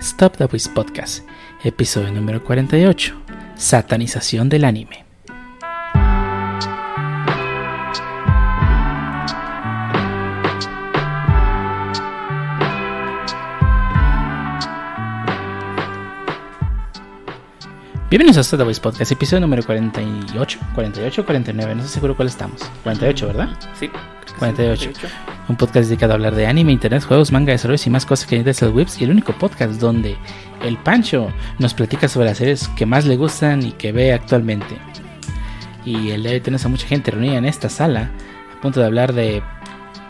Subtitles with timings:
[0.00, 1.24] Stop the Voice Podcast,
[1.62, 3.14] episodio número 48,
[3.56, 5.09] Satanización del anime.
[18.10, 22.60] Bienvenidos a the Voice Podcast, episodio número 48, 48 49, no sé seguro cuál estamos.
[22.82, 23.50] 48, ¿verdad?
[23.78, 23.88] Sí.
[24.36, 24.90] 48.
[25.48, 28.42] Un podcast dedicado a hablar de anime, internet, juegos, manga, desarrollos y más cosas que
[28.42, 29.00] de el webs.
[29.00, 30.16] Y el único podcast donde
[30.60, 34.76] el Pancho nos platica sobre las series que más le gustan y que ve actualmente.
[35.84, 38.10] Y el día de hoy tenemos a mucha gente reunida en esta sala
[38.58, 39.40] a punto de hablar de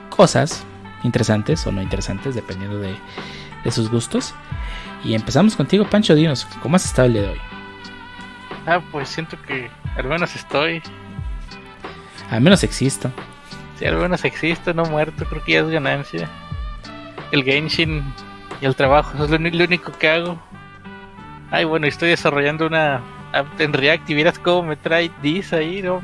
[0.09, 0.65] cosas
[1.05, 2.95] interesantes o no interesantes, dependiendo de,
[3.63, 4.33] de sus gustos.
[5.05, 6.15] Y empezamos contigo, Pancho.
[6.15, 7.60] Dinos, ¿cómo has estado el día de hoy?
[8.71, 10.81] Ah, pues siento que al menos estoy.
[12.31, 13.11] Al menos existo.
[13.77, 16.29] Si al menos existo, no muerto, creo que ya es ganancia.
[17.33, 18.05] El Genshin
[18.61, 20.41] y el trabajo es lo, lo único que hago.
[21.51, 23.01] Ay, bueno, estoy desarrollando una
[23.33, 26.01] app en React y vieras cómo me trae dis ahí, ¿no?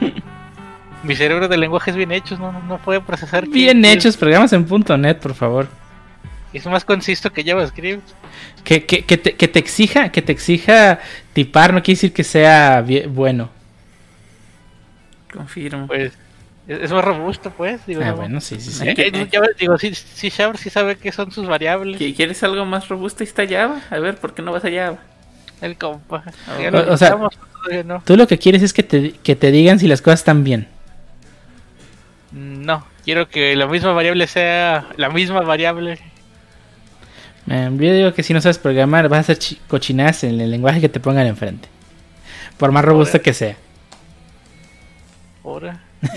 [1.02, 3.46] Mi cerebro de lenguajes bien hechos, no, no puede procesar.
[3.46, 4.66] Bien hechos, programas en
[4.98, 5.68] .NET, por favor.
[6.54, 8.08] Es más conciso que JavaScript.
[8.64, 11.00] Que, que, que, te, que te exija, que te exija
[11.36, 13.50] tipar no quiere decir que sea bien, bueno.
[15.30, 15.86] Confirmo.
[15.86, 16.14] Pues
[16.66, 17.84] es más robusto, pues.
[17.84, 18.16] Digo, ah, no.
[18.16, 18.88] bueno, sí, sí, sí.
[18.88, 21.98] Eh, ya, digo, sí, sí, Shabr sí sabe qué son sus variables.
[22.16, 23.22] ¿Quieres algo más robusto?
[23.22, 23.82] Ahí está Java.
[23.90, 24.96] A ver, ¿por qué no vas a Java?
[25.60, 26.24] El compa.
[26.48, 26.76] Oh.
[26.78, 27.18] O, o sea,
[27.84, 28.02] no.
[28.06, 30.68] tú lo que quieres es que te, que te digan si las cosas están bien.
[32.32, 35.98] No, quiero que la misma variable sea la misma variable.
[37.48, 40.80] Eh, yo digo que si no sabes programar, vas a hacer cochinadas en el lenguaje
[40.80, 41.68] que te pongan enfrente.
[42.56, 43.56] Por más robusto que sea.
[45.44, 45.82] Ahora.
[46.02, 46.16] Tal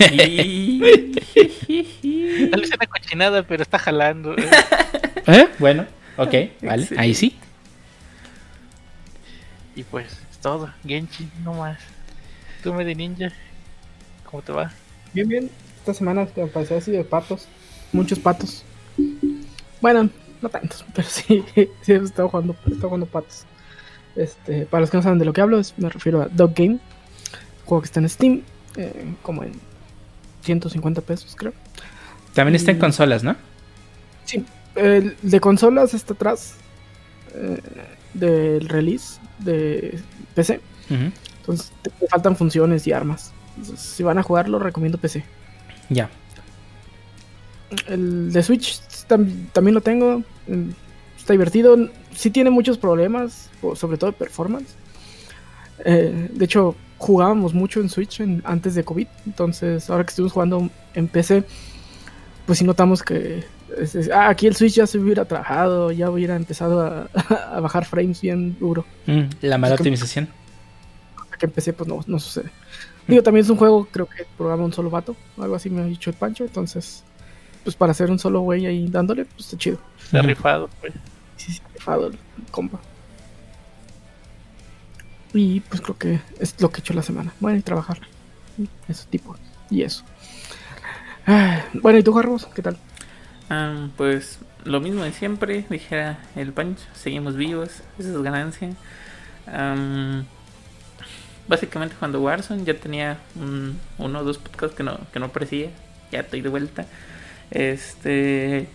[2.60, 4.36] vez una cochinada, pero está jalando.
[4.36, 4.50] ¿eh?
[5.26, 5.48] ¿Eh?
[5.58, 6.94] Bueno, ok, vale, sí.
[6.98, 7.36] ahí sí.
[9.76, 10.70] Y pues, es todo.
[10.84, 11.78] Genshin, no más.
[12.62, 13.32] Tú me de ninja.
[14.24, 14.72] ¿Cómo te va?
[15.12, 15.50] Bien, bien.
[15.78, 17.46] Esta semana te pasé así de patos.
[17.92, 18.64] Muchos patos.
[19.80, 20.10] Bueno,
[20.42, 21.44] no tantos, pero sí,
[21.82, 23.44] sí he estado jugando, he estado jugando patos.
[24.16, 26.54] Este, para los que no saben de lo que hablo, es, me refiero a Dog
[26.54, 26.78] Game,
[27.64, 28.42] juego que está en Steam,
[28.76, 29.52] eh, como en
[30.42, 31.52] 150 pesos, creo.
[32.34, 33.36] También está en consolas, ¿no?
[34.24, 36.54] Sí, el de consolas está atrás
[37.34, 37.60] eh,
[38.14, 40.00] del release de
[40.34, 40.60] PC.
[40.88, 41.12] Uh -huh.
[41.38, 43.32] Entonces, te, te faltan funciones y armas.
[43.56, 45.24] Entonces, si van a jugarlo, recomiendo PC.
[45.88, 46.08] Ya.
[47.86, 50.22] El de Switch tam también lo tengo.
[51.18, 51.76] Está divertido.
[52.14, 54.74] Sí tiene muchos problemas, sobre todo de performance.
[55.84, 59.08] Eh, de hecho, jugábamos mucho en Switch en, antes de COVID.
[59.26, 61.44] Entonces, ahora que estuvimos jugando en PC,
[62.46, 63.44] pues sí notamos que
[63.76, 67.08] es, es, ah, aquí el Switch ya se hubiera trabajado, ya hubiera empezado a,
[67.56, 68.84] a bajar frames bien duro.
[69.06, 70.28] Mm, la mala optimización.
[71.38, 72.50] Que en PC, pues no, no sucede.
[73.06, 73.10] Mm.
[73.10, 75.86] Digo, también es un juego, creo que programa un solo vato, algo así me ha
[75.86, 77.02] dicho el Pancho, entonces
[77.62, 79.78] pues para hacer un solo güey ahí dándole, pues está chido.
[80.02, 80.92] Está rifado, pues.
[81.36, 82.18] Sí, sí, rifado el
[82.50, 82.80] compa.
[85.32, 87.32] Y pues creo que es lo que he hecho la semana.
[87.40, 88.00] Bueno, y trabajar.
[88.88, 89.36] Ese tipo.
[89.70, 90.04] Y eso.
[91.26, 92.46] Ah, bueno, ¿y tú, Carlos?
[92.54, 92.76] ¿Qué tal?
[93.50, 96.84] Um, pues lo mismo de siempre, dijera el Pancho.
[96.94, 98.70] Seguimos vivos, esa es ganancia.
[99.46, 100.24] Um,
[101.48, 105.70] básicamente cuando Warzone ya tenía un, uno o dos podcasts que no, que no aparecía.
[106.10, 106.86] Ya estoy de vuelta.
[107.50, 108.68] Este.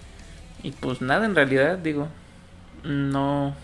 [0.64, 2.08] Y pues nada, en realidad, digo.
[2.84, 3.56] No.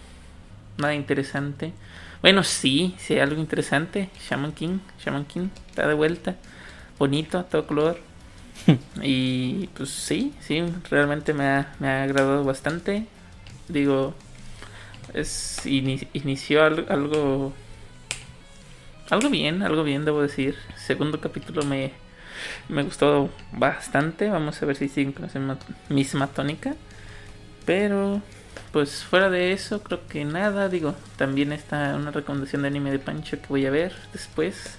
[0.77, 1.73] Nada interesante.
[2.21, 4.09] Bueno, sí, sí, algo interesante.
[4.29, 4.79] Shaman King.
[5.03, 6.35] Shaman King está de vuelta.
[6.99, 7.99] Bonito, a todo color.
[9.01, 13.07] y pues sí, sí, realmente me ha, me ha agradado bastante.
[13.67, 14.13] Digo,
[15.13, 17.53] es in, inició algo, algo.
[19.09, 20.55] Algo bien, algo bien, debo decir.
[20.77, 21.91] Segundo capítulo me,
[22.69, 24.29] me gustó bastante.
[24.29, 25.29] Vamos a ver si siguen con
[25.89, 26.75] misma tónica.
[27.65, 28.21] Pero,
[28.71, 30.69] pues fuera de eso, creo que nada.
[30.69, 34.77] Digo, también está una recomendación de anime de Pancho que voy a ver después.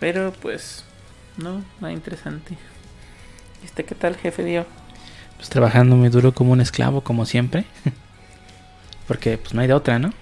[0.00, 0.84] Pero, pues,
[1.36, 2.56] no, nada interesante.
[3.62, 4.66] ¿Y este qué tal, jefe Dio?
[5.36, 7.64] Pues trabajando muy duro como un esclavo, como siempre.
[9.08, 10.12] Porque, pues no hay de otra, ¿no?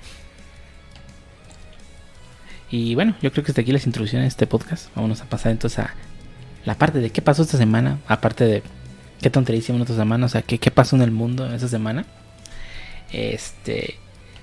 [2.73, 4.89] Y bueno, yo creo que hasta aquí las introducciones de este podcast.
[4.97, 5.95] Vamos a pasar entonces a
[6.65, 7.99] la parte de qué pasó esta semana.
[8.09, 8.63] Aparte de
[9.21, 10.25] qué tontería hicimos esta semana.
[10.25, 12.07] O sea, qué, qué pasó en el mundo esta semana.
[13.13, 13.99] Este.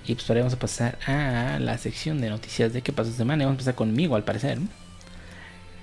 [0.05, 3.17] Y pues ahora vamos a pasar a la sección de noticias de qué pasó esta
[3.17, 3.41] semana.
[3.41, 4.59] Y vamos a empezar conmigo al parecer.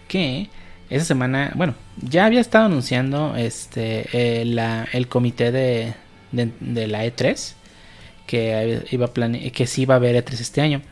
[0.06, 0.48] Que
[0.88, 5.94] esta semana, bueno, ya había estado anunciando este eh, la, el comité de,
[6.30, 7.54] de, la E3
[8.28, 9.12] que iba
[9.52, 10.82] que sí iba a haber E3 este año.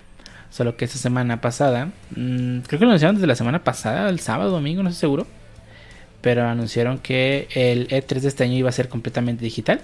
[0.54, 4.20] Solo que esta semana pasada, mm, creo que lo anunciaron desde la semana pasada, el
[4.20, 5.26] sábado, domingo, no estoy seguro.
[6.20, 9.80] Pero anunciaron que el E3 de este año iba a ser completamente digital.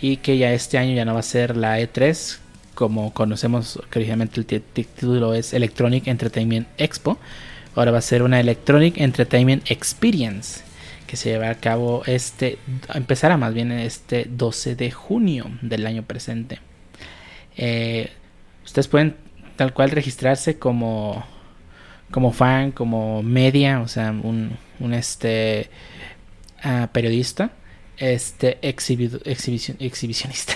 [0.00, 2.38] Y que ya este año ya no va a ser la E3
[2.74, 7.16] como conocemos que originalmente el título es Electronic Entertainment Expo.
[7.76, 10.62] Ahora va a ser una Electronic Entertainment Experience
[11.06, 12.58] que se llevará a cabo este,
[12.92, 16.58] empezará más bien este 12 de junio del año presente.
[17.56, 18.10] Eh,
[18.64, 19.23] ustedes pueden
[19.56, 21.24] tal cual registrarse como
[22.10, 25.68] como fan, como media, o sea, un, un este
[26.64, 27.50] uh, periodista,
[27.96, 30.54] este exhibicionista,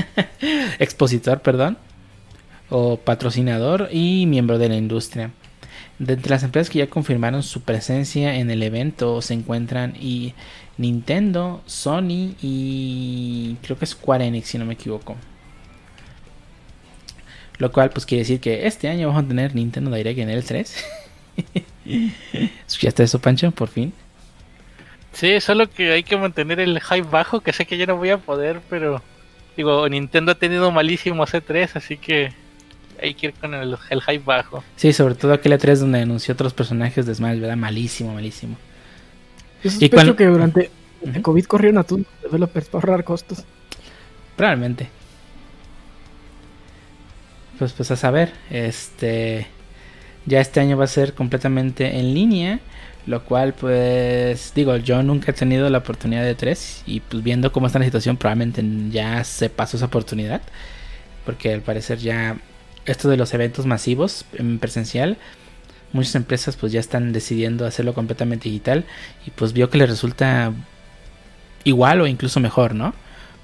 [0.78, 1.76] expositor, perdón,
[2.70, 5.30] o patrocinador y miembro de la industria.
[5.98, 10.34] De entre las empresas que ya confirmaron su presencia en el evento se encuentran y
[10.78, 15.16] Nintendo, Sony y creo que Square Enix si no me equivoco.
[17.58, 20.44] Lo cual pues quiere decir que este año vamos a tener Nintendo Direct en el
[20.44, 20.84] 3.
[22.66, 23.50] ¿Escuchaste eso, Pancho?
[23.50, 23.92] Por fin.
[25.12, 28.10] Sí, solo que hay que mantener el hype bajo, que sé que yo no voy
[28.10, 29.02] a poder, pero
[29.56, 32.32] digo, Nintendo ha tenido malísimo C3, así que
[33.00, 34.62] hay que ir con el, hype bajo.
[34.76, 37.56] Sí, sobre todo aquel E3 donde anunció otros personajes de Smash, ¿verdad?
[37.56, 38.56] Malísimo, malísimo.
[39.64, 40.70] Yo sospecho que durante
[41.02, 43.44] el COVID corrieron a todos los developers para ahorrar costos.
[44.36, 44.90] Probablemente
[47.58, 49.46] pues, pues a saber, este,
[50.26, 52.60] ya este año va a ser completamente en línea,
[53.06, 57.52] lo cual pues digo, yo nunca he tenido la oportunidad de tres y pues viendo
[57.52, 60.42] cómo está la situación probablemente ya se pasó esa oportunidad,
[61.24, 62.36] porque al parecer ya
[62.84, 65.16] esto de los eventos masivos en presencial,
[65.92, 68.84] muchas empresas pues ya están decidiendo hacerlo completamente digital
[69.26, 70.52] y pues vio que les resulta
[71.64, 72.94] igual o incluso mejor, ¿no?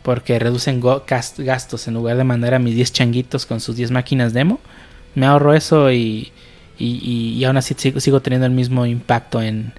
[0.03, 4.33] Porque reducen gastos en lugar de mandar a mis 10 changuitos con sus 10 máquinas
[4.33, 4.61] demo.
[5.15, 6.33] Me ahorro eso y,
[6.79, 9.73] y, aún así sigo, teniendo el mismo impacto en,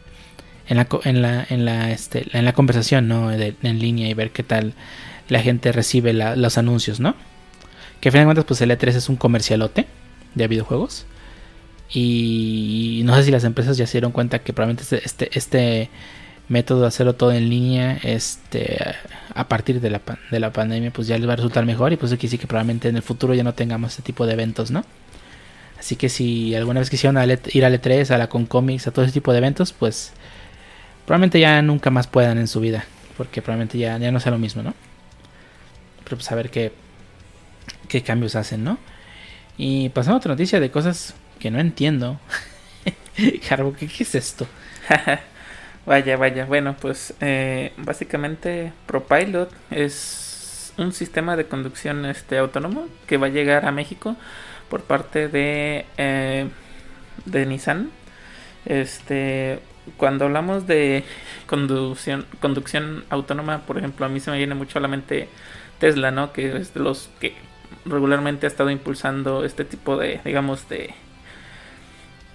[0.67, 3.31] en, la, en, la, en, la, este, en la conversación ¿no?
[3.31, 4.73] en línea y ver qué tal
[5.29, 7.15] la gente recibe los anuncios, ¿no?
[7.99, 9.87] Que a fin de cuentas, pues el E3 es un comercialote
[10.35, 11.05] de videojuegos.
[11.89, 15.89] Y no sé si las empresas ya se dieron cuenta que probablemente este, este, este
[16.49, 18.95] método de hacerlo todo en línea este
[19.33, 21.97] a partir de la, de la pandemia pues ya les va a resultar mejor y
[21.97, 24.69] pues aquí sí que probablemente en el futuro ya no tengamos este tipo de eventos
[24.69, 24.83] no
[25.79, 29.13] así que si alguna vez quisieron ir a E3 a la Concomics a todo ese
[29.13, 30.11] tipo de eventos pues
[31.05, 32.85] probablemente ya nunca más puedan en su vida
[33.17, 34.73] porque probablemente ya, ya no sea lo mismo no
[36.03, 36.73] pero pues a ver qué
[37.87, 38.77] qué cambios hacen no
[39.57, 42.19] y pasando a otra noticia de cosas que no entiendo.
[43.43, 44.47] Jarbo, ¿qué, ¿qué es esto?
[45.85, 46.45] Vaya, vaya.
[46.45, 53.29] Bueno, pues eh, básicamente ProPilot es un sistema de conducción este autónomo que va a
[53.29, 54.15] llegar a México
[54.69, 56.47] por parte de eh,
[57.25, 57.91] de Nissan.
[58.65, 59.59] Este,
[59.97, 61.03] cuando hablamos de
[61.47, 65.27] conducción conducción autónoma, por ejemplo, a mí se me viene mucho a la mente
[65.79, 66.31] Tesla, ¿no?
[66.33, 67.35] Que es de los que
[67.85, 70.93] regularmente ha estado impulsando este tipo de, digamos, de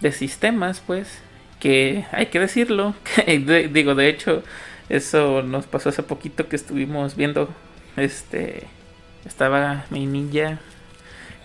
[0.01, 1.23] de sistemas, pues
[1.61, 2.95] que hay que decirlo,
[3.73, 4.43] digo, de hecho,
[4.89, 7.49] eso nos pasó hace poquito que estuvimos viendo,
[7.97, 8.67] este,
[9.25, 10.59] estaba mi ninja,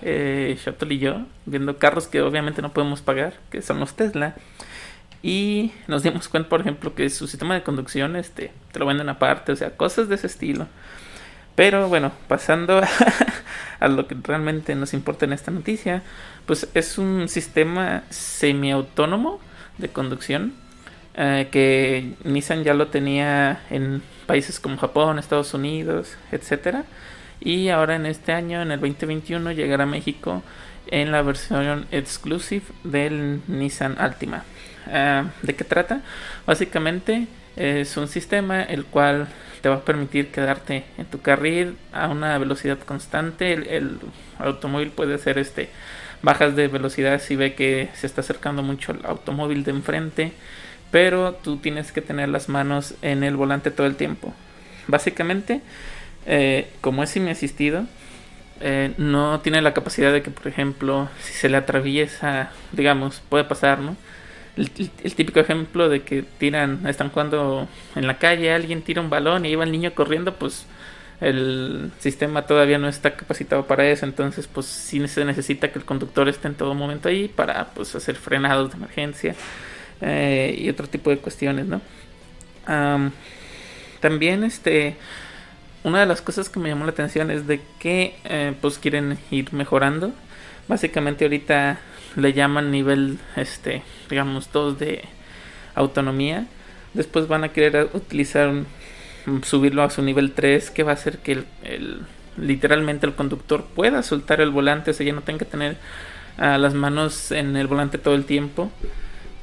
[0.02, 4.36] eh, Shuttle y yo, viendo carros que obviamente no podemos pagar, que son los Tesla.
[5.22, 9.08] Y nos dimos cuenta, por ejemplo, que su sistema de conducción este, te lo venden
[9.08, 10.68] aparte, o sea, cosas de ese estilo.
[11.56, 12.82] Pero bueno, pasando
[13.80, 16.04] a, lo que realmente nos importa en esta noticia,
[16.46, 19.40] pues es un sistema semiautónomo
[19.78, 20.54] de conducción
[21.16, 26.86] eh, que Nissan ya lo tenía en países como Japón, Estados Unidos, etcétera
[27.44, 30.44] y ahora en este año, en el 2021, llegará a México
[30.88, 34.46] en la versión exclusive del Nissan Altima.
[34.90, 36.02] Eh, ¿De qué trata?
[36.46, 37.28] Básicamente
[37.58, 39.28] es un sistema el cual
[39.62, 43.52] te va a permitir quedarte en tu carril a una velocidad constante.
[43.52, 44.00] El, el
[44.40, 45.70] automóvil puede ser este
[46.24, 50.32] bajas de velocidad si ve que se está acercando mucho el automóvil de enfrente,
[50.90, 54.34] pero tú tienes que tener las manos en el volante todo el tiempo.
[54.88, 55.62] Básicamente,
[56.26, 57.86] eh, como es semi-asistido,
[58.62, 63.44] eh, no tiene la capacidad de que, por ejemplo, si se le atraviesa, digamos, puede
[63.44, 63.98] pasar, ¿no?
[64.56, 69.46] El, típico ejemplo de que tiran, están jugando en la calle, alguien tira un balón
[69.46, 70.68] y iba el niño corriendo, pues
[71.22, 75.86] el sistema todavía no está capacitado para eso, entonces pues sí se necesita que el
[75.86, 79.36] conductor esté en todo momento ahí para pues hacer frenados de emergencia
[80.02, 81.82] eh, y otro tipo de cuestiones, ¿no?
[84.00, 84.96] también este
[85.84, 89.18] una de las cosas que me llamó la atención es de que eh, pues quieren
[89.32, 90.14] ir mejorando.
[90.68, 91.80] Básicamente ahorita
[92.16, 95.04] le llaman nivel, este, digamos, 2 de
[95.76, 96.48] autonomía.
[96.94, 98.54] Después van a querer utilizar
[99.44, 102.02] subirlo a su nivel 3 que va a hacer que el,
[102.38, 105.78] literalmente el conductor pueda soltar el volante, o sea, ya no tenga que tener
[106.38, 108.72] uh, las manos en el volante todo el tiempo.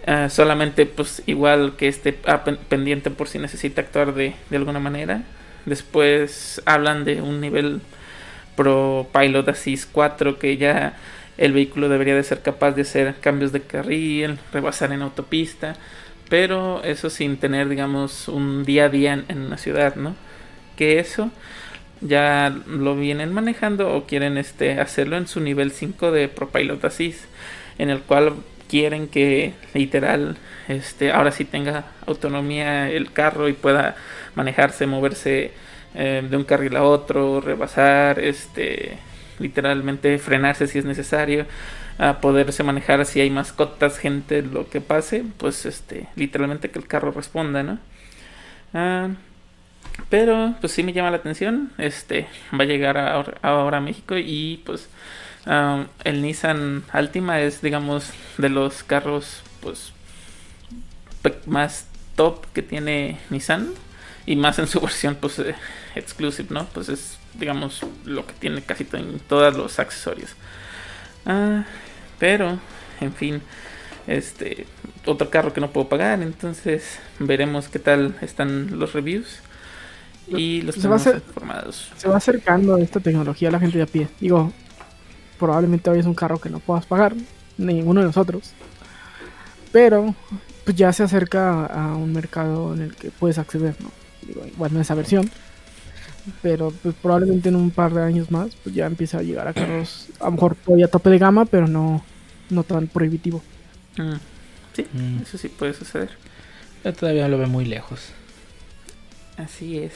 [0.06, 4.80] Uh, solamente pues igual que esté ah, pendiente por si necesita actuar de, de alguna
[4.80, 5.22] manera.
[5.66, 7.80] Después hablan de un nivel
[8.56, 10.96] Pro Pilot Assist 4 que ya
[11.38, 15.76] el vehículo debería de ser capaz de hacer cambios de carril, rebasar en autopista,
[16.30, 20.14] pero eso sin tener, digamos, un día a día en, una ciudad, ¿no?
[20.76, 21.30] Que eso
[22.00, 27.24] ya lo vienen manejando o quieren este hacerlo en su nivel 5 de ProPilot Assist,
[27.78, 28.34] en el cual
[28.68, 30.36] quieren que literal
[30.68, 33.96] este ahora sí tenga autonomía el carro y pueda
[34.36, 35.50] manejarse, moverse
[35.96, 38.98] eh, de un carril a otro, rebasar, este
[39.40, 41.46] literalmente frenarse si es necesario,
[42.00, 46.86] a poderse manejar si hay mascotas, gente, lo que pase, pues este, literalmente que el
[46.86, 47.78] carro responda, ¿no?
[48.72, 49.08] Ah,
[50.08, 52.26] pero pues sí me llama la atención, este,
[52.58, 52.96] va a llegar
[53.42, 54.88] ahora, a México y pues
[56.04, 59.92] el Nissan Altima es digamos de los carros pues
[61.46, 63.70] más top que tiene Nissan
[64.26, 65.54] y más en su versión pues eh,
[65.94, 66.66] exclusive, ¿no?
[66.66, 70.34] Pues es digamos, lo que tiene casi en todos los accesorios.
[71.26, 71.64] Ah,
[72.20, 72.58] pero,
[73.00, 73.42] en fin,
[74.06, 74.66] este,
[75.06, 79.40] otro carro que no puedo pagar, entonces veremos qué tal están los reviews
[80.28, 81.90] y los se va, informados.
[81.96, 84.08] se va acercando esta tecnología a la gente de a pie.
[84.20, 84.52] Digo,
[85.38, 87.14] probablemente hoy es un carro que no puedas pagar,
[87.58, 88.52] ninguno de nosotros.
[89.72, 90.14] Pero
[90.64, 93.90] pues ya se acerca a un mercado en el que puedes acceder, ¿no?
[94.26, 95.30] Digo, igual esa versión
[96.42, 99.52] pero pues probablemente en un par de años más pues ya empieza a llegar a
[99.52, 102.02] carros a lo mejor todavía a tope de gama pero no
[102.50, 103.42] no tan prohibitivo.
[103.96, 104.14] Mm.
[104.74, 105.22] sí mm.
[105.22, 106.10] eso sí puede suceder.
[106.84, 108.12] Yo todavía lo veo muy lejos.
[109.36, 109.92] Así es.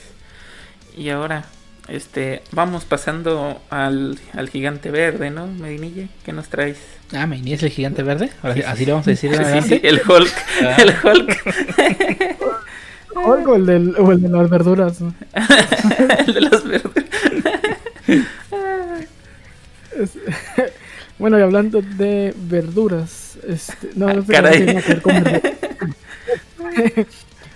[0.96, 1.46] Y ahora
[1.88, 6.78] este vamos pasando al, al gigante verde no Medinilla qué nos traes
[7.12, 8.30] ah Medinilla es el gigante verde.
[8.66, 9.32] Así le vamos a decir
[9.68, 10.32] sí, el Hulk.
[10.62, 10.76] Ah.
[10.78, 12.38] el Hulk
[13.14, 15.00] o el, del, o el de las verduras.
[16.26, 17.04] el de las verduras.
[21.18, 25.14] bueno, y hablando de verduras, este, no, no que ver con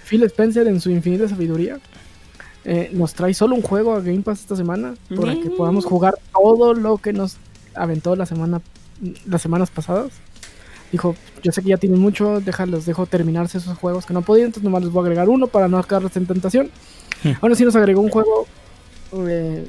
[0.04, 1.78] Phil Spencer en su infinita sabiduría
[2.64, 6.14] eh, nos trae solo un juego a Game Pass esta semana para que podamos jugar
[6.32, 7.36] todo lo que nos
[7.74, 8.60] aventó la semana
[9.26, 10.10] las semanas pasadas
[10.92, 14.46] dijo, yo sé que ya tienen mucho, déjalos, dejo terminarse esos juegos que no podían,
[14.46, 16.70] entonces nomás les voy a agregar uno para no quedarles en tentación.
[17.22, 17.32] Hmm.
[17.40, 18.46] Ahora sí nos agregó un juego,
[19.28, 19.66] eh,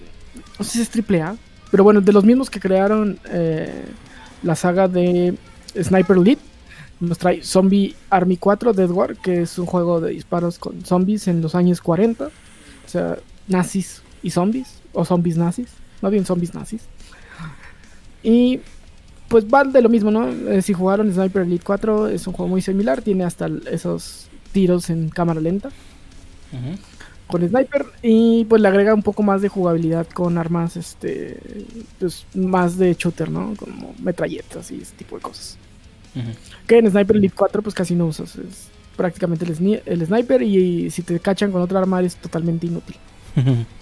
[0.57, 1.35] no sé si es triple A,
[1.71, 3.85] pero bueno, de los mismos que crearon eh,
[4.43, 5.35] la saga de
[5.75, 6.41] Sniper Elite,
[6.99, 11.27] nos trae Zombie Army 4 Dead War, que es un juego de disparos con zombies
[11.27, 12.29] en los años 40, o
[12.85, 15.69] sea, nazis y zombies, o zombies nazis,
[16.01, 16.81] más bien zombies nazis.
[18.21, 18.59] Y
[19.29, 20.27] pues va de lo mismo, ¿no?
[20.27, 24.89] Eh, si jugaron Sniper Elite 4, es un juego muy similar, tiene hasta esos tiros
[24.89, 25.69] en cámara lenta.
[27.27, 31.39] Con Sniper y pues le agrega un poco más de jugabilidad con armas este
[31.99, 33.53] pues más de shooter, ¿no?
[33.55, 35.57] Como metralletas y ese tipo de cosas.
[36.65, 38.69] Que en Sniper Elite 4 pues casi no usas, es
[38.99, 42.97] prácticamente el, el sniper y, si te cachan con otra arma es totalmente inútil.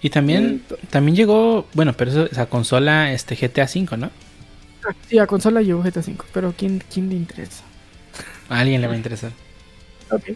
[0.00, 4.10] Y también, también llegó, bueno, pero eso es a consola este GTA V, ¿no?
[5.08, 7.64] Sí, a consola llegó GTA V, pero ¿quién, quién le interesa?
[8.48, 9.32] A alguien le va a interesar.
[10.10, 10.30] Ok.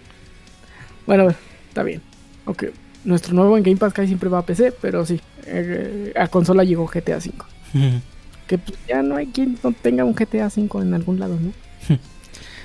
[1.07, 1.35] Bueno,
[1.69, 2.03] está bien.
[2.45, 2.65] Ok.
[3.05, 6.65] Nuestro nuevo en Game Pass casi siempre va a PC, pero sí, eh, a consola
[6.65, 7.33] llegó GTA V.
[8.47, 11.53] que pues, ya no hay quien no tenga un GTA V en algún lado, ¿no?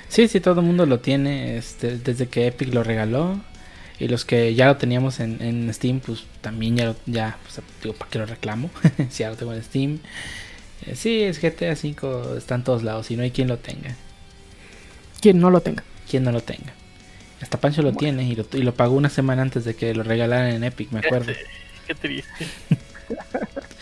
[0.08, 3.40] sí, sí, todo el mundo lo tiene este, desde que Epic lo regaló.
[4.00, 8.10] Y los que ya lo teníamos en, Steam, pues también ya, ya pues, digo, ¿para
[8.10, 8.70] qué lo reclamo?
[9.10, 9.98] si ya lo tengo en Steam.
[10.86, 13.96] Eh, sí, es GTA V, está en todos lados y no hay quien lo tenga.
[15.20, 15.82] Quien no lo tenga.
[16.08, 16.72] Quien no lo tenga.
[17.40, 20.02] Hasta Pancho lo tiene y lo, y lo pagó una semana antes de que lo
[20.02, 21.32] regalaran en Epic, me acuerdo.
[21.86, 22.46] Qué triste.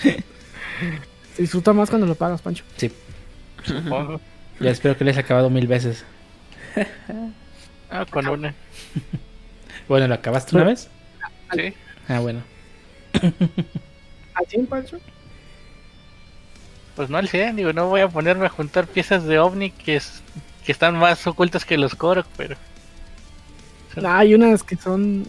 [1.35, 2.65] Se disfruta más cuando lo pagas, Pancho.
[2.77, 2.91] Sí.
[4.61, 6.05] Ya espero que les haya acabado mil veces.
[7.91, 8.55] ah, con una.
[9.89, 10.89] Bueno, ¿lo acabaste una vez?
[11.55, 11.75] Sí.
[12.09, 12.43] Ah, bueno.
[14.35, 14.99] ¿Al 100, Pancho?
[16.97, 19.97] Pues no al 100, digo, no voy a ponerme a juntar piezas de ovni que,
[19.97, 20.23] es,
[20.65, 22.57] que están más ocultas que los Korok, pero...
[24.03, 25.27] hay unas que son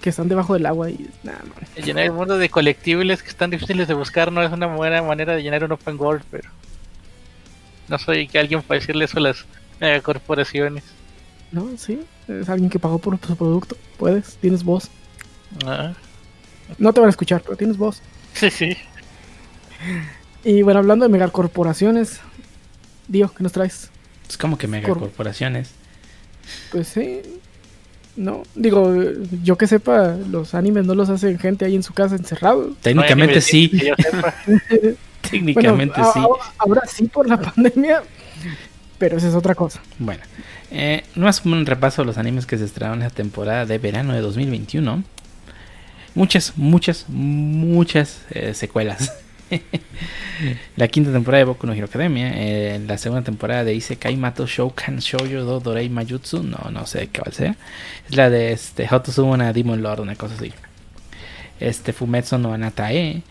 [0.00, 1.42] que están debajo del agua y nada.
[1.76, 5.36] Llenar el mundo de colectibles que están difíciles de buscar no es una buena manera
[5.36, 6.48] de llenar un open world, pero
[7.88, 9.44] no soy que alguien para decirle eso a las
[9.78, 10.84] megacorporaciones.
[11.52, 13.76] No, sí, es alguien que pagó por su producto.
[13.98, 14.88] Puedes, tienes voz.
[15.66, 15.92] Ah,
[16.78, 18.00] No te van a escuchar, pero tienes voz.
[18.34, 18.76] sí, sí.
[20.44, 22.20] Y bueno, hablando de megacorporaciones,
[23.08, 23.90] Dio, ¿qué nos traes?
[24.28, 25.70] Es como que megacorporaciones.
[26.72, 27.20] Pues sí.
[28.16, 28.94] No, digo,
[29.42, 32.74] yo que sepa, los animes no los hacen gente ahí en su casa encerrado.
[32.82, 33.70] Técnicamente No sí.
[33.72, 34.34] nivel que yo sepa.
[35.30, 36.50] Técnicamente Bueno, sí.
[36.58, 38.02] ahora sí por la pandemia,
[38.98, 39.80] pero esa es otra cosa.
[39.98, 40.22] Bueno,
[40.70, 44.14] eh, más un repaso de los animes que se estrenaron en la temporada de verano
[44.14, 45.02] de 2021.
[46.14, 49.12] Muchas, muchas, muchas eh, secuelas.
[50.76, 52.32] la quinta temporada de Boku no Hero Academia.
[52.34, 56.42] eh, la segunda temporada de Isekai Mato Shoukan Shoujo do Dorei Majutsu.
[56.42, 57.56] No, no sé qué va a ser.
[58.08, 58.88] Es la de este,
[59.54, 60.52] Demon Lord, una cosa así.
[61.58, 63.22] Este Fumetsu no Anatae.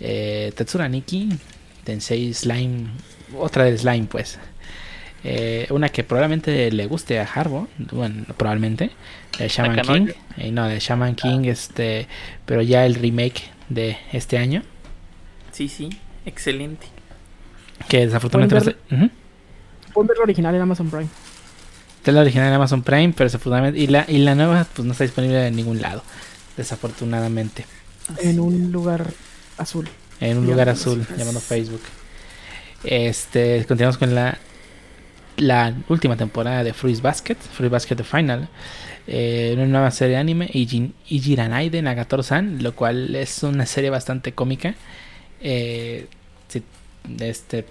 [0.00, 1.30] Eh, Tetsura Niki.
[1.84, 2.90] Tensei Slime.
[3.38, 4.38] Otra de Slime, pues.
[5.24, 8.90] Eh, una que probablemente le guste a Harbo, bueno, probablemente,
[9.38, 9.80] de Shaman.
[9.82, 12.08] King, eh, no, de Shaman King, este,
[12.44, 14.62] pero ya el remake de este año,
[15.52, 15.90] Sí, sí,
[16.26, 16.86] excelente.
[17.88, 18.76] que desafortunadamente
[19.92, 21.08] Pueden ver la original en Amazon Prime.
[21.98, 24.84] Esta es la original de Amazon Prime, pero desafortunadamente, y la, y la nueva pues
[24.86, 26.02] no está disponible en ningún lado,
[26.56, 27.64] desafortunadamente,
[28.22, 29.06] En un lugar
[29.58, 29.88] azul.
[30.20, 31.18] en un lugar azul pues.
[31.18, 31.82] llamado Facebook.
[32.84, 34.38] Este, continuamos con la
[35.36, 38.48] la última temporada de Fruits Basket, Fruits Basket The Final,
[39.06, 43.90] eh, una nueva serie de anime, Ijin- Ijiranai de Nagatoro-san, lo cual es una serie
[43.90, 44.74] bastante cómica.
[45.40, 46.06] Eh,
[46.48, 46.62] si,
[47.20, 47.64] este,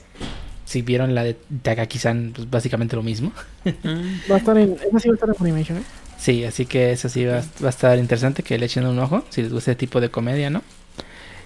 [0.65, 3.32] si vieron la de Takaki-san, pues básicamente lo mismo.
[3.65, 4.74] Mm, Va a estar en.
[4.74, 5.84] Esa sí va a estar en Funimation, ¿eh?
[6.18, 9.25] Sí, así que eso sí va, va a estar interesante que le echen un ojo,
[9.30, 10.62] si les gusta ese tipo de comedia, ¿no?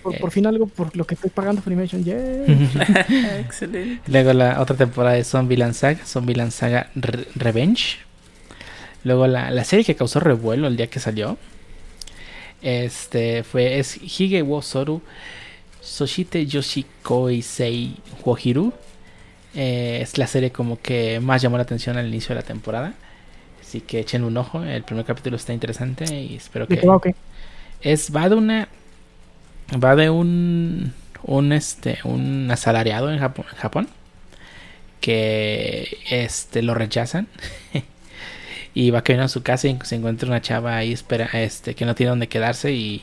[0.05, 0.19] Por, Eh.
[0.19, 2.03] por fin algo por lo que estoy pagando Funimation.
[2.03, 2.45] Yeah.
[3.39, 4.01] excelente.
[4.11, 7.97] Luego la otra temporada de Zombieland Saga, Zombieland Saga Re- Revenge.
[9.03, 11.37] Luego la, la serie que causó revuelo el día que salió.
[12.61, 15.01] Este fue es Hige wo Soru
[15.81, 18.73] Soshite Yoshikoi Sei Wohiru.
[19.55, 22.93] Eh, es la serie como que más llamó la atención al inicio de la temporada.
[23.61, 24.63] Así que echen un ojo.
[24.63, 27.15] El primer capítulo está interesante y espero ¿De que
[27.81, 28.67] es va de una
[29.71, 33.89] va de un un este un asalariado en Japón, en Japón
[35.01, 37.27] que este lo rechazan.
[38.77, 41.85] Y va caminando a su casa y se encuentra una chava ahí espera este que
[41.85, 42.95] no tiene dónde quedarse y,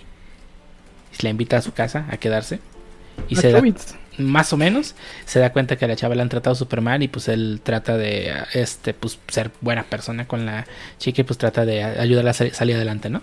[1.19, 2.61] y la invita a su casa a quedarse.
[3.29, 3.67] Y se da,
[4.19, 4.95] más o menos
[5.27, 7.61] se da cuenta que a la chava la han tratado super mal y pues él
[7.63, 10.67] trata de este pues ser buena persona con la
[10.99, 13.23] chica y pues trata de ayudarla a sal- salir adelante no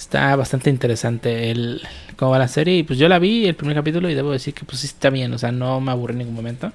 [0.00, 1.82] está bastante interesante el
[2.16, 4.54] cómo va la serie y pues yo la vi el primer capítulo y debo decir
[4.54, 6.72] que pues sí está bien o sea no me aburrí en ningún momento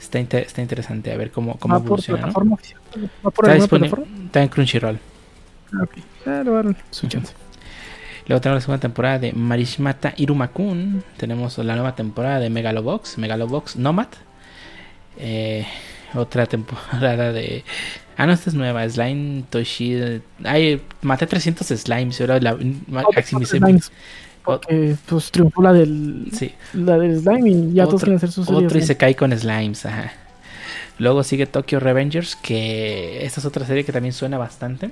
[0.00, 2.28] está, inte- está interesante a ver cómo, cómo ¿Va por evoluciona ¿no?
[2.28, 4.06] está plataforma?
[4.26, 4.98] está en Crunchyroll
[5.74, 5.86] Ah,
[7.08, 7.32] chance.
[8.26, 11.02] Luego tenemos la segunda temporada de Marishmata Irumakun.
[11.16, 14.08] Tenemos la nueva temporada de Megalobox, Megalobox Nomad.
[15.18, 15.66] Eh,
[16.14, 17.64] otra temporada de.
[18.16, 18.88] Ah, no, esta es nueva.
[18.88, 20.20] Slime Toshi.
[20.44, 22.20] Ay, maté 300 slimes.
[22.20, 22.54] ahora la.
[22.56, 23.90] Maximicé-
[24.44, 28.32] Porque pues triunfó la del, Sí, la del slime y ya todos Otro- quieren hacer
[28.32, 29.86] sus otro y se cae con slimes.
[29.86, 30.12] Ajá.
[30.98, 32.36] Luego sigue Tokyo Revengers.
[32.36, 34.90] Que esta es otra serie que también suena bastante.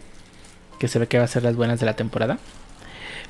[0.79, 2.39] Que se ve que va a ser las buenas de la temporada.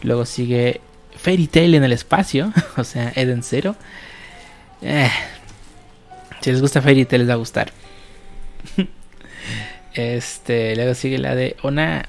[0.02, 0.80] Luego sigue
[1.16, 2.52] Fairy Tail en el espacio.
[2.76, 3.74] o sea, Eden Zero.
[4.82, 5.10] Eh,
[6.40, 7.72] si les gusta Fairy Tail les va a gustar.
[9.94, 12.06] este, luego sigue la de Ona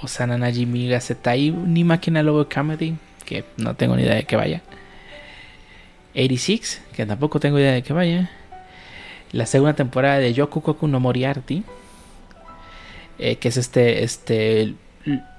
[0.00, 2.96] Osana Najimi Gasetai ni Máquina Lobo Comedy.
[3.24, 4.62] Que no tengo ni idea de que vaya.
[6.12, 8.30] 86, que tampoco tengo idea de que vaya.
[9.32, 11.64] La segunda temporada de Yokukoku no Moriarty.
[13.18, 14.74] eh, que es este, este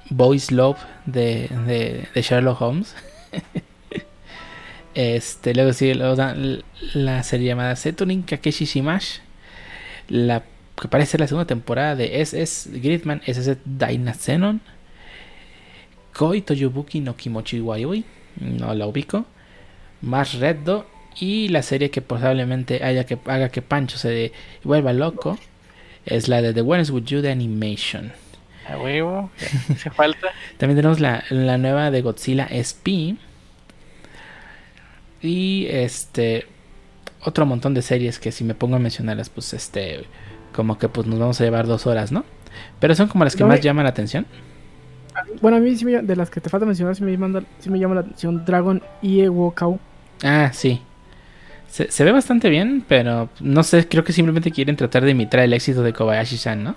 [0.09, 2.95] Boys Love de, de, de Sherlock Holmes.
[4.95, 6.35] este, luego sigue da-
[6.93, 9.19] la serie llamada Setunin Kakeshi Shimash.
[10.09, 10.43] La
[10.79, 14.61] que parece la segunda temporada de SS Gridman SS Dynazenon.
[16.13, 18.05] Koi Toyobuki no Kimochi Wayui.
[18.39, 19.25] No la ubico.
[20.01, 20.87] Más Reddo.
[21.17, 25.37] Y la serie que probablemente haya que, haga que Pancho se vuelva loco.
[26.05, 28.11] Es la de The is With You de Animation.
[28.67, 29.29] A huevo,
[29.69, 30.29] hace falta.
[30.57, 33.15] También tenemos la, la nueva de Godzilla SP.
[35.25, 36.45] Y este.
[37.23, 40.05] Otro montón de series que si me pongo a mencionarlas, pues este.
[40.53, 42.23] Como que pues nos vamos a llevar dos horas, ¿no?
[42.79, 44.25] Pero son como las que No, más llaman la atención.
[45.41, 47.69] Bueno, a mí sí me, de las que te falta mencionar, sí me, manda, sí
[47.69, 49.79] me llama la atención Dragon y Wokao.
[50.23, 50.81] Ah, sí.
[51.67, 55.41] Se, se, ve bastante bien, pero no sé, creo que simplemente quieren tratar de imitar
[55.41, 56.75] el éxito de Kobayashi-san, ¿no?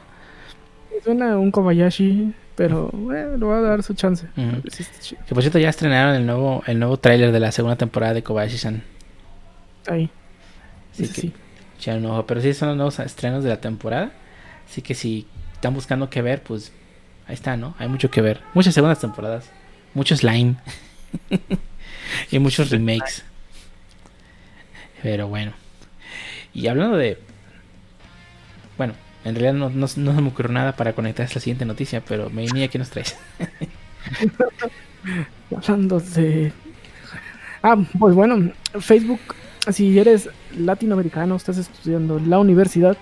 [1.08, 4.26] Suena un Kobayashi, pero bueno, le voy a dar su chance.
[4.36, 5.16] Uh -huh.
[5.26, 8.22] que por cierto ya estrenaron el nuevo el nuevo tráiler de la segunda temporada de
[8.22, 8.82] Kobayashi-san.
[9.86, 10.10] Ahí.
[10.92, 11.32] Así sí, que, sí.
[11.80, 14.10] Ya no, pero sí son los nuevos estrenos de la temporada.
[14.68, 16.74] Así que si están buscando qué ver, pues
[17.26, 17.74] ahí está, ¿no?
[17.78, 18.42] Hay mucho que ver.
[18.52, 19.50] Muchas segundas temporadas.
[19.94, 20.56] Mucho slime.
[22.30, 23.24] y muchos remakes.
[25.02, 25.54] Pero bueno.
[26.52, 27.16] Y hablando de...
[29.24, 32.30] En realidad no, no, no, se me ocurrió nada para conectar esta siguiente noticia, pero
[32.30, 33.16] me venía ¿qué nos traes?
[35.56, 36.52] hablando de...
[37.62, 39.20] Ah, pues bueno, Facebook,
[39.70, 42.96] si eres latinoamericano, estás estudiando la universidad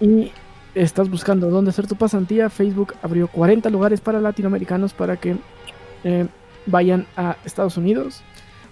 [0.00, 0.30] y
[0.74, 5.36] estás buscando dónde hacer tu pasantía, Facebook abrió 40 lugares para latinoamericanos para que
[6.04, 6.26] eh,
[6.66, 8.22] vayan a Estados Unidos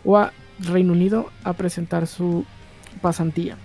[0.04, 2.44] o a Reino Unido a presentar su
[3.02, 3.56] pasantía.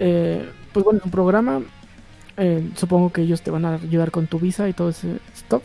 [0.00, 1.60] Eh, pues bueno, es un programa.
[2.36, 5.62] Eh, supongo que ellos te van a ayudar con tu visa y todo ese stuff.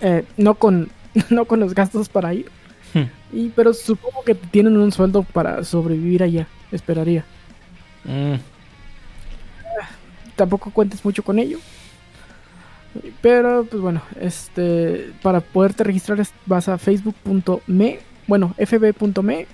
[0.00, 0.90] Eh, no con
[1.30, 2.50] no con los gastos para ir.
[2.92, 3.04] Hmm.
[3.32, 6.46] Y, pero supongo que tienen un sueldo para sobrevivir allá.
[6.70, 7.24] Esperaría.
[8.04, 8.34] Mm.
[10.36, 11.58] Tampoco cuentes mucho con ello.
[13.20, 19.46] Pero, pues bueno, este para poderte registrar vas a facebook.me, bueno, fb.me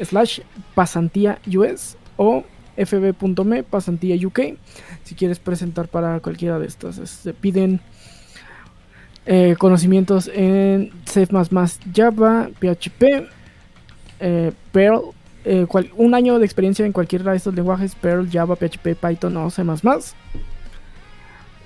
[0.00, 0.40] slash
[0.74, 2.44] pasantía US o
[2.84, 4.40] fb.me pasantía UK
[5.04, 6.98] si quieres presentar para cualquiera de estas.
[6.98, 7.80] Este, piden
[9.26, 11.26] eh, conocimientos en C++,
[11.94, 13.28] Java, PHP,
[14.18, 15.00] eh, Perl,
[15.44, 19.36] eh, cual, un año de experiencia en cualquiera de estos lenguajes, Perl, Java, PHP, Python
[19.36, 19.62] o C++.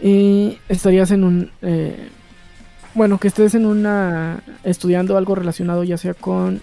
[0.02, 1.50] Y estarías en un...
[2.94, 4.42] Bueno, que estés en una...
[4.62, 6.60] estudiando algo relacionado ya sea con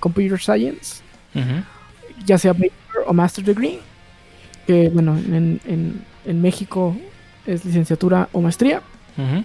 [0.00, 1.02] Computer Science,
[1.34, 1.64] Uh -huh.
[2.24, 2.54] ya sea
[3.08, 3.80] o Master Degree,
[4.66, 6.96] que bueno, en, en, en México
[7.46, 8.82] es licenciatura o maestría.
[9.16, 9.44] Uh -huh.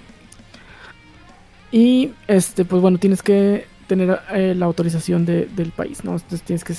[1.71, 6.13] Y este, pues bueno, tienes que tener eh, la autorización de, del país, ¿no?
[6.13, 6.75] Entonces tienes que.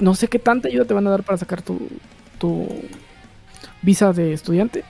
[0.00, 1.88] No sé qué tanta ayuda te van a dar para sacar tu,
[2.38, 2.68] tu
[3.82, 4.84] visa de estudiante.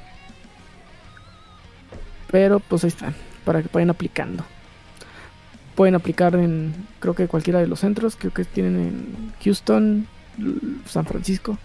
[2.31, 4.45] Pero pues ahí está, para que vayan aplicando.
[5.75, 10.07] Pueden aplicar en, creo que cualquiera de los centros, creo que tienen en Houston,
[10.87, 11.59] San Francisco,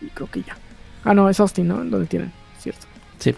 [0.00, 0.56] y creo que ya.
[1.04, 1.76] Ah, no, es Austin, ¿no?
[1.76, 2.86] Donde tienen, cierto.
[3.18, 3.34] Sí.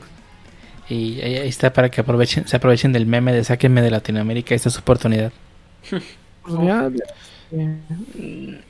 [0.89, 4.69] Y ahí está para que aprovechen, se aprovechen del meme de sáquenme de Latinoamérica, esta
[4.69, 5.33] es su oportunidad.
[6.43, 6.93] oportunidad.
[7.53, 8.61] Eh,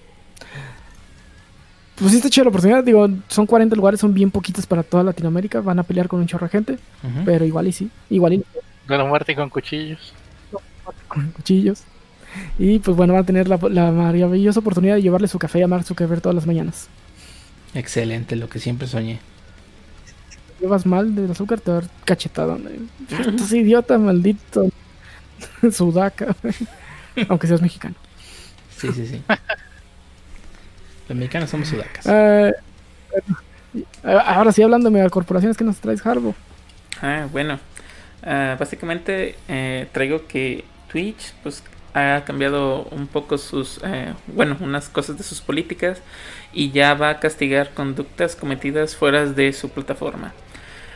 [1.96, 5.04] pues sí está chida la oportunidad, digo, son 40 lugares, son bien poquitos para toda
[5.04, 6.72] Latinoamérica, van a pelear con un chorro de gente,
[7.02, 7.24] Uh -huh.
[7.24, 8.44] pero igual y sí, igual y
[8.88, 10.12] De la muerte con cuchillos.
[11.08, 11.84] Con cuchillos.
[12.58, 15.68] Y pues bueno, van a tener la, la maravillosa oportunidad de llevarle su café a
[15.68, 16.88] Mark Zuckerberg todas las mañanas.
[17.74, 19.20] Excelente, lo que siempre soñé.
[20.58, 22.58] Si llevas mal del azúcar, te va a dar cachetado.
[23.08, 24.68] Estás idiota, maldito.
[25.72, 26.34] Sudaca.
[27.28, 27.94] Aunque seas mexicano.
[28.76, 29.22] Sí, sí, sí.
[31.08, 32.06] Los mexicanos somos sudacas.
[32.06, 32.52] Uh,
[34.04, 36.34] ahora sí, hablándome de corporaciones, que nos traes, Harbo?
[37.00, 37.58] Ah, bueno.
[38.22, 41.62] Uh, básicamente eh, traigo que Twitch pues
[41.94, 46.00] ha cambiado un poco sus, eh, bueno, unas cosas de sus políticas
[46.52, 50.32] y ya va a castigar conductas cometidas fuera de su plataforma.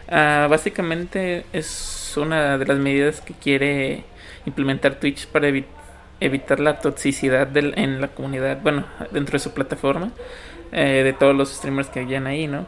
[0.08, 4.04] Uh, básicamente es una de las medidas que quiere
[4.46, 5.50] implementar Twitch para
[6.20, 10.12] evitar la toxicidad en la comunidad, bueno, dentro de su plataforma,
[10.72, 12.66] eh, de todos los streamers que hayan ahí, ¿no?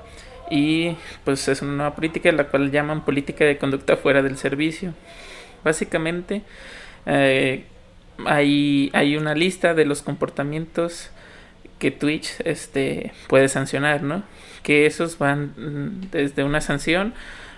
[0.50, 4.94] Y pues es una nueva política, la cual llaman política de conducta fuera del servicio.
[5.62, 6.42] Básicamente,
[7.06, 7.64] eh,
[8.26, 11.10] hay, hay una lista de los comportamientos
[11.78, 14.22] que Twitch este, puede sancionar, ¿no?
[14.62, 17.14] Que esos van desde una sanción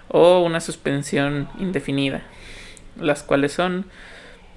[0.09, 2.23] o una suspensión indefinida,
[3.01, 3.87] las cuales son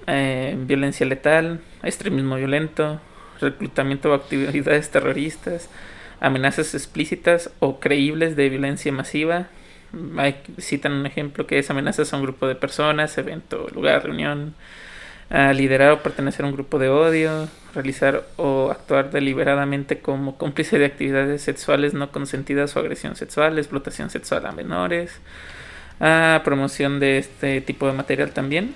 [0.06, 3.00] eh, violencia letal, extremismo violento,
[3.40, 5.70] reclutamiento o actividades terroristas,
[6.20, 9.48] amenazas explícitas o creíbles de violencia masiva.
[10.16, 14.54] Hay, citan un ejemplo que es amenazas a un grupo de personas, evento, lugar, reunión,
[15.30, 20.84] liderar o pertenecer a un grupo de odio, realizar o actuar deliberadamente como cómplice de
[20.86, 25.18] actividades sexuales no consentidas o agresión sexual, explotación sexual a menores,
[26.44, 28.74] promoción de este tipo de material también.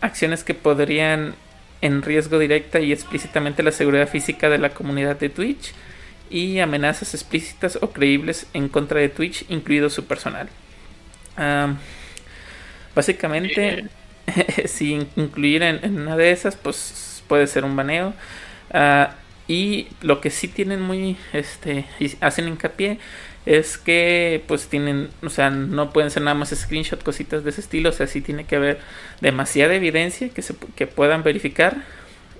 [0.00, 1.34] Acciones que podrían
[1.80, 5.74] en riesgo directa y explícitamente la seguridad física de la comunidad de Twitch
[6.30, 10.48] y amenazas explícitas o creíbles en contra de Twitch, incluido su personal.
[12.94, 13.86] Básicamente,
[14.66, 18.14] si incluir en, una de esas, pues puede ser un baneo.
[18.72, 19.14] Ah,
[19.46, 21.84] y lo que sí tienen muy, este,
[22.20, 22.98] hacen hincapié
[23.46, 27.60] es que pues tienen, o sea, no pueden ser nada más screenshot, cositas de ese
[27.60, 28.80] estilo, o sea, sí tiene que haber
[29.20, 31.82] demasiada evidencia que se que puedan verificar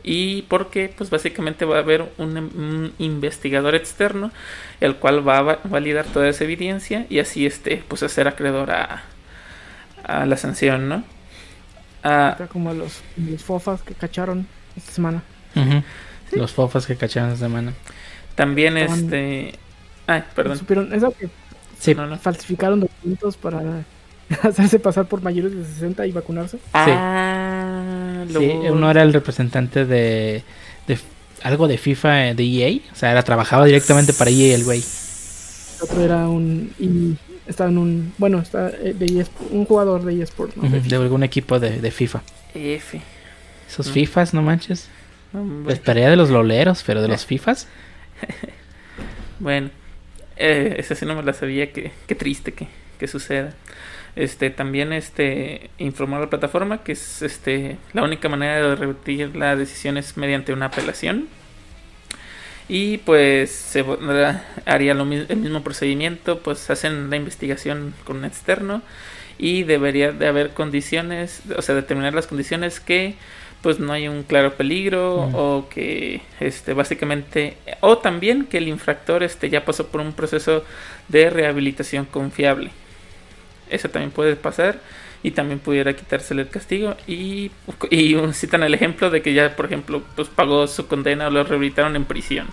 [0.03, 4.33] y porque pues básicamente va a haber un, investigador externo
[4.81, 9.03] el cual va a validar toda esa evidencia y así este pues hacer acreedor a
[10.27, 11.05] la sanción, ¿no?
[12.05, 15.23] Ah, como los, los fofas que cacharon esta semana.
[16.33, 17.73] Los fofas que cacharon esta semana.
[18.35, 19.55] También este
[20.07, 20.59] Ay, perdón.
[20.59, 21.29] Supieron eso que
[21.79, 21.95] sí.
[22.21, 23.85] falsificaron documentos para
[24.43, 26.59] hacerse pasar por mayores de 60 y vacunarse.
[26.73, 28.37] Ah, sí.
[28.37, 30.43] uno era el representante de,
[30.87, 30.99] de
[31.43, 34.83] algo de FIFA eh, de EA, o sea, era trabajaba directamente para EA el güey.
[35.83, 36.71] otro era un
[37.47, 40.69] estaba en un, bueno, está eh, de e un jugador de eSport, ¿no?
[40.69, 42.23] de, algún equipo de, de FIFA.
[42.55, 43.01] F.
[43.69, 44.89] Esos FIFAs, no manches.
[45.69, 47.67] Esperaría de los loleros, pero de los FIFAs.
[49.41, 49.71] bueno,
[50.37, 53.53] eh, esa sí no me la sabía, que, qué triste que, que, suceda.
[54.17, 59.35] Este, también este, informó a la plataforma que es este, la única manera de revertir
[59.35, 61.29] la decisión es mediante una apelación.
[62.69, 63.85] Y pues se
[64.65, 68.83] haría lo, el mismo procedimiento, pues hacen la investigación con un externo
[69.39, 73.17] y debería de haber condiciones, o sea, determinar las condiciones que
[73.65, 75.35] pues no hay un claro peligro mm.
[75.35, 80.65] o que este básicamente o también que el infractor este ya pasó por un proceso
[81.09, 82.73] de rehabilitación confiable
[83.71, 84.81] eso también puede pasar
[85.25, 87.51] y también pudiera quitársele el castigo y,
[87.91, 91.43] y citan el ejemplo de que ya por ejemplo pues pagó su condena o lo
[91.43, 92.47] rehabilitaron en prisión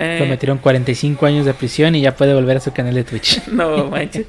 [0.00, 3.42] lo metieron 45 años de prisión y ya puede volver a su canal de Twitch.
[3.48, 4.26] No, manches.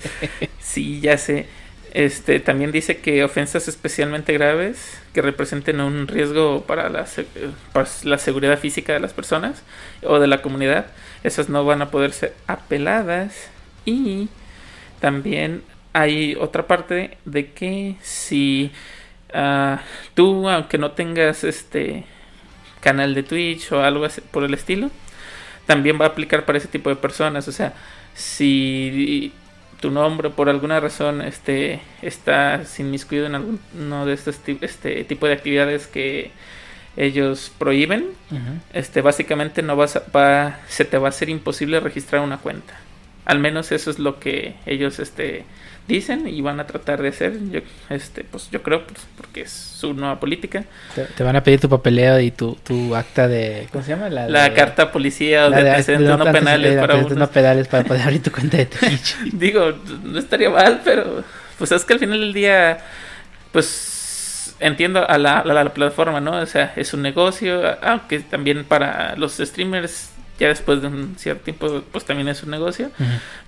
[0.60, 1.48] Sí, ya sé.
[1.94, 7.06] Este, también dice que ofensas especialmente graves que representen un riesgo para la,
[8.04, 9.62] la, seguridad física de las personas
[10.02, 10.86] o de la comunidad,
[11.24, 13.50] esas no van a poder ser apeladas.
[13.86, 14.30] Y
[15.00, 15.64] también
[15.94, 18.72] hay otra parte de que si
[19.34, 19.82] ah,
[20.14, 22.06] tú, aunque no tengas este
[22.80, 24.90] canal de Twitch o algo así por el estilo,
[25.66, 27.48] también va a aplicar para ese tipo de personas.
[27.48, 27.74] O sea,
[28.14, 29.34] si
[29.82, 35.34] tu nombre por alguna razón este estás inmiscuido en alguno de estos este tipo de
[35.34, 36.32] actividades que
[36.96, 38.10] ellos prohíben
[38.74, 42.76] este básicamente no vas a, va, se te va a hacer imposible registrar una cuenta
[43.26, 45.46] al menos eso es lo que ellos este
[45.88, 47.34] dicen y van a tratar de hacer.
[47.52, 50.64] Yo, este, pues yo creo, pues, porque es su nueva política.
[51.16, 54.10] Te, van a pedir tu papeleo y tu, tu acta de, ¿cómo se llama?
[54.10, 58.32] La, carta policía o de, antecedentes no, penales para no penales para poder abrir tu
[58.32, 59.18] cuenta de Twitch.
[59.34, 61.24] Digo, no estaría mal, pero
[61.58, 62.80] pues es que al final del día,
[63.52, 66.40] pues entiendo a la, a la plataforma, ¿no?
[66.40, 71.44] O sea, es un negocio, aunque también para los streamers ya después de un cierto
[71.44, 72.92] tiempo pues también es un negocio,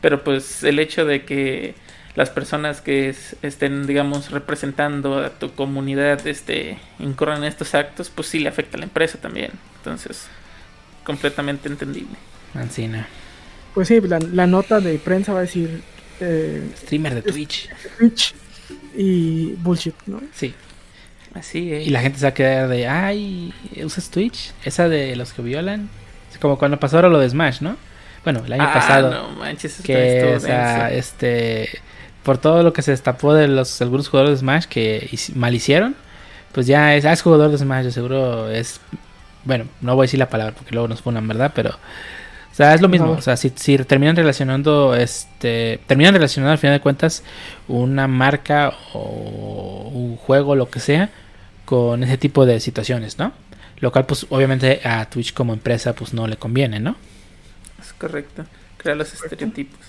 [0.02, 1.76] pero pues el hecho de que
[2.15, 8.28] las personas que estén, digamos, representando a tu comunidad este, incurran en estos actos, pues
[8.28, 9.52] sí le afecta a la empresa también.
[9.78, 10.28] Entonces,
[11.04, 12.15] completamente entendible.
[12.54, 13.08] Mancina.
[13.74, 15.82] Pues sí, la, nota de prensa va a decir...
[16.19, 17.69] Eh, Streamer de Twitch.
[17.98, 18.36] Twitch
[18.96, 20.22] y bullshit, ¿no?
[20.34, 20.54] Sí.
[21.34, 21.88] Así es.
[21.88, 23.52] Y la gente se va a quedar de, ay,
[23.84, 24.52] ¿usas Twitch?
[24.63, 25.89] Esa de los que violan.
[26.44, 27.78] Como cuando pasó ahora lo de Smash, ¿no?
[28.26, 29.12] Bueno, el año ah, pasado.
[29.12, 31.70] No manches, que, o sea, este
[32.22, 35.96] por todo lo que se destapó de los algunos jugadores de Smash que mal hicieron,
[36.52, 38.82] pues ya es, ah, es jugador de Smash, de seguro es
[39.46, 41.54] bueno, no voy a decir la palabra porque luego nos ponen, ¿verdad?
[41.56, 46.52] Pero o sea, es lo mismo, o sea, si, si, terminan relacionando este terminan relacionando
[46.52, 47.24] al final de cuentas
[47.70, 51.10] una marca o un juego lo que sea
[51.64, 53.32] con ese tipo de situaciones, ¿no?
[53.80, 56.96] Lo cual pues obviamente a Twitch como empresa pues no le conviene, ¿no?
[57.82, 58.46] Es correcto,
[58.78, 59.80] crear los estereotipos.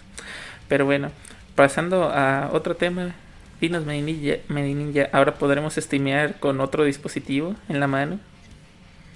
[0.68, 1.11] Pero bueno,
[1.55, 3.14] pasando a otro tema,
[3.61, 8.18] dinos Medinilla, ahora podremos streamear con otro dispositivo en la mano.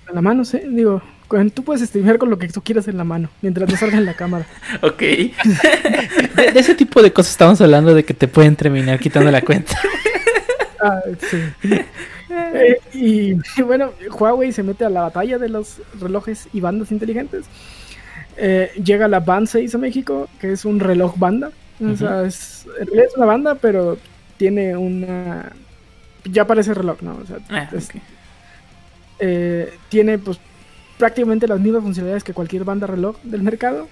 [0.09, 1.03] En la mano, sí, digo,
[1.55, 4.07] tú puedes streamear con lo que tú quieras en la mano, mientras no salga en
[4.07, 4.47] la cámara.
[4.83, 4.99] ok.
[4.99, 5.33] de,
[6.55, 9.79] ese tipo de cosas estamos hablando de que te pueden terminar quitando la cuenta.
[10.83, 11.01] ah,
[11.31, 11.39] sí.
[12.31, 17.47] Eh, y, bueno, Huawei se mete a la batalla de los relojes y bandas inteligentes.
[18.37, 21.51] Eh, llega la Band 6 a México, que es un reloj banda.
[21.85, 23.99] O sea, es, es una banda, pero
[24.37, 25.53] tiene una.
[26.25, 27.19] Ya parece reloj, ¿no?
[27.23, 27.71] O sea, ah,
[29.21, 30.39] eh, tiene pues
[30.99, 33.89] prácticamente las mismas funcionalidades que cualquier banda reloj del mercado.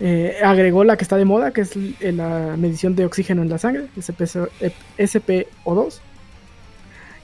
[0.00, 3.58] Eh, agregó la que está de moda, que es la medición de oxígeno en la
[3.58, 6.00] sangre, SPO2.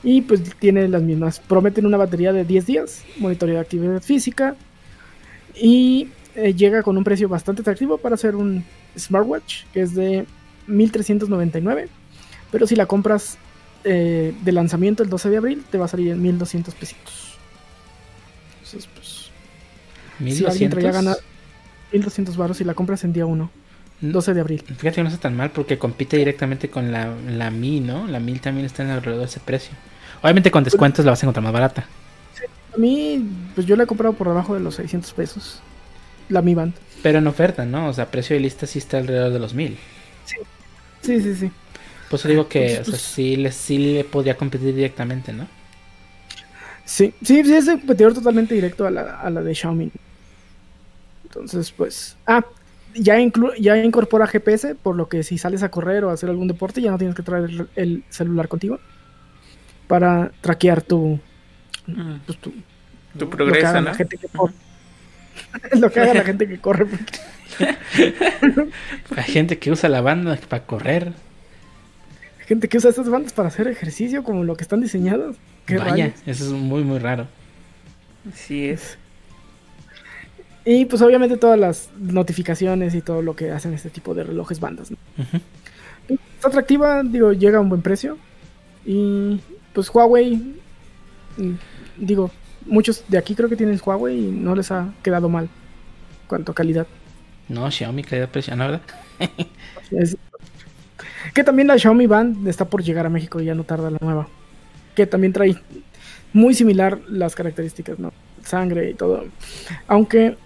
[0.02, 1.40] Y pues tiene las mismas.
[1.40, 4.54] Prometen una batería de 10 días, monitoreo de actividad física.
[5.54, 8.64] Y eh, llega con un precio bastante atractivo para hacer un
[8.96, 10.26] smartwatch, que es de
[10.66, 11.88] 1399.
[12.50, 13.38] Pero si la compras
[13.84, 17.38] eh, de lanzamiento el 12 de abril, te va a salir en 1200 pesitos.
[18.54, 19.30] Entonces, pues.
[20.34, 21.16] Si alguien traía ganar
[21.92, 23.50] 1200 baros y la compras en día 1.
[24.00, 24.64] 12 de abril.
[24.66, 28.06] Fíjate que no está tan mal porque compite directamente con la, la Mi, ¿no?
[28.06, 29.72] La Mi también está en alrededor de ese precio.
[30.22, 31.86] Obviamente con descuentos la vas a encontrar más barata.
[32.34, 35.60] Sí, a mí, pues yo la he comprado por debajo de los 600 pesos.
[36.28, 36.74] La Mi Band.
[37.02, 37.88] Pero en oferta, ¿no?
[37.88, 39.78] O sea, precio de lista sí está alrededor de los 1000.
[40.24, 40.36] Sí,
[41.02, 41.34] sí, sí.
[41.34, 41.50] sí.
[42.10, 45.46] Pues digo que, o sea, sí le, sí le podría competir directamente, ¿no?
[46.84, 49.90] Sí, sí, sí, es competidor totalmente directo a la, a la de Xiaomi.
[51.24, 52.16] Entonces, pues.
[52.26, 52.42] Ah,
[52.98, 53.16] ya,
[53.58, 56.80] ya incorpora GPS, por lo que si sales a correr o a hacer algún deporte,
[56.80, 58.80] ya no tienes que traer el, celular contigo.
[59.86, 61.18] Para traquear tu.
[61.86, 62.16] Mm.
[62.26, 62.52] Pues, tu,
[63.18, 63.94] tu progreso, ¿no?
[63.94, 64.54] gente que corre.
[65.80, 66.86] lo que haga la gente que corre.
[69.16, 71.12] Hay gente que usa la banda para correr
[72.48, 75.36] gente que usa estas bandas para hacer ejercicio como lo que están diseñados.
[75.68, 77.26] Vaya, eso es muy, muy raro.
[78.34, 78.96] Sí es.
[80.70, 84.60] Y pues obviamente todas las notificaciones y todo lo que hacen este tipo de relojes
[84.60, 84.90] bandas.
[84.90, 84.98] ¿no?
[86.10, 88.18] Está atractiva, digo, llega a un buen precio.
[88.84, 89.40] Y
[89.72, 90.36] pues Huawei,
[91.38, 91.52] mm,
[91.96, 92.30] digo,
[92.66, 95.48] muchos de aquí creo que tienen Huawei y no les ha quedado mal
[96.26, 96.86] cuanto a calidad.
[97.48, 98.82] No, Xiaomi calidad-precio, ¿no verdad?
[101.32, 103.98] Que también la Xiaomi Band está por llegar a México y ya no tarda la
[104.02, 104.28] nueva.
[104.94, 105.56] Que también trae
[106.34, 108.12] muy similar las características, ¿no?
[108.44, 109.24] Sangre y todo.
[109.86, 110.36] Aunque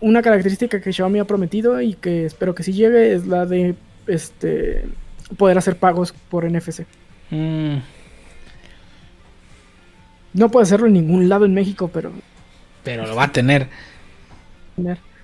[0.00, 3.74] una característica que Xiaomi ha prometido y que espero que sí llegue es la de
[4.06, 4.84] este
[5.36, 6.86] poder hacer pagos por NFC.
[7.30, 7.78] Mm.
[10.32, 12.12] No puede hacerlo en ningún lado en México, pero.
[12.84, 13.68] Pero lo va a tener.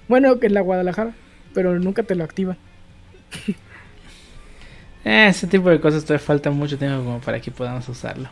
[0.09, 1.15] Bueno, que en la Guadalajara,
[1.55, 2.57] pero nunca te lo activa.
[5.09, 8.29] Eh, ese tipo de cosas todavía falta mucho tiempo como para que podamos usarlo.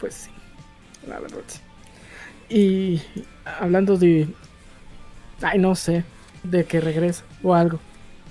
[0.00, 0.30] Pues sí,
[1.06, 1.44] la verdad.
[2.48, 3.00] Y
[3.60, 4.26] hablando de.
[5.42, 6.04] Ay, no sé,
[6.42, 7.80] de que regresa o algo.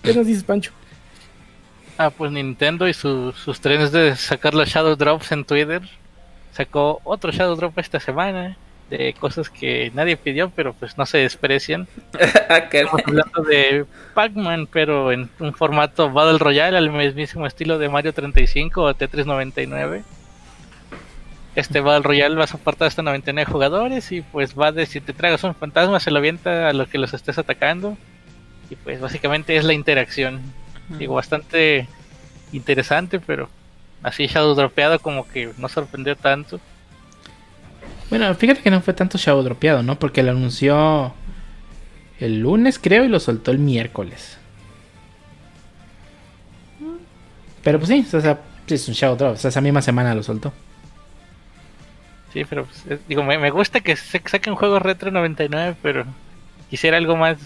[0.01, 0.71] ¿Qué nos dices, Pancho?
[1.97, 5.81] Ah, pues Nintendo y sus trenes de sacar los Shadow Drops en Twitter.
[6.51, 8.57] Sacó otro Shadow Drop esta semana
[8.89, 11.87] de cosas que nadie pidió, pero pues no se desprecian.
[12.49, 17.89] Ah, Estamos hablando de Pac-Man, pero en un formato Battle Royale, al mismísimo estilo de
[17.89, 20.03] Mario 35 o Tetris 99.
[21.55, 25.13] Este Battle Royale va a soportar hasta 99 jugadores y pues va de si te
[25.13, 27.97] tragas un fantasma se lo avienta a lo que los estés atacando.
[28.69, 30.41] Y pues básicamente es la interacción.
[30.97, 31.87] Digo, bastante
[32.51, 33.49] interesante, pero
[34.01, 36.59] así Shadow dropeado como que no sorprendió tanto.
[38.09, 39.99] Bueno, fíjate que no fue tanto Shadow dropeado, ¿no?
[39.99, 41.13] Porque lo anunció
[42.19, 44.37] el lunes, creo, y lo soltó el miércoles.
[47.63, 49.33] Pero pues sí, o sea, es un Shadow Drop.
[49.33, 50.51] O sea, esa misma semana lo soltó.
[52.33, 56.05] Sí, pero pues, digo, me, gusta que se saquen juegos retro 99, pero
[56.69, 57.37] quisiera algo más.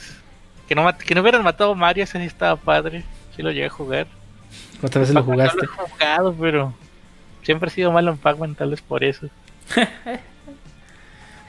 [0.68, 3.04] Que no, que no hubieran matado Mario, ese sí estaba padre.
[3.36, 4.08] Sí lo llegué a jugar.
[4.80, 5.58] ¿Cuántas veces lo jugaste?
[5.58, 6.74] No lo he jugado, pero
[7.44, 9.30] siempre he sido malo en Pac-Man, tal vez por eso.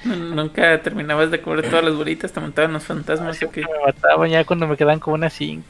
[0.04, 3.40] Nunca terminabas de cubrir todas las bolitas, te montaban los fantasmas.
[3.40, 5.64] Me mataban ya cuando me quedan como unas 5.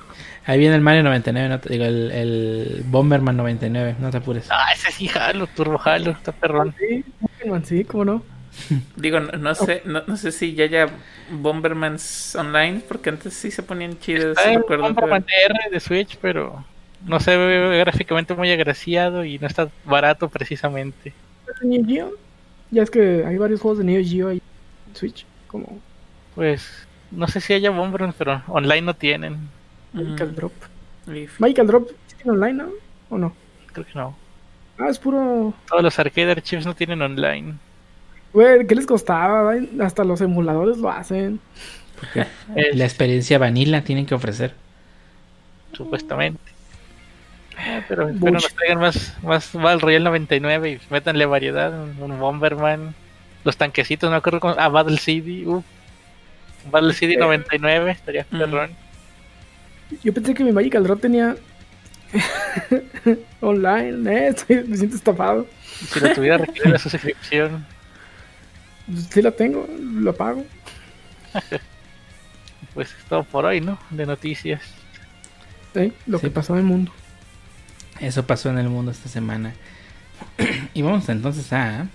[0.46, 4.46] Ahí viene el Mario 99, no te, digo, el, el, Bomberman 99, no te apures.
[4.50, 6.74] Ah, ese sí, jalo, turbo jalo, está perrón.
[6.78, 7.04] Sí,
[7.38, 8.22] Bomberman, sí, cómo no.
[8.96, 10.88] Digo, no, sé, no, sé si ya haya
[11.31, 14.37] Bombermans online, porque antes sí se ponían chidos.
[14.38, 16.64] Está Bomberman R de Switch, pero
[17.07, 21.12] no se ve gráficamente muy agraciado y no está barato precisamente.
[22.70, 24.43] Ya es que hay varios juegos de Neo Geo ahí
[24.89, 25.78] en Switch, como...
[26.34, 29.49] Pues, no sé si haya Bomberman, pero online no tienen.
[29.93, 30.53] Magical Drop.
[31.39, 32.70] Magical Drop tiene online, ¿no?
[33.11, 33.34] ¿O no?
[33.72, 34.16] Creo que no.
[34.79, 35.53] Ah, es puro...
[35.68, 37.55] Todos los arcade archives no tienen online.
[38.33, 39.55] Güey, ¿qué les costaba?
[39.81, 41.41] Hasta los emuladores lo hacen.
[42.74, 44.55] la experiencia vanilla tienen que ofrecer.
[45.72, 46.59] Supuestamente.
[47.66, 51.72] Eh, pero espero nos traigan más, más Battle Royale 99 y métanle variedad.
[51.99, 52.95] Un, Bomberman,
[53.45, 54.55] los tanquecitos, no me acuerdo con.
[54.59, 55.62] Ah, Battle City, uh.
[56.70, 58.39] Battle City 99, estaría mm.
[58.39, 58.70] perrón.
[60.05, 61.35] Yo pensé que mi Magical Drop tenía
[63.40, 64.34] online, eh,
[64.66, 65.46] me siento estafado.
[65.92, 67.66] Si la tuviera requiere la suscripción.
[69.11, 70.44] Si la tengo, lo pago.
[72.74, 73.76] Pues es todo por hoy, ¿no?
[73.90, 74.61] De noticias.
[75.74, 76.26] Sí, lo Sí.
[76.26, 76.92] que pasó en el mundo.
[77.98, 79.54] Eso pasó en el mundo esta semana.
[80.74, 81.88] y vamos entonces a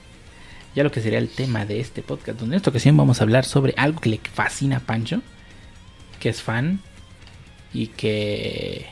[0.75, 3.23] ya lo que sería el tema de este podcast, donde en esta ocasión vamos a
[3.23, 5.21] hablar sobre algo que le fascina a Pancho,
[6.19, 6.81] que es fan
[7.73, 8.87] y que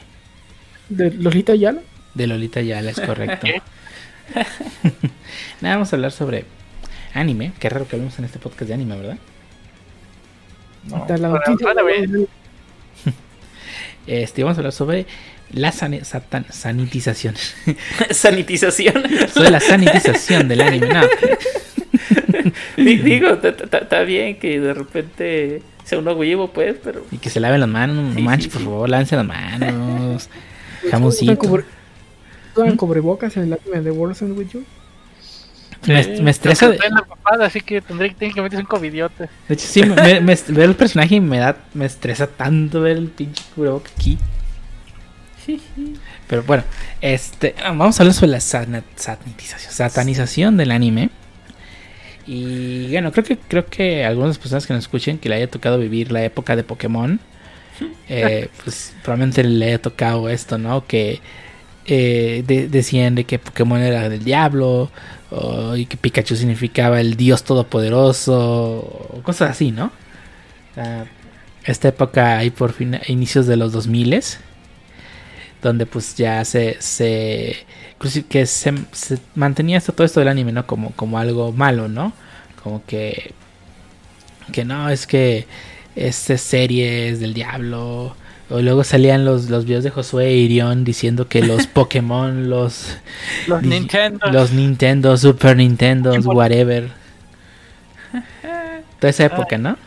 [0.92, 1.82] De Lolita Ayala.
[2.14, 3.48] de Lolita Yala es correcto.
[5.62, 6.46] Nada, vamos a hablar sobre
[7.14, 7.54] anime.
[7.60, 9.18] Qué raro que hablemos en este podcast de anime, ¿verdad?
[10.90, 12.12] No, Está la noticia vez.
[12.12, 12.28] de-
[14.08, 15.06] Este, vamos a hablar sobre
[15.52, 17.36] la sane- satan- sanitización.
[18.12, 19.04] Sanitización.
[19.34, 20.88] sobre la sanitización del anime.
[20.88, 21.02] No,
[22.78, 27.06] Di- Digo, está bien que de repente sea uno huevo, pues, pero.
[27.12, 27.96] y que se laven las manos.
[27.96, 30.30] No Sí, manches, sí, por favor, lávense las manos.
[30.82, 31.38] Usan Jamoncito.
[31.38, 31.66] cubre-
[32.56, 34.64] usan cubrebocas en el anime de End With You.
[35.88, 36.70] Me, Sí, me estresa.
[36.70, 39.30] De, traen la papada, así que tendré meterse un covidiote.
[39.48, 42.82] de hecho, sí, me, me- me- ver el personaje y me da, me estresa tanto
[42.82, 44.18] ver el pinche cubreboca aquí.
[46.28, 46.64] Pero bueno,
[47.02, 51.10] este, vamos a hablar sobre la sanitización, satanización del anime.
[52.28, 55.80] Y bueno, creo que creo que algunas personas que nos escuchen que le haya tocado
[55.80, 57.20] vivir la época de Pokémon,
[58.10, 60.86] eh, pues probablemente le haya tocado esto, ¿no?
[60.88, 61.22] Que
[61.86, 64.92] eh, de- decían de que Pokémon era del diablo
[65.32, 69.92] o- y que Pikachu significaba el dios todopoderoso cosas así, ¿no?
[71.64, 74.20] Esta época ahí por fin inicios de los 2000
[75.62, 77.56] donde pues ya se, se
[77.94, 80.66] inclusive que se, se mantenía esto, todo esto del anime, ¿no?
[80.66, 82.14] Como, como algo malo, ¿no?
[82.64, 83.34] Como que
[84.52, 85.48] que no, es que
[85.96, 88.16] esta serie es del diablo.
[88.50, 92.98] O luego salían los, los videos de Josué Irión diciendo que los Pokémon, los,
[93.48, 94.20] Los Nintendo.
[94.32, 96.90] los Nintendo, Super Nintendo, whatever.
[99.00, 99.78] Toda esa época, ¿no?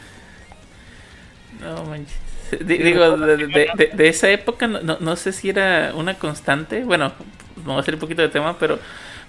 [1.61, 2.19] No manches.
[2.67, 3.47] Di- Digo, de, de-
[3.77, 6.85] de- de esa época no, no, no sé si era una constante.
[6.85, 7.13] Bueno,
[7.57, 8.79] me voy a hacer un poquito de tema, pero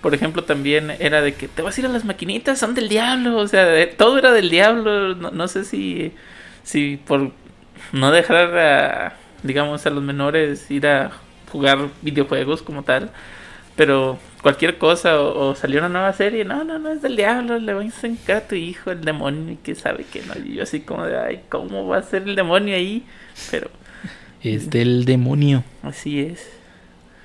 [0.01, 2.89] por ejemplo también era de que te vas a ir a las maquinitas, son del
[2.89, 3.37] diablo.
[3.37, 5.15] O sea, de- todo era del diablo.
[5.15, 6.13] No, no sé si,
[6.65, 7.31] si por
[7.93, 11.11] no dejar a, digamos, a los menores ir a
[11.51, 13.13] jugar videojuegos como tal.
[13.75, 17.59] Pero cualquier cosa, o, o salió una nueva serie, no, no, no, es del diablo,
[17.59, 20.35] le va a encantar a tu hijo el demonio y que sabe que no.
[20.37, 23.09] Y yo así como de, ay, ¿cómo va a ser el demonio ahí?
[23.51, 23.71] Pero
[24.41, 25.65] Es del demonio.
[25.81, 26.61] así es.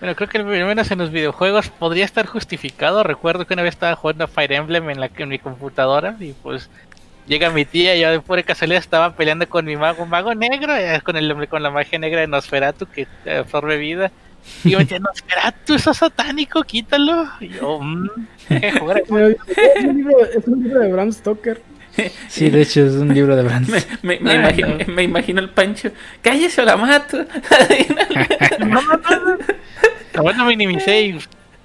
[0.00, 3.02] Bueno, creo que al menos en los videojuegos podría estar justificado.
[3.04, 6.32] Recuerdo que una vez estaba jugando a Fire Emblem en, la, en mi computadora y
[6.32, 6.70] pues
[7.26, 10.74] llega mi tía y yo de pura casualidad estaba peleando con mi mago, mago negro,
[10.76, 14.10] eh, con, el, con la magia negra de Nosferatu que eh, absorbe vida.
[14.64, 17.28] Y yo me decía, Nosferatu, eso es satánico, quítalo.
[17.40, 18.08] Y yo, mmm,
[18.48, 21.60] Es un libro, es un libro de Bram Stoker.
[22.28, 23.68] Sí, de hecho es un libro de Brand.
[23.68, 24.94] Me, me, me Ah, imagino, no.
[24.94, 25.90] me imagino el Pancho,
[26.22, 27.18] cállese o la mato.
[28.60, 29.38] No, no, no, no.
[30.14, 31.18] Como no minimicé y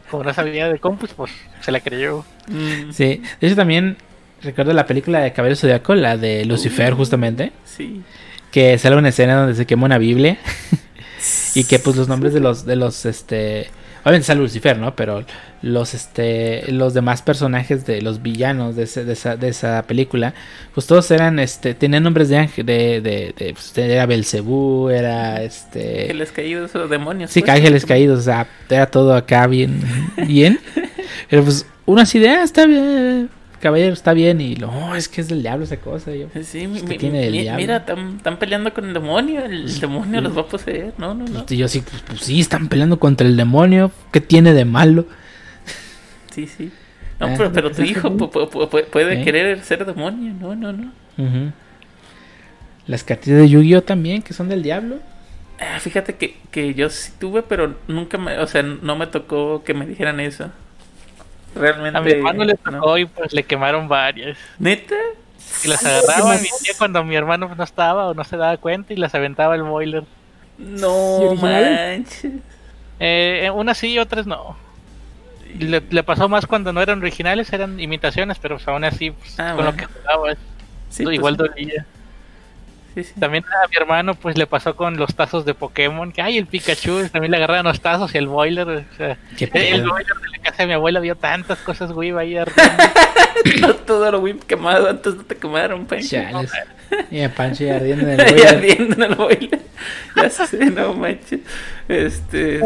[0.10, 1.32] como no sabía de compus, pues
[1.62, 2.26] se la creyó.
[2.48, 3.98] Mm, Sí, de hecho también
[4.42, 8.02] recuerdo la película de Cabello Zodiaco, la de Lucifer justamente, sí.
[8.52, 10.38] que sale una escena donde se quema una Biblia
[11.56, 13.70] y que pues los nombres de los de los este
[14.04, 14.96] obviamente sale Lucifer, ¿no?
[14.96, 15.26] Pero
[15.64, 20.34] los este los demás personajes de los villanos de, ese- de esa, de esa película,
[20.76, 25.42] pues todos eran este tenían nombres de ángel de de, de pues, era Belcebú, era
[25.42, 27.32] este Ángeles caídos o demonios.
[27.32, 27.52] Sí, pues.
[27.54, 29.82] ángeles caídos, o sea, era todo acá bien,
[30.28, 30.60] bien.
[31.30, 33.30] Pero pues uno así de, ah, está bien,
[33.66, 34.40] caballero, está bien.
[34.42, 36.14] Y lo, "Oh, es que es del diablo esa cosa.
[36.16, 37.62] y yo, Sí, mi- ¿Qué mi- tiene del mi- diablo?
[37.62, 37.78] mira,
[38.18, 40.94] están peleando con el demonio, el demonio los va a poseer.
[40.98, 41.46] No, no, no.
[41.50, 43.92] y yo sí, pues, pues sí, están peleando contra el demonio.
[44.12, 45.06] ¿Qué tiene de malo?
[46.34, 46.72] Sí, sí.
[47.20, 49.24] No, Ah, pero, pero tu pues, hijo pu- pu- puede ¿Eh?
[49.24, 50.34] querer ser demonio.
[50.40, 50.92] No, no, no.
[51.18, 51.52] Ujú.
[52.88, 54.98] Las cartillas de Yu-Gi-Oh también, que son del diablo.
[55.60, 59.64] Ah, fíjate que, que yo sí tuve, pero nunca me, o sea, no me tocó
[59.64, 60.52] que me dijeran eso.
[61.56, 61.98] Realmente.
[61.98, 62.72] A mi hermano le no.
[62.80, 64.38] tocó y pues le quemaron varias.
[64.60, 64.96] ¿Neta?
[65.64, 68.94] Y las agarraba mi tía cuando mi hermano no estaba o no se daba cuenta
[68.94, 70.04] y las aventaba el boiler.
[70.60, 72.32] ¿Y No manches.
[73.00, 74.58] Eh, unas sí y otras no.
[75.58, 79.40] Le, le pasó más cuando no eran originales, eran imitaciones, pero pues, aún así pues,
[79.40, 79.72] Ah, con bueno.
[79.72, 80.34] lo que jugaba
[80.90, 81.44] Sí, pues, igual sí.
[81.48, 81.86] dolía.
[82.96, 83.14] Sí, sí.
[83.20, 86.48] También a mi hermano pues le pasó con los tazos de Pokémon, que ay el
[86.48, 89.90] Pikachu, también le agarraban los tazos y el boiler, o sea, Qué el pedo.
[89.92, 92.84] boiler de la casa de mi abuela vio tantas cosas güey ahí ardiendo.
[93.60, 96.18] No todo lo Wii quemado antes no te quemaron, Pancho.
[97.12, 98.48] Y a Pancho ya ardiendo en el boiler.
[98.48, 99.60] ardiendo en el boiler.
[100.16, 101.42] Ya sé, no manches.
[101.90, 102.62] Este.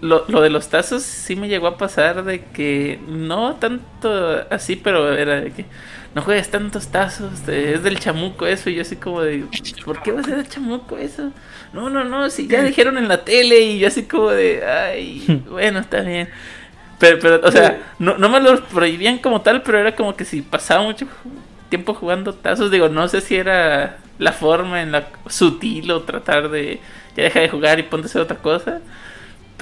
[0.00, 4.76] Lo, lo de los tazos sí me llegó a pasar de que no tanto así,
[4.76, 5.66] pero era de que
[6.14, 8.70] no juegues tantos tazos, es del chamuco eso.
[8.70, 9.44] Y yo así como de,
[9.84, 11.32] ¿por qué va a ser del chamuco eso?
[11.72, 15.42] No, no, no, si ya dijeron en la tele y yo así como de, ay,
[15.50, 16.28] bueno, está bien.
[17.00, 20.24] Pero, pero o sea, no, no me lo prohibían como tal, pero era como que
[20.24, 21.06] si pasaba mucho
[21.68, 26.48] tiempo jugando tazos, digo, no sé si era la forma en la sutil o tratar
[26.48, 26.78] de
[27.16, 28.80] ya deja de jugar y ponte a hacer otra cosa.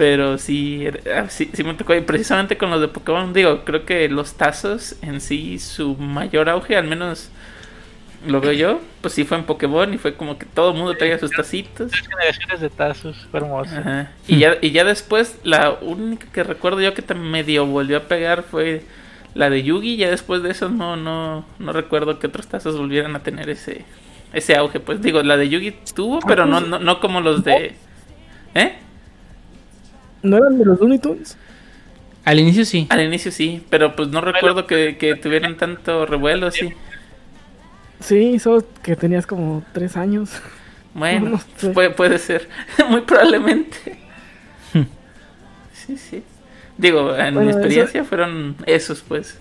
[0.02, 0.84] Pero sí,
[1.14, 1.94] ah, sí, sí me tocó.
[1.94, 6.48] Y precisamente con los de Pokémon, digo, creo que los tazos en sí, su mayor
[6.48, 7.30] auge, al menos
[8.26, 10.96] lo veo yo, pues sí fue en Pokémon y fue como que todo el mundo
[10.96, 11.92] traía sus tacitos.
[11.92, 13.70] Tres generaciones de tazos, fue hermoso.
[14.26, 18.42] Y, ya, y ya después, la única que recuerdo yo que medio volvió a pegar
[18.42, 18.82] fue
[19.34, 19.98] la de Yugi.
[19.98, 23.84] Ya después de eso no, no, no recuerdo que otros tazos volvieran a tener ese,
[24.32, 24.80] ese auge.
[24.80, 27.76] Pues digo, la de Yugi tuvo, pero no, no, no como los de...
[28.56, 28.78] ¿Eh?
[30.22, 31.36] ¿No eran de los Looney Tunes?
[32.24, 32.86] Al inicio sí.
[32.90, 36.72] Al inicio sí, pero pues no recuerdo que, que tuvieran tanto revuelo así.
[38.00, 40.30] Sí, solo que tenías como tres años.
[40.94, 41.40] Bueno,
[41.74, 42.48] puede, puede ser,
[42.88, 43.98] muy probablemente.
[45.72, 46.22] sí, sí.
[46.78, 49.38] Digo, en mi experiencia fueron esos, pues.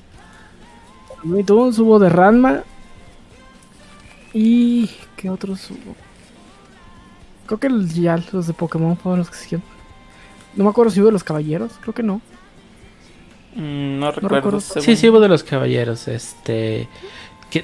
[1.24, 2.64] Looney Tunes hubo de Ranma.
[4.34, 5.96] ¿Y qué otros hubo?
[7.46, 9.71] Creo que ya los de Pokémon fueron los que siguieron.
[10.56, 12.22] No me acuerdo si hubo de los caballeros, creo que no.
[13.56, 14.60] Mm, no, recuerdo.
[14.60, 16.88] sí, sí hubo de los caballeros, este...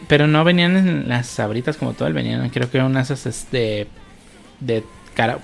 [0.08, 3.88] pero no venían en las sabritas como tal, venían creo que unas este,
[4.60, 4.84] de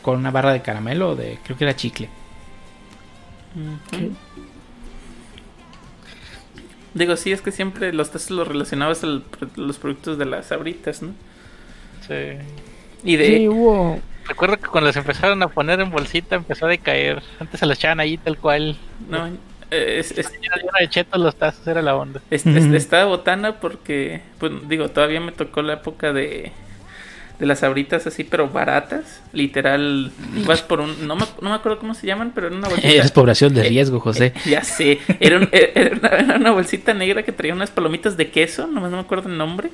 [0.02, 2.10] con una barra de caramelo, de creo que era chicle.
[6.94, 9.22] Digo, sí, es que siempre los tazos los relacionabas a
[9.56, 11.10] los productos de las sabritas, ¿no?
[12.08, 12.38] Sí.
[13.04, 13.26] Y de...
[13.26, 14.00] Sí, hubo...
[14.28, 17.22] Recuerdo que cuando los empezaron a poner en bolsita empezó a decaer.
[17.40, 18.78] Antes se los echaban ahí tal cual.
[19.10, 19.28] No,
[19.74, 22.22] es, es, de chetos los tazos era la onda.
[22.30, 26.52] Estaba botana porque, pues digo, todavía me tocó la época de,
[27.40, 29.22] de las abritas así, pero baratas.
[29.34, 30.12] Literal,
[30.46, 31.08] vas por un.
[31.08, 32.88] No me, no me acuerdo cómo se llaman, pero era una bolsita.
[33.04, 34.34] Es población de riesgo, José.
[34.46, 35.00] ya sé.
[35.20, 39.38] Era, era, una, bolsita negra que traía unas palomitas de queso, no me acuerdo el
[39.38, 39.72] nombre.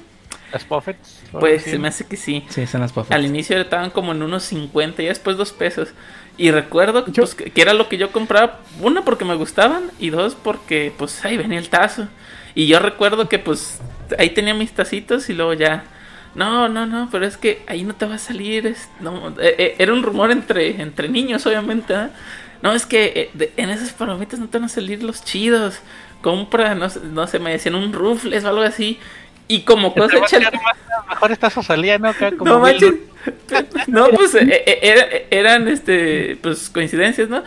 [0.52, 1.22] ¿Las Puffets?
[1.32, 2.46] Pues se me hace que sí.
[2.50, 3.12] Sí, son las Puffets.
[3.14, 5.90] Al inicio estaban como en unos 50 y después dos pesos.
[6.38, 10.10] Y recuerdo que, pues, que era lo que yo compraba, una porque me gustaban y
[10.10, 12.08] dos porque pues ahí venía el tazo.
[12.56, 13.80] Y yo recuerdo que pues
[14.18, 15.84] ahí tenía mis tacitos y luego ya...
[16.36, 18.76] No, no, no, pero es que ahí no te va a salir.
[19.02, 21.94] no, eh, eh, era un rumor entre, entre niños, obviamente.
[22.62, 25.80] No, es que eh, en esas palomitas no te van a salir los chidos.
[26.22, 29.00] Compra, no, no sé, me decían un rufles o algo así.
[29.50, 30.40] Y como cosecha.
[31.10, 32.12] Mejor tazos salían, ¿no?
[32.38, 32.94] Como no manches.
[33.88, 37.44] No, pues eh, eh, eran este pues coincidencias, ¿no?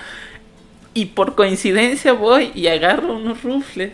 [0.93, 3.93] Y por coincidencia voy y agarro unos rufles.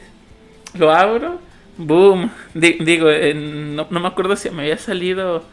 [0.74, 1.38] Lo abro.
[1.76, 2.32] Boom.
[2.54, 5.44] digo, no, no me acuerdo si me había salido.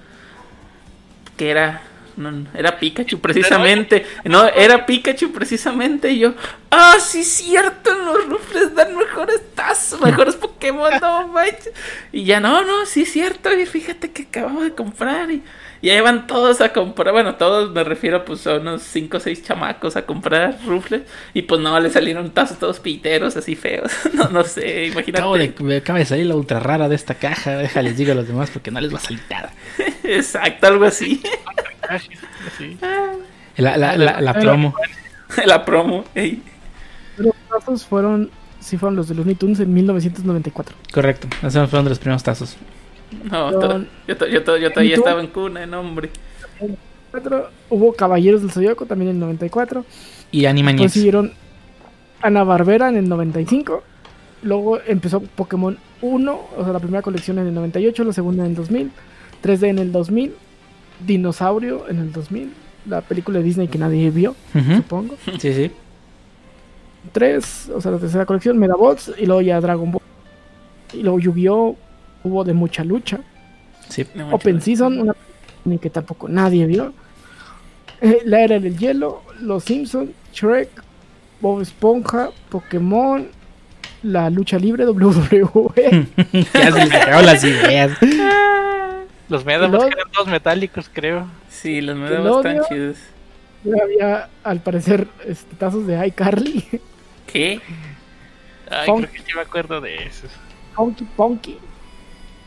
[1.37, 1.81] Que era
[2.17, 4.05] no, era Pikachu precisamente.
[4.23, 6.11] No, era Pikachu precisamente.
[6.11, 6.33] Y yo,
[6.71, 11.71] ah, sí, cierto, los rufles dan mejores tazos, mejores Pokémon, no manches.
[12.11, 13.53] Y ya, no, no, sí, cierto.
[13.53, 15.31] Y fíjate que acabo de comprar.
[15.31, 15.43] Y
[15.85, 19.19] y ahí van todos a comprar, bueno, todos me refiero pues a unos 5 o
[19.19, 23.91] 6 chamacos a comprar rufles y pues no, le salieron tazos todos piteros así feos,
[24.15, 25.19] no, no sé, imagínate.
[25.19, 28.15] Acabo de, me acaba de salir la ultra rara de esta caja, déjales digo a
[28.15, 29.53] los demás porque no les va a salir nada.
[30.03, 31.21] Exacto, algo así.
[33.57, 34.73] la, la, la, promo.
[35.45, 36.03] la promo,
[37.17, 40.75] Los tazos fueron, sí fueron los de los Tunes en 1994.
[40.91, 42.57] Correcto, esos fueron de los primeros tazos.
[43.23, 43.51] No,
[44.07, 46.09] yo, yo, todavía estaba en cuna, en hombre.
[47.69, 49.85] Hubo Caballeros del Zodíaco también en el 94.
[50.31, 50.81] Y Animaniacs.
[50.81, 51.31] Consiguieron
[52.21, 53.83] Ana Barbera en el 95.
[54.43, 58.51] Luego empezó Pokémon 1, o sea, la primera colección en el 98, la segunda en
[58.51, 58.91] el 2000,
[59.43, 60.33] 3D en el 2000,
[61.05, 62.53] Dinosaurio en el 2000,
[62.87, 64.35] la película de Disney que nadie vio,
[64.75, 65.15] supongo.
[65.39, 65.71] Sí, sí.
[67.11, 70.01] 3, o sea, la tercera colección, Medabots, y luego ya Dragon Ball.
[70.93, 71.75] Y luego yu
[72.25, 73.19] hubo de mucha lucha.
[73.87, 76.93] Sí, Open Season, una que tampoco nadie vio.
[78.01, 80.69] Eh, la era del hielo, Los Simpsons, Shrek,
[81.39, 83.27] Bob Esponja, Pokémon,
[84.03, 86.07] la lucha libre WWE.
[86.53, 87.97] ya se les acabaron las ideas.
[89.27, 91.25] Los Medabots eran todos metálicos, creo.
[91.49, 92.97] Sí, los Medabots están chidos.
[93.83, 96.63] Había, al parecer, este, tazos de iCarly.
[97.25, 97.59] ¿Qué?
[98.69, 100.29] Ay, creo que sí me acuerdo de esos.
[100.75, 101.57] Punky Punky.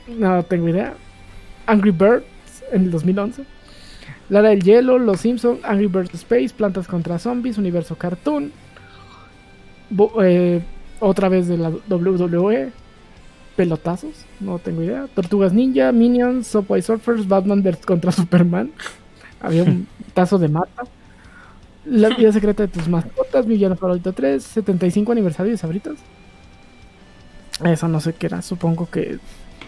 [0.09, 0.95] No tengo idea.
[1.67, 2.25] Angry Birds
[2.73, 3.45] en el 2011.
[4.29, 8.53] La del hielo, Los Simpsons, Angry Birds Space, Plantas contra Zombies, Universo Cartoon.
[10.23, 10.63] Eh,
[11.01, 12.73] otra vez de la WWE.
[13.57, 15.09] pelotazos, no tengo idea.
[15.15, 18.71] Tortugas Ninja, Minions, Subway Surfers, Batman vs contra Superman.
[19.41, 20.85] Había un tazo de mata.
[21.85, 25.97] La vida secreta de tus mascotas, villano favorito 3, 75 aniversario de Sabritas.
[27.65, 29.19] Eso no sé qué era, supongo que.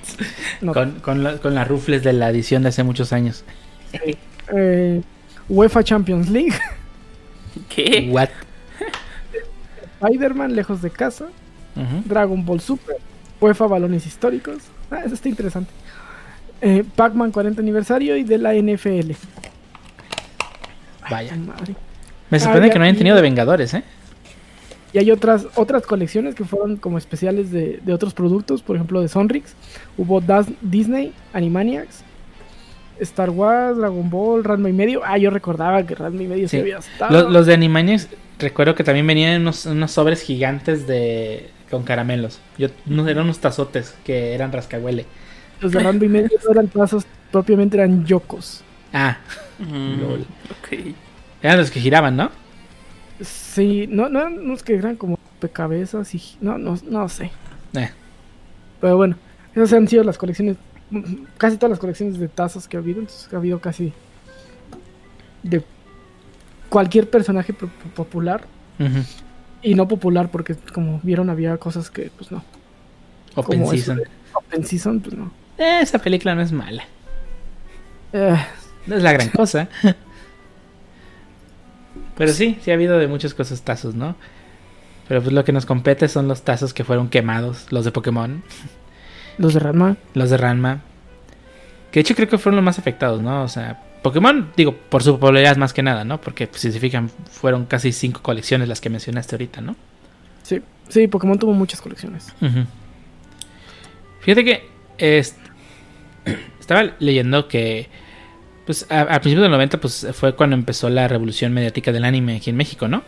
[0.60, 0.72] no.
[0.72, 3.44] Con, con, la- con las rufles de la edición de hace muchos años.
[4.52, 5.02] Eh,
[5.48, 6.52] UEFA Champions League,
[7.68, 8.08] ¿Qué?
[8.12, 8.28] What?
[10.00, 11.26] Spider-Man Lejos de Casa.
[12.04, 12.96] Dragon Ball Super,
[13.40, 14.58] UEFA Balones Históricos.
[14.90, 15.70] Ah, eso está interesante.
[16.60, 19.12] Eh, Pac-Man 40 aniversario y de la NFL.
[21.10, 21.34] Vaya.
[21.36, 21.74] Madre.
[22.28, 23.82] Me sorprende que no ya, hayan tenido de Vengadores, ¿eh?
[24.92, 29.00] Y hay otras otras colecciones que fueron como especiales de, de otros productos, por ejemplo
[29.00, 29.54] de Sonrix.
[29.96, 32.02] Hubo Das- Disney, Animaniacs,
[33.00, 35.02] Star Wars, Dragon Ball, Ranma y medio.
[35.04, 36.56] Ah, yo recordaba que Ranma y medio Sí.
[36.56, 37.12] se había estado.
[37.22, 42.40] Los, los de Animaniacs, recuerdo que también venían unos, unos sobres gigantes de con caramelos.
[42.58, 45.06] Yo, no, eran unos tazotes que eran rascahuele.
[45.60, 48.62] Los de Ranma y medio no eran tazos, propiamente eran yokos.
[48.92, 49.18] Ah,
[49.60, 50.20] Mm, Lol.
[50.50, 50.78] ok.
[51.42, 52.30] eran los que giraban, ¿no?
[53.22, 56.22] Sí, no, no eran unos que eran como pecabezas y...
[56.40, 57.30] No, no, no sé.
[57.74, 57.90] Eh,
[58.80, 59.16] Pero bueno,
[59.54, 60.56] esas han sido las colecciones,
[61.38, 63.00] casi todas las colecciones de tazos que ha habido.
[63.00, 63.92] Entonces ha habido casi
[65.42, 65.62] de
[66.68, 68.44] cualquier personaje po- po- popular
[69.62, 72.42] y no popular porque como vieron había cosas que pues no.
[73.34, 73.96] Open Como Season.
[73.98, 75.30] de Open Season, pues no.
[75.58, 76.84] Eh, esa película no es mala.
[78.12, 78.36] Eh,
[78.86, 79.68] No es la gran cosa.
[82.20, 84.14] Pero sí, sí ha habido de muchas cosas tazos, ¿no?
[85.08, 88.42] Pero pues lo que nos compete son los tazos que fueron quemados, los de Pokémon,
[89.38, 89.96] los de Ranma.
[90.12, 90.82] los de Ranma.
[91.90, 93.42] Que de hecho creo que fueron los más afectados, ¿no?
[93.42, 96.20] O sea, Pokémon, digo, por su popularidad más que nada, ¿no?
[96.20, 99.74] Porque pues, si se fijan, fueron casi cinco colecciones las que mencionaste ahorita, ¿no?
[100.42, 100.60] Sí,
[100.90, 102.34] sí, Pokémon tuvo muchas colecciones.
[104.20, 104.68] Fíjate que
[104.98, 105.36] es-
[106.60, 107.88] estaba leyendo que
[108.70, 112.36] pues a, a principios del 90 pues fue cuando empezó la revolución mediática del anime
[112.36, 113.02] aquí en México, ¿no?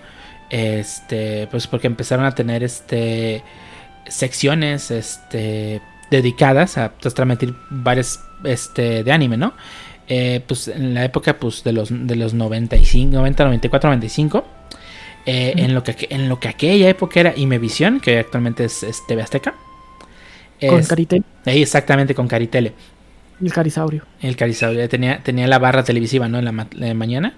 [0.50, 3.44] Este, pues porque empezaron a tener este
[4.08, 9.54] secciones este dedicadas a pues, transmitir varias este de anime, ¿no?
[10.08, 14.44] Eh, pues en la época pues de los de los 95, 90, 94, 95
[15.26, 19.06] eh, en, lo que, en lo que aquella época era Imevisión, que actualmente es, es
[19.06, 19.54] TV Azteca.
[20.66, 22.72] Con Es- Caritel ahí exactamente con Caritele.
[23.43, 24.05] El Carisaurio.
[24.20, 26.38] El Carisaurio tenía, tenía la barra televisiva, ¿no?
[26.38, 27.34] En la, ma- la mañana.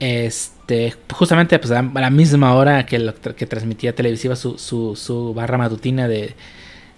[0.00, 5.32] Este, justamente pues, a la misma hora que, lo que transmitía televisiva su, su, su
[5.34, 6.34] barra matutina de,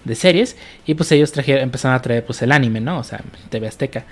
[0.05, 0.57] de series.
[0.87, 2.99] Y pues ellos trajeron, empezaron a traer pues el anime, ¿no?
[3.01, 3.21] O sea,
[3.51, 4.07] TV Azteca.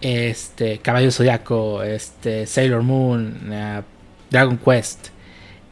[0.00, 3.82] Este, Caballo Zodiaco, este, Sailor Moon, eh,
[4.30, 5.08] Dragon Quest.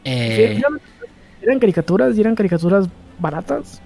[0.03, 0.81] eh, Sí, eran-
[1.41, 2.87] eran caricaturas y eran caricaturas
[3.19, 3.81] baratas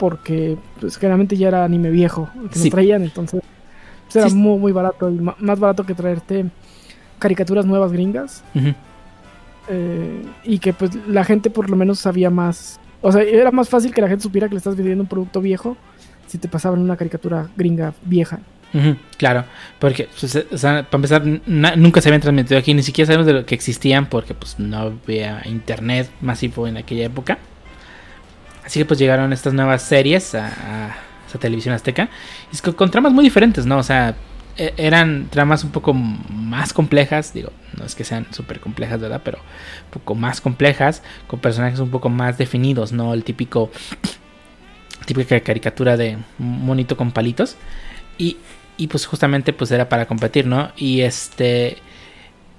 [0.00, 2.64] porque pues generalmente ya era anime viejo que Sí.
[2.64, 3.42] nos traían entonces
[4.06, 4.34] pues, era Sí.
[4.34, 6.46] muy muy barato y más barato que traerte
[7.18, 8.42] caricaturas nuevas gringas
[9.68, 13.68] eh, y que pues la gente por lo menos sabía más o sea era más
[13.68, 15.76] fácil que la gente supiera que le estás vendiendo un producto viejo
[16.26, 18.40] si te pasaban una caricatura gringa vieja
[19.18, 19.44] claro,
[19.80, 21.22] porque pues, o sea, para empezar
[21.76, 24.76] nunca se habían transmitido aquí, ni siquiera sabemos de lo que existían porque pues no
[24.78, 27.38] había internet masivo en aquella época.
[28.70, 30.96] Así que pues llegaron estas nuevas series a, a
[31.28, 32.08] esa televisión azteca
[32.52, 33.78] y es que con tramas muy diferentes, ¿no?
[33.78, 34.14] O sea,
[34.56, 39.22] e- eran tramas un poco más complejas, digo, no es que sean súper complejas, ¿verdad?
[39.24, 43.12] Pero un poco más complejas, con personajes un poco más definidos, ¿no?
[43.12, 43.72] El típico
[45.04, 47.56] típica caricatura de monito con palitos.
[48.18, 48.36] Y,
[48.76, 50.70] y pues justamente pues era para competir, ¿no?
[50.76, 51.78] Y este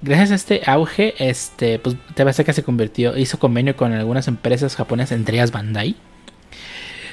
[0.01, 4.75] gracias a este auge, este pues TV Azteca se convirtió, hizo convenio con algunas empresas
[4.75, 5.95] japonesas, entre ellas Bandai.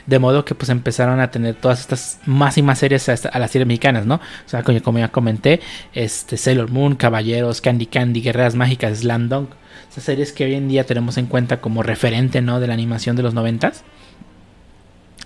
[0.06, 3.50] De modo que pues empezaron a tener todas estas más y más series a, las
[3.50, 4.14] series mexicanas, ¿no?
[4.14, 5.60] O sea, como ya comenté,
[5.92, 9.50] este Sailor Moon, Caballeros, Candy Candy, Guerreras Mágicas, Slam Dunk.
[9.90, 12.58] Esas series que hoy en día tenemos en cuenta como referente, ¿no?
[12.58, 13.84] De la animación de los noventas.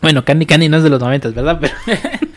[0.01, 1.61] Bueno, Candy Candy no es de los noventas, ¿verdad?
[1.61, 1.75] Pero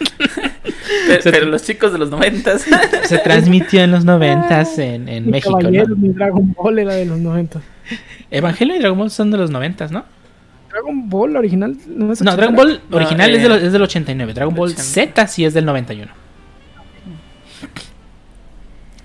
[1.07, 2.65] Pero, Se- pero los chicos de los noventas.
[3.03, 5.95] se transmitió en los noventas en, en mi México, caballero ¿no?
[5.95, 7.61] mi Dragon Ball era de los 90
[8.31, 10.03] Evangelio y Dragon Ball son de los noventas, ¿no?
[10.69, 12.55] Dragon Ball original no es No, Dragon?
[12.55, 14.33] Ball original No, es, de eh, lo- es del 89.
[14.33, 14.83] Dragon Ball 80.
[14.83, 16.11] Z sí es del 91.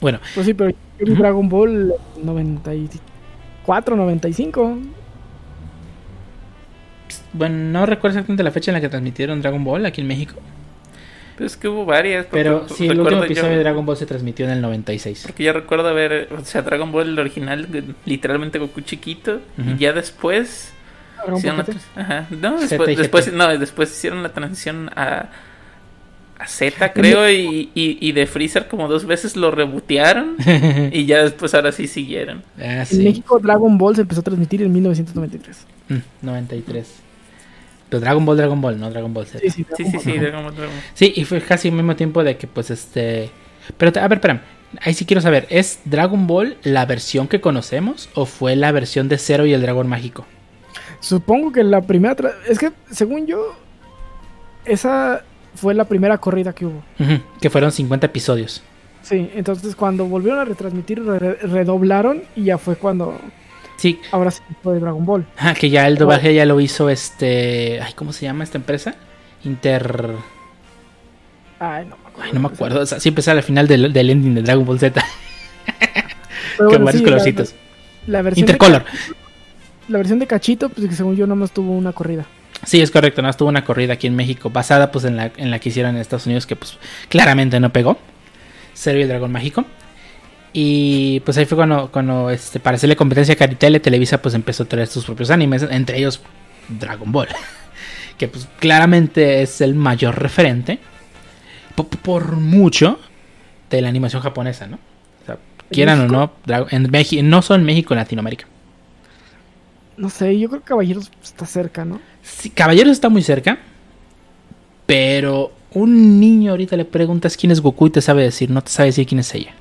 [0.00, 0.76] Bueno, Pues sí, pero yo
[1.06, 1.20] vi Ujú.
[1.22, 4.78] Dragon Ball 94, 95.
[7.34, 10.34] bueno, no recuerdo exactamente la fecha en la que transmitieron Dragon Ball aquí en México.
[11.40, 12.26] Pero es que hubo varias.
[12.26, 15.22] porque Pero sí, el último episodio yo- de Dragon Ball se transmitió en el 96.
[15.24, 17.66] Porque yo recuerdo haber, o sea, Dragon Ball el original,
[18.04, 20.74] literalmente Goku chiquito, y ya después
[21.16, 21.64] Dragon hicieron
[21.96, 22.26] la ajá.
[22.28, 25.30] No, después, después, no, después hicieron la transición a,
[26.38, 30.36] a Z, creo, y, y, y de Freezer como dos veces lo rebotearon
[30.92, 32.42] y ya después ahora sí siguieron.
[32.58, 33.02] Ah, En.
[33.02, 35.66] México Dragon Ball se empezó a transmitir en 1993.
[35.88, 36.94] Mm, 93.
[37.90, 39.40] Pero Dragon Ball, Dragon Ball, no Dragon Ball Z.
[39.40, 40.02] Sí, sí, Sí, Dragon sí, Ball.
[40.04, 40.84] sí, Dragon Ball, Dragon Ball.
[40.94, 43.30] Sí, y fue casi al mismo tiempo de que, pues, este.
[43.76, 44.40] Pero, a ver, espérame.
[44.82, 49.08] Ahí sí quiero saber, ¿es Dragon Ball la versión que conocemos o fue la versión
[49.08, 50.24] de Zero y el Dragón Mágico?
[51.00, 52.14] Supongo que la primera...
[52.16, 53.56] tra- Es que, según yo,
[54.64, 55.24] esa
[55.56, 56.82] fue la primera corrida que hubo.
[57.40, 58.62] Que fueron 50 episodios.
[59.02, 63.18] Sí, entonces cuando volvieron a retransmitir, re- redoblaron y ya fue cuando...
[63.80, 65.26] Sí, Ahora sí fue de Dragon Ball.
[65.38, 67.80] ajá, que ya el doblaje ya lo hizo este.
[67.80, 68.94] Ay, ¿cómo se llama esta empresa?
[69.44, 70.12] Inter.
[71.58, 72.22] Ay, no me acuerdo.
[72.22, 72.80] Ay, no me acuerdo.
[72.80, 75.02] O sea, siempre sale al final del, del ending de Dragon Ball Z.
[76.58, 77.54] Con bueno, varios sí, colorcitos.
[78.06, 78.84] La, la versión de Intercolor.
[78.84, 78.92] Ca-
[79.88, 82.26] la versión de Cachito, pues que según yo nomás tuvo una corrida.
[82.64, 83.22] Sí, es correcto.
[83.22, 85.94] No, tuvo una corrida aquí en México basada pues en la, en la que hicieron
[85.94, 86.76] en Estados Unidos que pues
[87.08, 87.96] claramente no pegó.
[88.84, 89.64] Y el Dragón Mágico.
[90.52, 94.64] Y pues ahí fue cuando, cuando este, para hacerle competencia a Caritele, Televisa pues empezó
[94.64, 96.20] a traer sus propios animes, entre ellos
[96.68, 97.28] Dragon Ball.
[98.18, 100.78] Que pues claramente es el mayor referente,
[101.74, 103.00] po- por, mucho,
[103.70, 104.78] de la animación japonesa, ¿no?
[105.22, 105.38] O sea,
[105.70, 106.32] quieran o no,
[106.70, 108.44] en México, no solo en México, en Latinoamérica.
[109.96, 111.98] No sé, yo creo que Caballeros está cerca, ¿no?
[112.22, 113.58] Sí, Caballeros está muy cerca.
[114.86, 118.70] Pero un niño ahorita le preguntas quién es Goku y te sabe decir, no te
[118.70, 119.54] sabe decir quién es ella.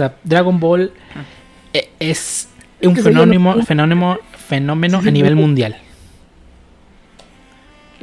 [0.00, 0.92] Sea, Dragon Ball
[1.74, 2.48] eh, es
[2.80, 5.76] Es un fenómeno, fenómeno, fenómeno Sí, sí, a nivel mundial.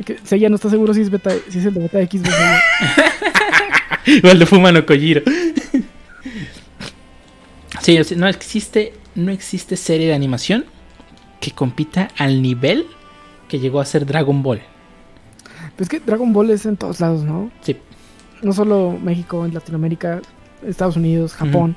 [0.06, 2.22] Que si ella no está seguro si es, beta, si es el de Beta X.
[4.06, 5.24] Igual de Fumano Kojiro.
[7.82, 10.66] Sí, o sea, no existe, no existe serie de animación
[11.40, 12.86] que compita al nivel
[13.48, 14.62] que llegó a ser Dragon Ball.
[15.76, 17.50] Pues que Dragon Ball es en todos lados, ¿no?
[17.62, 17.76] Sí.
[18.44, 20.22] No solo México, en Latinoamérica,
[20.62, 21.76] Estados Unidos, Japón.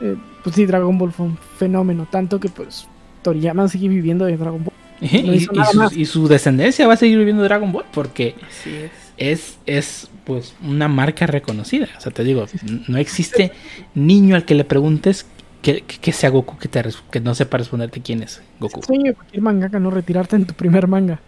[0.00, 2.06] Eh, pues sí, Dragon Ball fue un fenómeno.
[2.10, 2.86] Tanto que pues
[3.22, 4.74] Toriyama sigue viviendo de Dragon Ball.
[5.02, 5.96] Y, No su, más.
[5.96, 8.90] y su descendencia va a seguir viviendo Dragon Ball porque Así es.
[9.16, 11.88] es, es pues una marca reconocida.
[11.96, 12.44] O sea, te digo,
[12.88, 13.52] no existe
[13.94, 15.26] niño al que le preguntes
[15.62, 18.82] que, que- que sea Goku que, te que no sepa responderte quién es Goku.
[18.82, 21.18] Sueño de cualquier mangaka no retirarte en tu primer manga.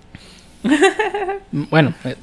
[1.53, 2.17] Bueno, eh,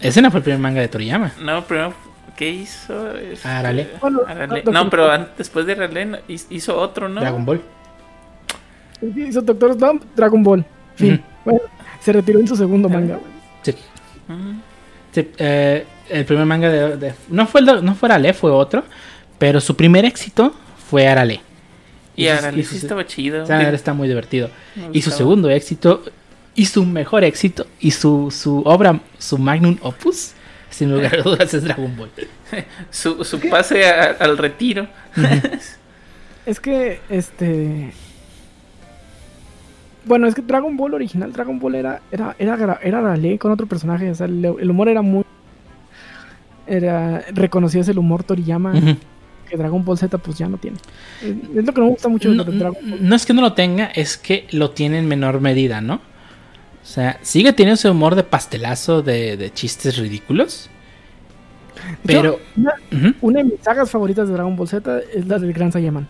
[0.00, 1.32] ese no fue el primer manga de Toriyama.
[1.42, 1.94] No, primero,
[2.36, 3.16] ¿qué hizo?
[3.16, 3.88] Este, Arale.
[4.00, 4.56] Bueno, Arale.
[4.62, 6.20] Doctor No, pero después de Arale
[6.50, 7.20] hizo otro, ¿no?
[7.20, 7.60] Dragon Ball.
[9.16, 10.64] Hizo Doctor Slump, Dragon Ball.
[10.96, 11.22] Fin.
[11.44, 11.60] Bueno,
[12.00, 13.18] se retiró en su segundo manga.
[13.62, 13.74] Sí.
[15.12, 18.82] Sí, eh, el primer manga de, de- no fue el no fue Arale, fue otro,
[19.38, 20.54] pero su primer éxito
[20.88, 21.40] fue Arale.
[22.16, 23.42] Y Y Arale sí su- estaba chido.
[23.42, 24.48] O sea, Arale está muy divertido.
[24.76, 26.02] Me Y su segundo éxito
[26.54, 30.32] y su mejor éxito y su, su obra, su magnum opus,
[30.74, 32.10] sin lugar a dudas es Dragon Ball.
[32.90, 34.86] Su, su pase a- al retiro.
[36.46, 37.92] Es que, este.
[40.04, 43.66] Bueno, es que Dragon Ball original, Dragon Ball era, era, era, era Arale con otro
[43.66, 44.10] personaje.
[44.10, 45.24] O sea, el, el humor era muy.
[46.66, 47.24] Era.
[47.32, 48.74] Reconocías el humor Toriyama
[49.48, 50.76] que Dragon Ball Z, pues ya no tiene.
[51.22, 53.08] Es es lo que no me gusta mucho de Dragon Ball.
[53.08, 56.00] no es que no lo tenga, es que lo tiene en menor medida, ¿no?
[56.84, 60.68] O sea, sigue teniendo ese humor de pastelazo de, de chistes ridículos.
[62.04, 62.38] Pero.
[62.56, 62.70] Yo,
[63.22, 66.06] una, de mis sagas favoritas de Dragon Ball Z es la del Gran Saiyaman.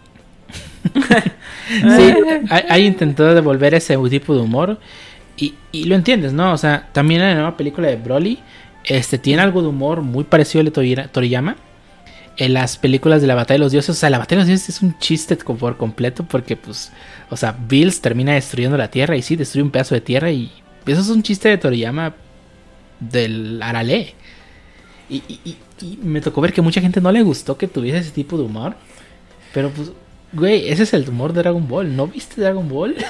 [1.66, 2.14] Sí,
[2.50, 4.78] hay, intentado devolver ese tipo de humor
[5.36, 6.52] y, y lo entiendes, ¿no?
[6.52, 8.38] O sea, también en la nueva película de Broly
[8.84, 11.56] este, tiene algo de humor muy parecido al de Tori- Toriyama.
[12.36, 14.48] En las películas de la Batalla de los Dioses, o sea, la Batalla de los
[14.48, 16.92] Dioses es un chiste por completo porque, pues,
[17.30, 20.52] o sea, Bills termina destruyendo la Tierra y sí, destruye un pedazo de tierra y
[20.86, 22.14] eso es un chiste de Toriyama
[23.00, 24.14] del Arale.
[25.08, 27.98] Y, y- y- y me tocó ver que mucha gente no le gustó que tuviese
[27.98, 28.74] ese tipo de humor.
[29.52, 29.90] Pero pues,
[30.32, 31.94] güey, ese es el humor de Dragon Ball.
[31.94, 32.96] ¿No viste Dragon Ball?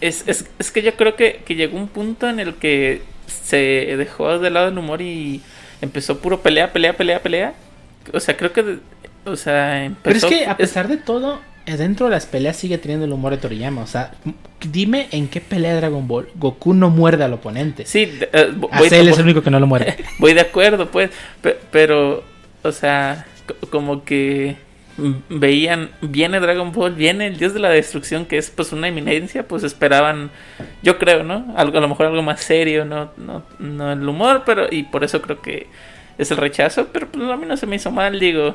[0.00, 3.56] Es, es, es que yo creo que, que llegó un punto en el que se
[3.96, 5.40] dejó de lado el humor y
[5.80, 7.54] empezó puro pelea, pelea, pelea, pelea.
[8.12, 8.80] O sea, creo que.
[9.24, 10.02] O sea, empezó.
[10.02, 13.12] Pero es que a es- pesar de todo, dentro de las peleas sigue teniendo el
[13.12, 13.82] humor de Toriyama.
[13.82, 14.12] O sea,
[14.70, 17.86] dime en qué pelea de Dragon Ball Goku no muerde al oponente.
[17.86, 19.96] Sí, de- eh, vo- A voy, es voy- el único que no lo muerde.
[20.18, 21.10] voy de acuerdo, pues.
[21.40, 22.22] pe- Pero,
[22.62, 24.56] o sea, co- como que
[25.28, 29.46] veían, viene Dragon Ball, viene el dios de la destrucción, que es pues una eminencia,
[29.48, 30.30] pues esperaban,
[30.82, 31.52] yo creo, ¿no?
[31.56, 35.02] Algo, a lo mejor algo más serio, no, no, no el humor, pero, y por
[35.02, 35.66] eso creo que
[36.16, 38.54] es el rechazo, pero pues a mí no se me hizo mal, digo,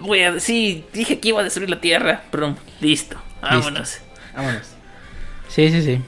[0.00, 3.98] voy a, sí, dije que iba a destruir la tierra, pero listo, vámonos.
[4.34, 4.66] Vámonos.
[5.48, 6.00] Sí, sí, sí.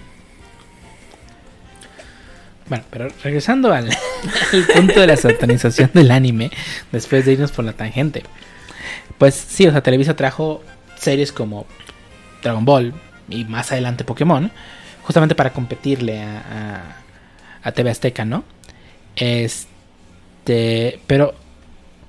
[2.68, 3.90] Bueno, pero regresando al,
[4.52, 6.50] al punto de la satanización del anime,
[6.92, 8.22] después de irnos por la tangente.
[9.18, 10.62] Pues sí, o sea, Televisa trajo
[10.96, 11.66] series como
[12.42, 12.94] Dragon Ball
[13.28, 14.50] y más adelante Pokémon,
[15.02, 16.38] justamente para competirle a,
[17.62, 18.44] a, a TV Azteca, ¿no?
[19.16, 21.34] Este, pero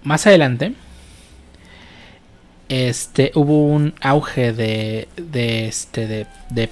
[0.03, 0.73] más adelante,
[2.71, 6.69] este, hubo un auge de, de este, de, de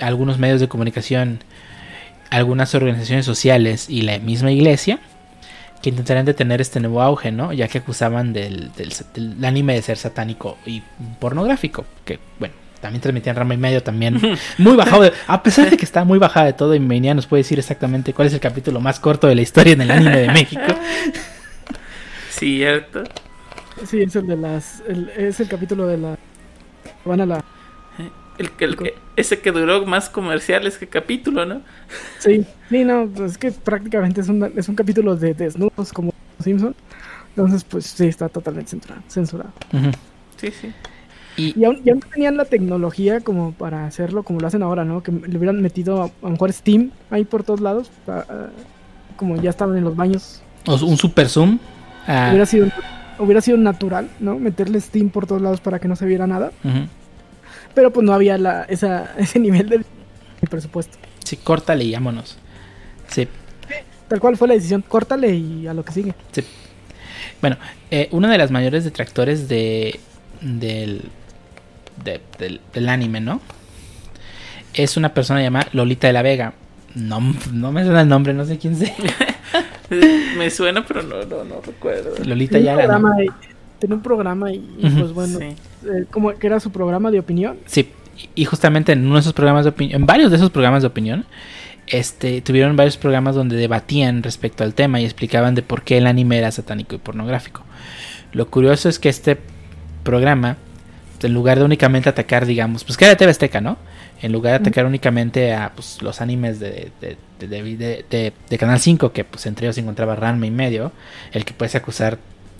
[0.00, 1.44] algunos medios de comunicación,
[2.30, 4.98] algunas organizaciones sociales y la misma iglesia
[5.82, 7.52] que intentarían detener este nuevo auge, ¿no?
[7.52, 10.82] Ya que acusaban del, del, del anime de ser satánico y
[11.20, 14.20] pornográfico, que bueno, también transmitían rama y medio también
[14.58, 17.26] muy bajado de, a pesar de que está muy bajada de todo y Menia nos
[17.26, 20.18] puede decir exactamente cuál es el capítulo más corto de la historia en el anime
[20.18, 20.62] de México
[22.30, 23.04] cierto
[23.86, 26.18] sí es el de las el, es el capítulo de la
[27.04, 27.44] van a la
[28.38, 31.60] el, el, el, ese que duró más comerciales que capítulo, ¿no?
[32.18, 36.12] Sí, sí, no, pues es que prácticamente es un, es un capítulo de desnudos como
[36.42, 36.74] Simpson.
[37.30, 39.02] Entonces, pues sí, está totalmente censurado.
[39.08, 39.52] censurado.
[39.72, 39.94] Uh -huh.
[40.36, 40.72] Sí, sí.
[41.36, 44.84] Y, y, aún, y, aún, tenían la tecnología como para hacerlo como lo hacen ahora,
[44.84, 45.02] ¿no?
[45.02, 47.90] Que le hubieran metido a, a lo mejor Steam ahí por todos lados,
[49.16, 50.42] como ya estaban en los baños.
[50.66, 51.58] O un super zoom.
[52.06, 52.30] Uh...
[52.30, 52.68] Hubiera, sido,
[53.18, 54.38] hubiera sido natural, ¿no?
[54.38, 56.52] Meterle Steam por todos lados para que no se viera nada.
[56.64, 56.88] Uh -huh
[57.74, 59.84] pero pues no había la, esa, ese nivel de
[60.48, 60.98] presupuesto.
[61.24, 62.38] Sí, córtale y vámonos.
[63.08, 63.28] Sí.
[64.08, 66.14] Tal cual fue la decisión, córtale y a lo que sigue.
[66.32, 66.44] Sí.
[67.40, 67.56] Bueno,
[67.90, 69.98] eh, uno de las mayores detractores de,
[70.40, 71.02] del,
[72.04, 73.40] de, del, del, anime, ¿no?
[74.74, 76.54] Es una persona llamada Lolita de la Vega.
[76.94, 77.20] No,
[77.52, 78.94] no me suena el nombre, no sé quién sea.
[80.38, 82.12] me suena, pero no, no, no recuerdo.
[82.24, 83.00] Lolita ya la
[83.78, 85.00] tenía un programa y, y uh -huh.
[85.00, 85.44] pues bueno, sí.
[85.86, 87.58] eh, como que era su programa de opinión.
[87.66, 87.90] Sí,
[88.34, 90.88] y justamente en uno de esos programas de opinión, en varios de esos programas de
[90.88, 91.24] opinión,
[91.88, 96.06] este, tuvieron varios programas donde debatían respecto al tema y explicaban de por qué el
[96.06, 97.64] anime era satánico y pornográfico.
[98.32, 99.38] Lo curioso es que este
[100.04, 100.56] programa,
[101.22, 103.78] en lugar de únicamente atacar, digamos, pues que era TV Azteca, ¿no?
[104.22, 109.12] En lugar de atacar únicamente a pues, los animes de, de, de, de, Canal 5,
[109.12, 110.92] que pues entre ellos se encontraba Ranma y medio,
[111.32, 112.18] el que puedes acusar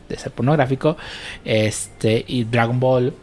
[0.08, 0.96] de ser pornográfico,
[1.44, 3.14] este, y Dragon Ball,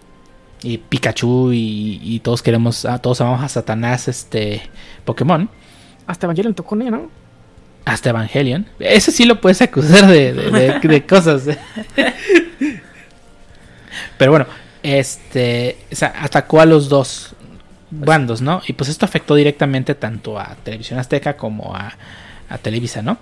[0.62, 4.62] y Pikachu, y, y todos queremos, ah, todos amamos a Satanás, este,
[5.04, 5.50] Pokémon.
[6.08, 7.10] Hasta Evangelion tocó, ¿no?
[7.86, 8.66] Hasta Evangelion.
[8.80, 11.44] Eso sí lo puedes acusar de, de, de, de cosas.
[14.18, 14.48] Pero bueno,
[14.82, 17.36] este, o sea, atacó a los dos
[17.92, 18.62] bandos, ¿no?
[18.68, 21.94] Y pues esto afectó directamente tanto a Televisión Azteca como a,
[22.50, 23.18] a Televisa, ¿no?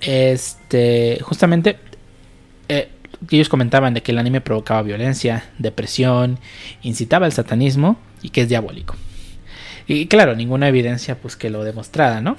[0.00, 1.78] Este, justamente
[2.68, 2.88] eh,
[3.30, 6.38] ellos comentaban de que el anime provocaba violencia, depresión,
[6.82, 8.96] incitaba al satanismo y que es diabólico.
[9.86, 12.36] Y claro, ninguna evidencia pues que lo demostrara, ¿no?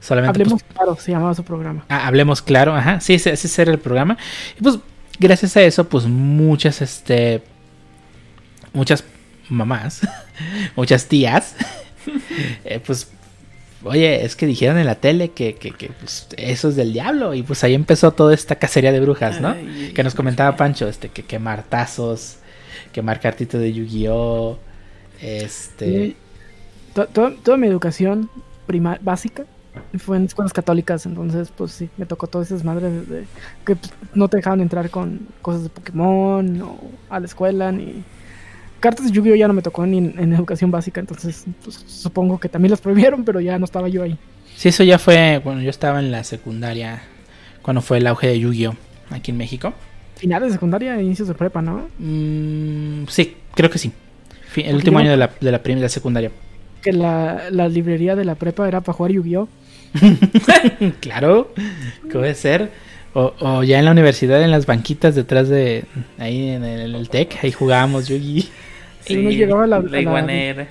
[0.00, 1.84] Solamente Hablemos pues, claro, se llamaba su programa.
[1.88, 4.16] Ah, hablemos claro, ajá, sí, ese, ese era el programa.
[4.58, 4.78] Y pues
[5.18, 7.42] gracias a eso pues muchas este
[8.72, 9.04] muchas
[9.48, 10.00] mamás,
[10.76, 11.54] muchas tías
[12.64, 13.10] eh, pues
[13.84, 17.34] oye, es que dijeron en la tele que, que, que pues, eso es del diablo.
[17.34, 19.50] Y pues ahí empezó toda esta cacería de brujas, ¿no?
[19.50, 22.38] Ay, que nos comentaba Pancho, este, que quemar tazos,
[22.92, 24.58] quemar cartitos de Yu-Gi-Oh!
[25.20, 26.16] Este.
[26.94, 28.30] Toda, toda mi educación
[28.66, 29.44] prima básica
[29.98, 33.24] fue en escuelas católicas, entonces pues sí, me tocó todas esas madres de,
[33.64, 36.78] que pues, no te dejaban entrar con cosas de Pokémon o
[37.08, 38.02] a la escuela ni
[38.80, 42.38] cartas de Yu-Gi-Oh ya no me tocó ni en, en educación básica, entonces pues, supongo
[42.38, 44.18] que también las prohibieron, pero ya no estaba yo ahí.
[44.56, 47.02] Sí, eso ya fue, bueno, yo estaba en la secundaria
[47.62, 48.74] cuando fue el auge de Yu-Gi-Oh
[49.10, 49.72] aquí en México.
[50.16, 51.88] Finales de secundaria, inicios de prepa, ¿no?
[51.98, 53.92] Mm, sí, creo que sí.
[54.56, 56.32] El Porque último año de la, de la primera secundaria.
[56.82, 59.48] Que la, la librería de la prepa era para jugar Yu-Gi-Oh!
[61.00, 61.52] claro,
[62.10, 62.70] puede ser.
[63.18, 65.84] O, o, ya en la universidad, en las banquitas detrás de
[66.18, 68.48] ahí en el, en el TEC, ahí jugábamos Yu-Gi.
[69.00, 70.66] Sí, uno llegaba a la, la, a la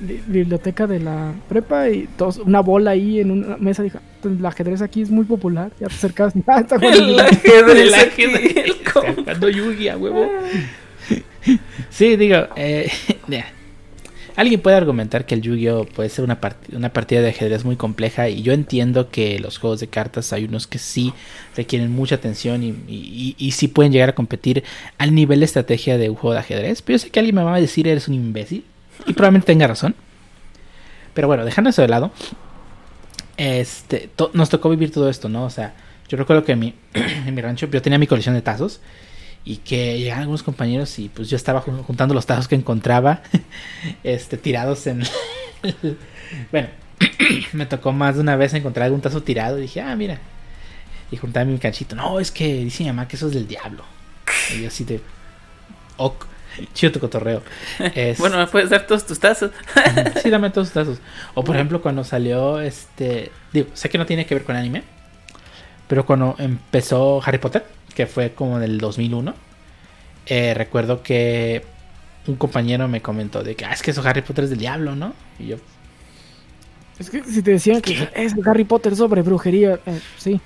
[0.00, 4.82] biblioteca de la prepa y todos, una bola ahí en una mesa dijo el ajedrez
[4.82, 8.72] aquí es muy popular ya te acercas ah, está el ajedrez el ajedrez.
[9.24, 10.28] cuando Yugi a huevo.
[11.90, 12.90] Sí digo eh,
[13.28, 13.46] yeah.
[14.36, 16.38] Alguien puede argumentar que el Yu-Gi-Oh puede ser una,
[16.72, 20.44] una partida de ajedrez muy compleja y yo entiendo que los juegos de cartas hay
[20.44, 21.12] unos que sí
[21.56, 24.62] requieren mucha atención y, y, y, y sí pueden llegar a competir
[24.98, 27.42] al nivel de estrategia de un juego de ajedrez pero yo sé que alguien me
[27.42, 28.64] va a decir eres un imbécil
[29.04, 29.94] y probablemente tenga razón.
[31.14, 32.12] Pero bueno, dejando eso de lado,
[33.36, 35.44] este, nos tocó vivir todo esto, ¿no?
[35.44, 35.74] O sea,
[36.08, 38.80] yo recuerdo que en mi, en mi rancho yo tenía mi colección de tazos
[39.46, 43.22] y que llegaban algunos compañeros y pues yo estaba juntando los tazos que encontraba
[44.04, 45.04] este tirados en
[46.52, 46.68] bueno
[47.52, 50.18] me tocó más de una vez encontrar algún tazo tirado y dije ah mira
[51.08, 51.94] y juntaba mi canchito.
[51.94, 53.84] No es que dice mi mamá que eso es del diablo
[54.52, 55.00] y yo así de
[55.96, 56.26] ok
[56.74, 57.42] chido tu cotorreo
[57.94, 58.18] es...
[58.18, 59.52] bueno me puedes dar todos tus tazos.
[60.22, 60.98] Sí dame todos tus tazos.
[61.34, 64.82] O por ejemplo cuando salió este digo sé que no tiene que ver con anime
[65.86, 67.64] pero cuando empezó Harry Potter
[67.96, 69.34] que fue como del 2001,
[70.26, 71.64] eh, recuerdo que
[72.26, 74.94] un compañero me comentó de que, ah, es que eso Harry Potter es del diablo,
[74.94, 75.14] ¿no?
[75.38, 75.56] Y yo...
[76.98, 80.40] Es que si te decían que es Harry Potter sobre brujería, eh, sí.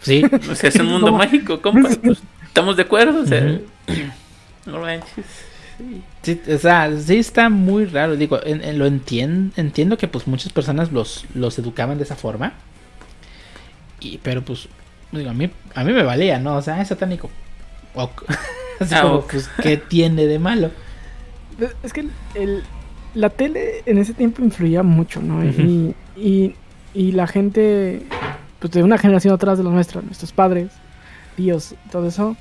[0.00, 0.24] Sí.
[0.50, 1.90] o sea, es un mundo mágico, compa.
[2.42, 3.60] Estamos de acuerdo, o sea...
[4.66, 5.26] No manches.
[6.22, 6.40] Sí.
[6.50, 8.16] o sea, sí está muy raro.
[8.16, 12.54] Digo, lo entiendo, entiendo que pues muchas personas los, los educaban de esa forma.
[14.00, 14.68] Y, pero pues
[15.12, 16.56] Digo, a mí, a mí me valía, ¿no?
[16.56, 17.30] O sea, es satánico.
[18.80, 20.70] Así ah, como, pues, ¿qué tiene de malo?
[21.82, 22.64] Es que el,
[23.14, 25.44] la tele en ese tiempo influía mucho, ¿no?
[25.44, 26.54] y,
[26.94, 28.02] y, la gente,
[28.58, 30.72] pues de una generación atrás de los nuestros, nuestros padres,
[31.36, 32.36] tíos, todo eso,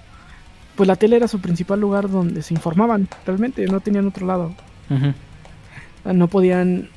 [0.75, 4.55] pues la tele era su principal lugar donde se informaban, realmente, no tenían otro lado.
[6.03, 6.89] No podían,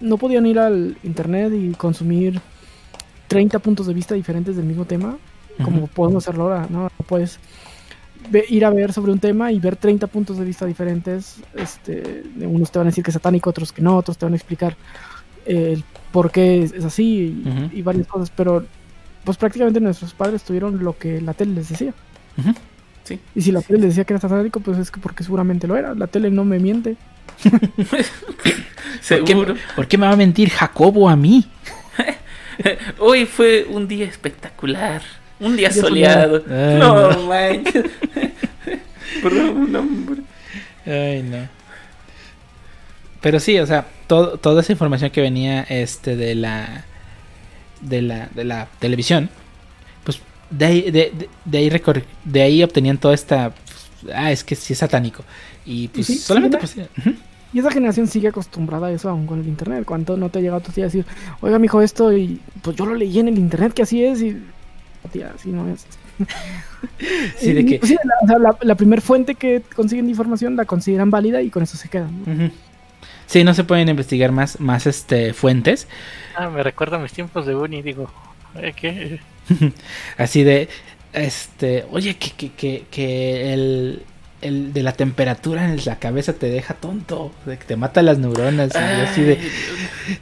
[0.00, 2.40] no podían ir al internet y consumir
[3.32, 5.16] 30 puntos de vista diferentes del mismo tema,
[5.64, 6.90] como podemos hacerlo ahora, ¿no?
[7.06, 7.38] Puedes
[8.48, 11.36] ir a ver sobre un tema y ver 30 puntos de vista diferentes.
[11.54, 14.34] Este, unos te van a decir que es satánico, otros que no, otros te van
[14.34, 14.76] a explicar
[15.46, 18.66] eh, el por qué es así y, varias cosas, pero
[19.24, 21.94] pues prácticamente nuestros padres tuvieron lo que la tele les decía.
[23.04, 23.18] Sí.
[23.34, 25.74] Y si la tele les decía que era satánico, pues es que porque seguramente lo
[25.76, 25.94] era.
[25.94, 26.96] La tele no me miente.
[29.08, 31.46] ¿Por, ¿Por qué me va a mentir Jacobo a mí?
[32.98, 35.02] Hoy fue un día espectacular.
[35.40, 36.42] Un día soleado.
[36.46, 37.84] no manches.
[40.86, 41.48] Ay, no.
[43.20, 46.84] Pero sí, o sea, toda esa información que venía este de la
[47.80, 49.28] de la, de la televisión,
[50.04, 51.12] pues de ahí, de,
[51.44, 51.70] de, ahí,
[52.24, 53.52] de ahí obtenían toda esta
[54.14, 55.24] ah, es que sí es satánico.
[55.64, 56.76] Y pues solamente pues,
[57.52, 59.84] y esa generación sigue acostumbrada a eso aún con el internet.
[59.84, 61.04] Cuando no te ha llegado tu tía a decir,
[61.40, 64.22] oiga, mi hijo, esto, y pues yo lo leí en el internet que así es,
[64.22, 64.42] y
[65.10, 65.86] tía, así no es.
[67.36, 67.80] sí, de que...
[68.62, 72.52] La, primera fuente que consiguen de información la consideran válida y con eso se quedan.
[73.26, 75.88] Sí, no se pueden investigar más, más este, fuentes.
[76.36, 78.10] Ah, me recuerda a mis tiempos de uni, digo,
[78.54, 79.20] ¿eh, ¿qué?
[80.16, 80.68] así de,
[81.12, 84.02] este, oye, que, que, que, que el,
[84.42, 88.18] el de la temperatura en la cabeza te deja tonto, de que te mata las
[88.18, 88.72] neuronas.
[88.74, 89.38] y así de,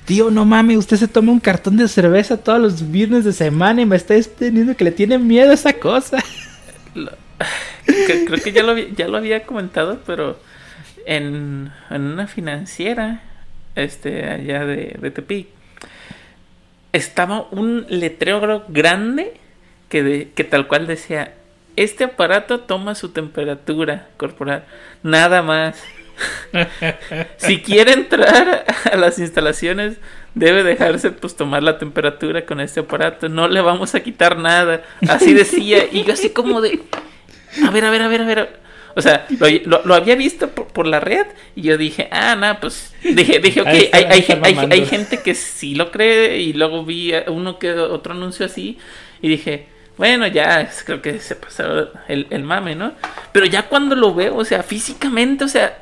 [0.04, 3.82] tío, no mames, usted se toma un cartón de cerveza todos los viernes de semana
[3.82, 6.22] y me está teniendo que le tiene miedo a esa cosa.
[6.94, 10.38] creo que ya lo, ya lo había comentado, pero
[11.06, 13.22] en, en una financiera,
[13.74, 15.48] este, allá de, de Tepic,
[16.92, 19.34] estaba un letrero grande
[19.88, 21.34] que, de, que tal cual decía
[21.82, 24.64] este aparato toma su temperatura corporal,
[25.02, 25.82] nada más.
[27.38, 29.96] si quiere entrar a las instalaciones,
[30.34, 34.82] debe dejarse pues tomar la temperatura con este aparato, no le vamos a quitar nada.
[35.08, 36.82] Así decía, y yo así como de,
[37.66, 38.60] a ver, a ver, a ver, a ver.
[38.94, 39.26] O sea,
[39.64, 43.68] lo, había visto por, la red y yo dije, ah, nada, pues dije, dije, ok,
[43.68, 48.12] hay, hay, hay, hay, gente que sí lo cree y luego vi uno que otro
[48.12, 48.78] anuncio así
[49.22, 49.68] y dije,
[50.01, 52.92] bueno, ya creo que se pasó el, el mame, ¿no?
[53.32, 55.76] Pero ya cuando lo veo, o sea, físicamente, o sea,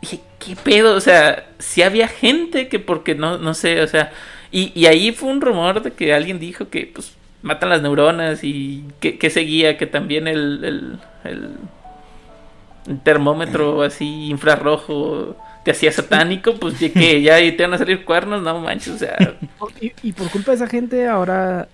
[0.00, 0.94] dije, ¿qué pedo?
[0.94, 4.12] O sea, si había gente que porque no, no sé, o sea,
[4.52, 8.44] y, y ahí fue un rumor de que alguien dijo que, pues, matan las neuronas
[8.44, 16.74] y que, seguía, que también el, el, el, termómetro así infrarrojo te hacía satánico, pues
[16.74, 19.16] que ya te van a salir cuernos, no manches, o sea.
[19.80, 21.66] Y, y por culpa de esa gente ahora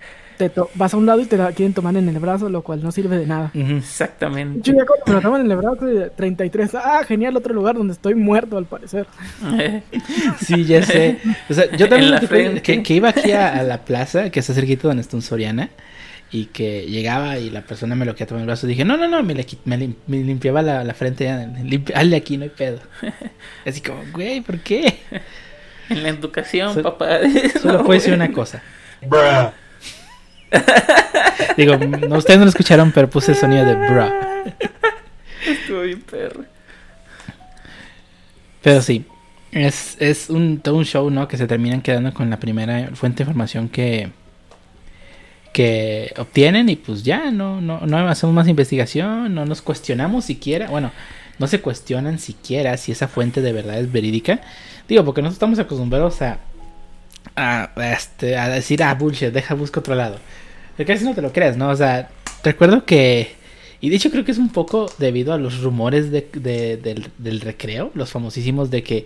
[0.47, 2.81] te vas a un lado y te la quieren tomar en el brazo, lo cual
[2.81, 3.51] no sirve de nada.
[3.53, 4.61] Exactamente.
[4.63, 7.91] Yo ya cuando me lo toman en el brazo, 33, ah, genial, otro lugar donde
[7.91, 9.05] estoy muerto al parecer.
[10.39, 11.17] sí, ya sé.
[11.49, 15.01] O sea, yo también que, que, iba aquí a, la plaza, que está cerquita donde
[15.01, 15.69] está un Soriana,
[16.31, 18.95] y que llegaba y la persona me lo quería tomar en el brazo, dije, no,
[18.95, 19.35] no, no, me,
[19.65, 21.29] me, limpiaba la, la frente,
[21.93, 22.79] hazle aquí, no hay pedo.
[23.65, 24.99] Así como, güey, ¿por qué?
[25.89, 27.19] En la educación, papá.
[27.61, 28.63] Solo puede ser una cosa.
[29.01, 29.51] Bruh.
[31.57, 34.43] Digo, no, ustedes no lo escucharon, pero puse el sonido de bra.
[35.45, 36.43] Estuvo bien perro.
[38.61, 39.05] Pero sí,
[39.51, 41.27] es, es un, todo un show, ¿no?
[41.27, 44.09] Que se terminan quedando con la primera fuente de información que,
[45.53, 50.67] que obtienen y pues ya, no, no, no hacemos más investigación, no nos cuestionamos siquiera,
[50.67, 50.91] bueno,
[51.39, 54.41] no se cuestionan siquiera si esa fuente de verdad es verídica.
[54.87, 56.39] Digo, porque nosotros estamos acostumbrados a,
[57.35, 60.17] a, este, a decir, ah, bullshit, deja, busco otro lado.
[60.77, 61.69] Pero casi no te lo creas, ¿no?
[61.69, 62.09] O sea,
[62.43, 63.35] recuerdo que,
[63.81, 67.41] y de hecho creo que es un poco debido a los rumores de, del, del
[67.41, 69.05] recreo, los famosísimos de que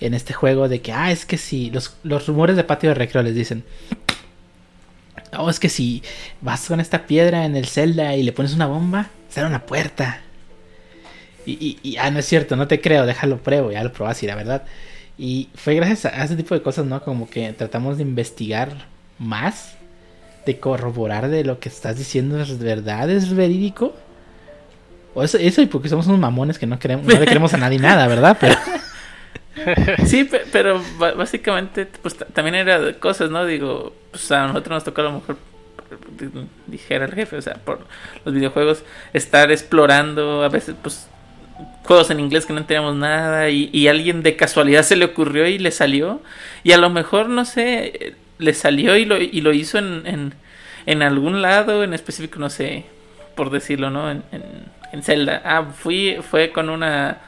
[0.00, 2.94] en este juego, de que, ah, es que si, los, los rumores de patio de
[2.94, 3.64] recreo les dicen,
[5.38, 6.02] Oh, es que si
[6.40, 10.20] vas con esta piedra en el celda y le pones una bomba, será una puerta.
[11.44, 14.26] Y, y, ah, no es cierto, no te creo, déjalo pruebo, ya lo probas y
[14.26, 14.64] la verdad.
[15.18, 17.02] Y fue gracias a, ese tipo de cosas, ¿no?
[17.02, 18.86] Como que tratamos de investigar
[19.18, 19.76] más,
[20.44, 23.94] de corroborar de lo que estás diciendo es verdad, es verídico.
[25.14, 27.78] O eso, y porque somos unos mamones que no queremos, no le queremos a nadie
[27.78, 28.36] nada, ¿verdad?
[28.38, 28.54] Pero
[30.06, 30.82] sí, pero
[31.16, 33.46] básicamente, pues también era de cosas, ¿no?
[33.46, 35.38] Digo, pues a nosotros nos tocó a lo mejor,
[36.66, 37.86] dijera el jefe, o sea, por
[38.24, 38.82] los videojuegos,
[39.14, 41.08] estar explorando, a veces, pues,
[41.86, 45.58] juegos en inglés que no teníamos nada y, alguien de casualidad se le ocurrió y
[45.58, 46.20] le salió.
[46.64, 50.34] Y a lo mejor, no sé, le salió y lo, y lo hizo en, en,
[50.86, 52.84] en algún lado, en específico, no sé,
[53.34, 54.10] por decirlo, ¿no?
[54.10, 54.42] En, en,
[54.92, 55.42] en Zelda.
[55.44, 57.20] Ah, fui, fue con una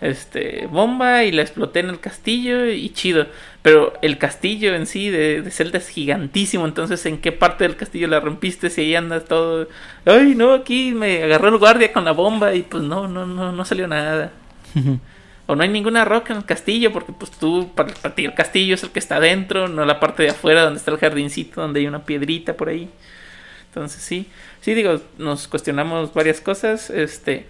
[0.00, 3.26] este bomba y la exploté en el castillo y chido.
[3.62, 6.66] Pero el castillo en sí de, de, Zelda es gigantísimo.
[6.66, 8.70] Entonces, ¿en qué parte del castillo la rompiste?
[8.70, 9.68] Si ahí andas todo.
[10.04, 13.52] Ay, no, aquí me agarró el guardia con la bomba y pues no, no, no,
[13.52, 14.32] no salió nada.
[15.46, 18.34] o no hay ninguna roca en el castillo, porque pues tú, para, para ti el
[18.34, 21.60] castillo es el que está adentro, no la parte de afuera donde está el jardincito,
[21.60, 22.90] donde hay una piedrita por ahí.
[23.68, 24.26] Entonces sí,
[24.60, 27.46] sí digo, nos cuestionamos varias cosas, este,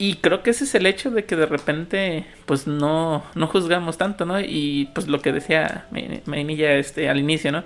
[0.00, 3.98] y creo que ese es el hecho de que de repente, pues no, no juzgamos
[3.98, 4.40] tanto, ¿no?
[4.40, 5.88] Y pues lo que decía
[6.24, 7.64] Mainilla este, al inicio, ¿no?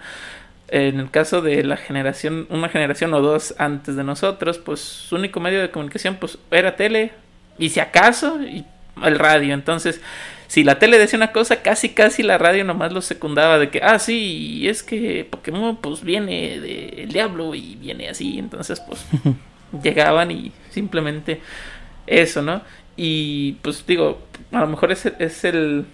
[0.66, 5.14] En el caso de la generación, una generación o dos antes de nosotros, pues su
[5.14, 7.12] único medio de comunicación, pues era tele,
[7.56, 8.64] y si acaso, y
[9.00, 9.54] el radio.
[9.54, 10.00] Entonces,
[10.48, 13.80] si la tele decía una cosa, casi casi la radio nomás lo secundaba de que,
[13.80, 18.40] ah, sí, es que Pokémon pues viene del diablo y viene así.
[18.40, 19.06] Entonces, pues
[19.84, 21.40] llegaban y simplemente
[22.06, 22.62] eso, ¿no?
[22.96, 24.20] Y pues digo,
[24.52, 25.86] a lo mejor es, es el,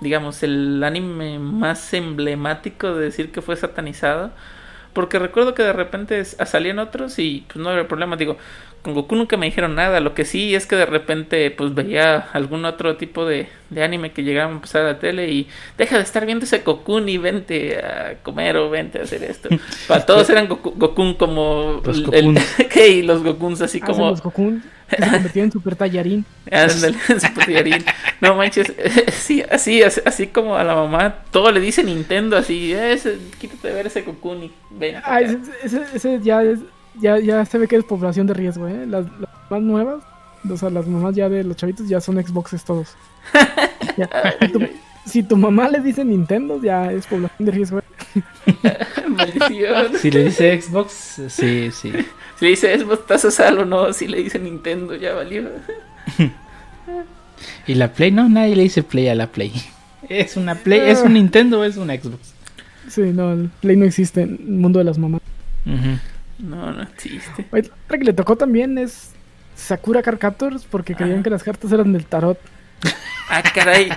[0.00, 4.32] digamos, el anime más emblemático de decir que fue satanizado.
[4.92, 8.16] Porque recuerdo que de repente salían otros y pues no había problema.
[8.16, 8.36] Digo,
[8.82, 10.00] con Goku nunca me dijeron nada.
[10.00, 14.12] Lo que sí es que de repente pues veía algún otro tipo de, de anime
[14.12, 17.16] que llegaba a empezar a la tele y deja de estar viendo ese Goku y
[17.18, 19.48] vente a comer o vente a hacer esto.
[19.88, 22.40] Para todos eran Goku, Goku como Los el, Gokuns.
[22.74, 24.22] el los Gokuns así Ah, como Los se
[25.10, 26.24] convirtió en super tallarín.
[26.50, 27.84] Ándale, Super Tallarín.
[28.20, 28.72] No manches,
[29.12, 33.68] sí, así, así, así como a la mamá, todo le dice Nintendo, así, ese, quítate
[33.68, 34.96] de ver ese Goku y ven.
[35.02, 36.58] Ah, ese, ese, ese ya, es,
[37.00, 38.86] ya, ya se ve que es población de riesgo, ¿eh?
[38.86, 40.02] Las, las más nuevas,
[40.48, 42.88] o sea, las mamás ya de los chavitos ya son Xboxes todos.
[43.98, 44.08] Ya.
[44.40, 44.60] Si, tu,
[45.04, 47.80] si tu mamá le dice Nintendo, ya es población de riesgo.
[47.80, 47.82] ¿eh?
[49.08, 49.98] Maldición.
[49.98, 51.92] si le dice Xbox, sí, sí.
[52.38, 53.66] Si le dice Xbox, ¿estás a salvo?
[53.66, 55.50] No, si le dice Nintendo, ya valió.
[57.66, 58.10] ¿Y la Play?
[58.12, 59.52] No, nadie le dice Play a la Play.
[60.08, 62.32] Es una Play, es un Nintendo o es un Xbox.
[62.88, 65.20] Sí, no, el Play no existe en el mundo de las mamás.
[65.66, 65.98] Ujú.
[66.42, 67.46] No, no existe.
[67.52, 69.12] Oye, otra que le tocó también es
[69.54, 71.22] Sakura Card Captors porque creían Ah.
[71.22, 72.38] que las cartas eran del tarot.
[73.30, 73.90] Ah, caray.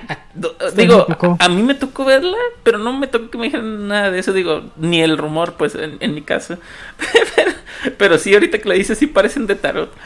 [0.75, 1.07] Digo,
[1.39, 4.19] a, a mí me tocó verla, pero no me tocó que me dijeran nada de
[4.19, 4.31] eso.
[4.31, 6.57] Digo, ni el rumor, pues, en, en mi caso.
[7.35, 7.51] pero,
[7.97, 9.91] pero sí, ahorita que lo dices, sí parecen de tarot.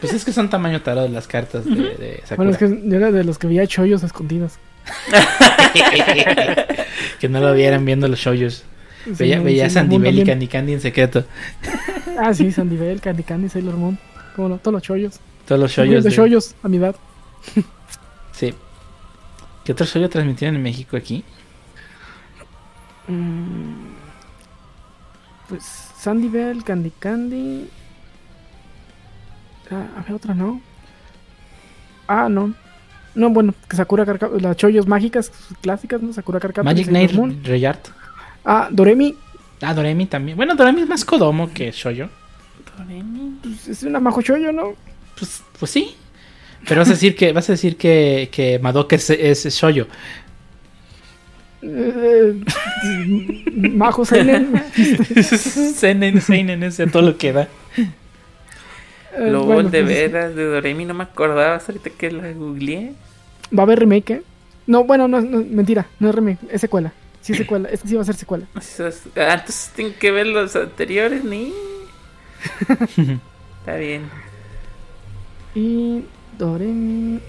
[0.00, 2.36] Pues es que son tamaño tarot las cartas de, de Sakura.
[2.36, 4.54] Bueno, es que yo era de los que veía chollos escondidos.
[7.20, 8.64] que no lo vieran viendo los shows.
[9.04, 10.24] Sí, Veía, veía Sandy Bell y.
[10.24, 11.24] Candy Candy en secreto.
[12.18, 13.98] Ah, sí, Sandy Bell, Candy Candy, Sailor Moon.
[14.36, 15.20] Cómo no, todos los chollos.
[15.46, 16.04] Todos los Shows shows.
[16.04, 16.94] de de- chollos a mi edad.
[18.32, 18.54] Sí.
[19.64, 21.24] ¿Qué otro show transmitieron en México aquí?
[23.08, 23.92] Mm,
[25.48, 25.64] Pues
[25.98, 27.68] Sandy Bell, Candy Candy.
[29.70, 30.60] Ah, había otra, ¿no?
[32.06, 32.54] Ah, no.
[33.14, 35.30] No, bueno, Sakura Carca las chollos mágicas
[35.60, 36.12] clásicas, ¿no?
[36.12, 36.64] Sakura Carcaptor.
[36.64, 37.12] Magic Knight
[37.46, 37.88] Rayart.
[38.44, 39.14] Ah, Doremi.
[39.60, 40.36] Ah, Doremi también.
[40.36, 42.08] Bueno, Doremi es más Kodomo que Shoyo.
[43.42, 44.74] Pues, es una majo chollo, ¿no?
[45.18, 45.94] Pues, pues sí.
[46.66, 49.86] Pero vas a decir que, vas a decir que, que Madoka es, es Shoyo.
[51.62, 52.40] Eh,
[53.56, 54.62] majo Seinen.
[55.74, 57.48] Seinen, Seinen, ese todo lo que da.
[59.16, 62.94] Eh, bueno, de pues, veras de Doremi, no me acordaba ahorita que la googleé.
[63.56, 64.22] Va a haber remake, ¿eh?
[64.66, 66.92] No, bueno, no, no, mentira, no es remake, es secuela.
[67.22, 67.68] Sí, es secuela.
[67.70, 68.46] Este sí va a ser secuela.
[68.56, 68.80] Es-
[69.16, 71.52] ah, Entonces tienen que ver los anteriores, ni.
[73.60, 74.10] Está bien.
[75.54, 76.04] Y
[76.38, 77.20] Doremi.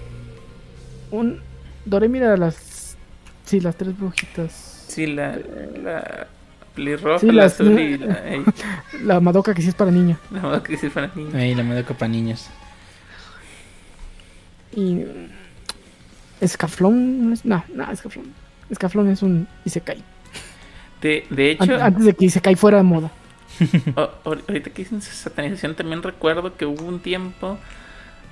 [1.10, 1.40] Un.
[1.84, 2.96] Doremi era las.
[3.44, 4.84] Sí, las tres brujitas.
[4.88, 5.38] Sí, la.
[5.82, 6.26] La.
[6.74, 8.28] Pelirroja, Sí, la azul y la.
[8.28, 8.42] ey,
[9.04, 10.18] La Madoka que sí es para niña.
[10.32, 11.32] la moda que sí para niños.
[11.56, 12.48] La Madoka para niños.
[14.74, 15.04] Y.
[16.40, 17.28] Escaflón.
[17.28, 18.32] no es- No, no, Escaflón.
[18.70, 20.02] Escaflón es un Isekai.
[21.00, 23.10] De, de hecho, Antes de que Isekai fuera de moda.
[24.24, 27.58] ahorita que dicen satanización, también recuerdo que hubo un tiempo.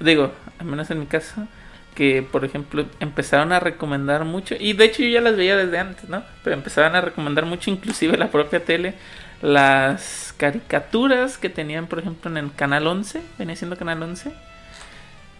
[0.01, 1.47] Digo, al menos en mi caso.
[1.95, 4.55] Que por ejemplo empezaron a recomendar mucho.
[4.59, 6.23] Y de hecho yo ya las veía desde antes, ¿no?
[6.43, 8.95] Pero empezaban a recomendar mucho, inclusive la propia tele.
[9.43, 13.21] Las caricaturas que tenían, por ejemplo, en el canal 11.
[13.39, 14.33] Venía siendo canal 11.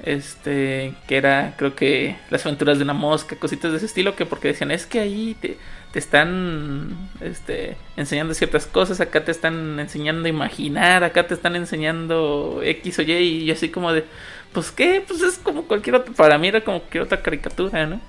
[0.05, 4.27] Este, que era, creo que las aventuras de una mosca, cositas de ese estilo, que
[4.27, 5.59] porque decían, es que ahí te,
[5.93, 11.55] te están este, enseñando ciertas cosas, acá te están enseñando a imaginar, acá te están
[11.55, 14.05] enseñando X o Y, y yo así como de,
[14.53, 18.01] pues qué, pues es como cualquier otra, para mí era como cualquier otra caricatura, ¿no?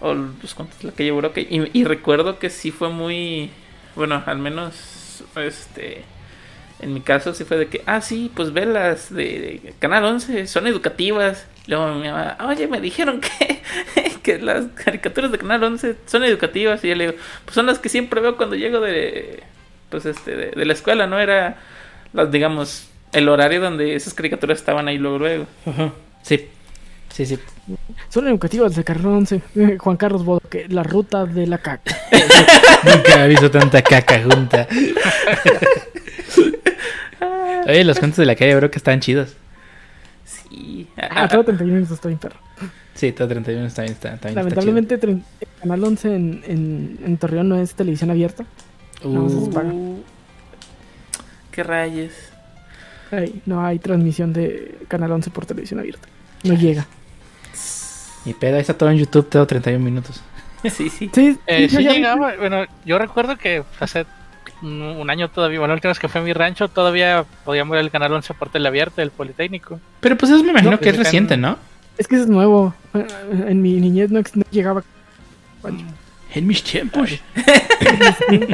[0.00, 3.50] O pues cuánto es la que llevó que y, y recuerdo que sí fue muy,
[3.94, 6.04] bueno, al menos, este,
[6.82, 10.46] en mi caso sí fue de que, ah, sí, pues ve las de, Canal 11,
[10.46, 11.46] son educativas.
[11.66, 13.60] Luego mi mamá, oye, me dijeron que,
[14.22, 16.84] que las caricaturas de Canal 11 son educativas.
[16.84, 19.42] Y yo le digo, pues son las que siempre veo cuando llego de,
[19.88, 21.18] pues este, de, de la escuela, ¿no?
[21.18, 21.58] Era,
[22.12, 25.46] las, digamos, el horario donde esas caricaturas estaban ahí luego, luego.
[25.66, 25.92] Ajá.
[26.22, 26.48] Sí.
[27.12, 27.38] Sí, sí.
[28.08, 29.42] Son educativas de Carrera 11.
[29.56, 31.96] Eh, Juan Carlos Bodo, que la ruta de la caca.
[32.84, 34.66] Nunca he visto tanta caca junta.
[37.66, 39.34] Oye, los cuentos de la calle, bro, que están chidos.
[40.24, 40.88] Sí.
[40.96, 42.38] Ah, todo 31 minutos estoy en perro.
[42.94, 44.38] Sí, todo 31 está bien, está, está bien.
[44.38, 45.22] está Lamentablemente, tre-
[45.60, 48.44] Canal 11 en, en, en Torreón no es televisión abierta.
[49.00, 49.12] chido.
[49.12, 49.68] no, Uh, se paga.
[49.72, 50.02] Uh,
[51.50, 52.12] qué rayos.
[53.10, 56.08] Ay, no hay transmisión de Canal 11 por televisión abierta.
[56.44, 56.86] No llega.
[58.24, 60.20] mi pedo, ahí está todo en YouTube, todo 31 minutos.
[60.64, 61.10] Sí, sí.
[61.12, 64.04] Sí, Eh, sí llegaba, bueno, yo recuerdo que hace
[64.62, 67.80] un, año todavía, bueno, la última vez que fui a mi rancho, todavía podíamos ver
[67.80, 69.80] el canal 11 por tele abierta del Politécnico.
[70.00, 71.58] Pero pues eso me imagino No, que es pues, reciente, ¿no?
[71.96, 72.74] Es que eso es nuevo.
[73.46, 74.82] En mi niñez no, llegaba.
[76.34, 77.10] En mis tiempos.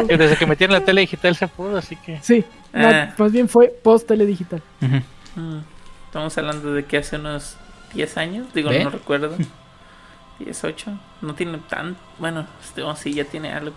[0.08, 2.18] Desde que metieron la tele digital se pudo, así que...
[2.22, 3.14] Sí, no, Ah.
[3.16, 4.62] más bien fue post tele digital.
[4.80, 5.58] Mm,
[6.06, 7.56] Estamos hablando de que hace unos
[7.94, 8.84] 10 años, digo, ¿Ve?
[8.84, 9.36] no recuerdo.
[10.38, 10.98] 10, 8.
[11.22, 11.96] No tiene tan.
[12.18, 13.74] Bueno, este, oh, sí, ya tiene algo.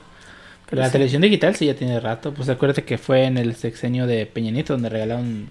[0.70, 0.92] Pero la sí.
[0.94, 2.34] televisión digital sí ya tiene rato.
[2.34, 5.50] Pues acuérdate que fue en el sexenio de Peña Nieto donde regalaron un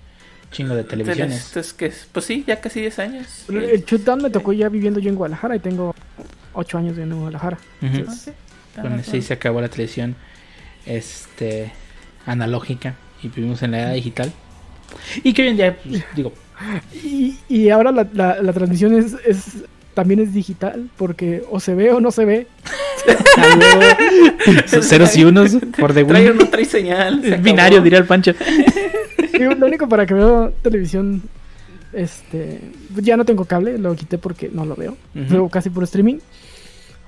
[0.53, 1.47] chingo de televisiones.
[1.49, 2.07] Entonces, ¿qué es?
[2.13, 3.45] Pues sí, ya casi 10 años.
[3.49, 5.95] El shutdown me tocó ya viviendo yo en Guadalajara y tengo
[6.55, 7.57] 8 años viviendo en Guadalajara.
[7.83, 7.87] Ujú.
[7.93, 8.31] Ah, Entonces, sí,
[8.71, 10.15] está Bueno, más sí se acabó la televisión
[10.87, 11.73] este
[12.27, 14.33] analógica y vivimos en la era digital.
[15.23, 16.33] Y que hoy en día, pues, digo,
[17.05, 19.65] Y, y ahora la, la- la transmisión es, es
[19.95, 22.47] también es digital porque o se ve o no se ve.
[24.81, 27.21] Ceros y unos por de Trae o no trae señal.
[27.21, 27.45] se Es acabó.
[27.45, 28.33] binario, diría el Pancho.
[29.35, 31.23] Y lo único para que veo televisión,
[31.93, 32.61] este,
[32.97, 34.97] ya no tengo cable, lo quité porque no lo veo.
[35.15, 36.19] Veo casi por streaming.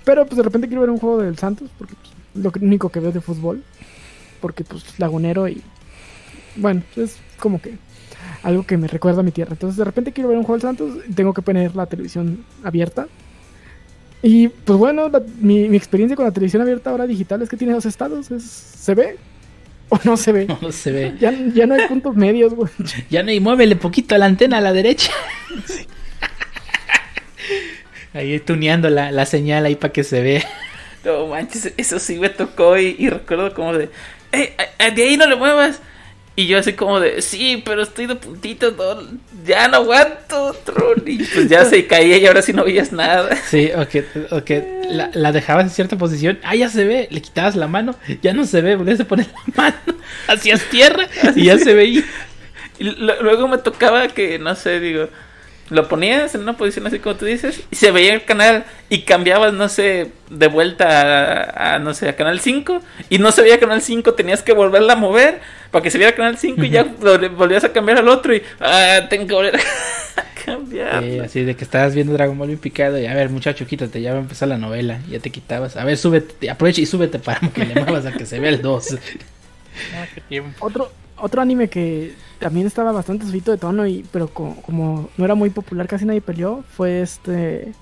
[0.05, 3.01] Pero pues de repente quiero ver un juego del Santos porque pues, lo único que
[3.01, 3.63] veo de fútbol.
[4.41, 5.63] Porque pues lagunero y
[6.57, 7.75] bueno, es como que
[8.43, 9.53] algo que me recuerda a mi tierra.
[9.53, 12.45] Entonces de repente quiero ver un juego del Santos y tengo que poner la televisión
[12.65, 13.07] abierta.
[14.23, 17.57] Y pues bueno, la- mi, mi experiencia con la televisión abierta ahora digital es que
[17.57, 18.31] tiene dos estados.
[18.31, 19.17] Es, ¿Se ve
[19.89, 20.47] o no se ve?
[20.61, 21.15] No se ve.
[21.19, 22.71] Ya, ya no hay puntos medios, güey.
[23.11, 25.13] Ya no, y muévele poquito la antena a la derecha.
[28.13, 30.43] Ahí tuneando la, la señal ahí para que se vea.
[31.05, 33.89] No manches, eso sí me tocó y, y recuerdo como de,
[34.33, 35.81] "Ey, a- a- de ahí no le muevas.
[36.41, 39.03] Y yo así como de, sí, pero estoy de puntito, no,
[39.45, 41.03] ya no aguanto, Tron.
[41.07, 43.37] Y pues ya se caía y ahora sí no veías nada.
[43.49, 46.39] Sí, o que, o que la, la dejabas en cierta posición.
[46.43, 47.09] Ah, ya se ve.
[47.11, 47.95] Le quitabas la mano.
[48.23, 48.77] Ya no se ve.
[48.77, 49.77] Volvías a poner la mano.
[50.29, 51.07] Hacías tierra.
[51.37, 52.03] Y ya se veía.
[52.79, 55.09] Y lo- luego me tocaba que, no sé, digo,
[55.71, 59.03] lo ponías en una posición así como tú dices y se veía el canal y
[59.03, 63.43] cambiabas, no sé, de vuelta a, a, no sé, a Canal 5 y no se
[63.43, 65.41] veía Canal 5, tenías que volverla a mover
[65.71, 68.43] para que se viera Canal 5 y ya vol- volvías a cambiar al otro y,
[68.61, 69.61] ah, tengo que volver a
[70.45, 71.03] cambiar.
[71.03, 72.99] Sí, así de que estabas viendo Dragon Ball bien picado.
[72.99, 74.01] Y a ver, muchacho, quítate.
[74.01, 74.99] Ya va a empezar la novela.
[75.09, 75.77] Ya te quitabas.
[75.77, 76.51] A ver, súbete.
[76.51, 78.97] Aprovecha y súbete para que le muevas a que se vea el 2.
[79.95, 80.67] Ah, qué tiempo.
[80.67, 80.91] Otro,
[81.23, 85.35] otro anime que también estaba bastante subido de tono, y, pero co- como, no era
[85.35, 87.73] muy popular, casi nadie peleó, fue este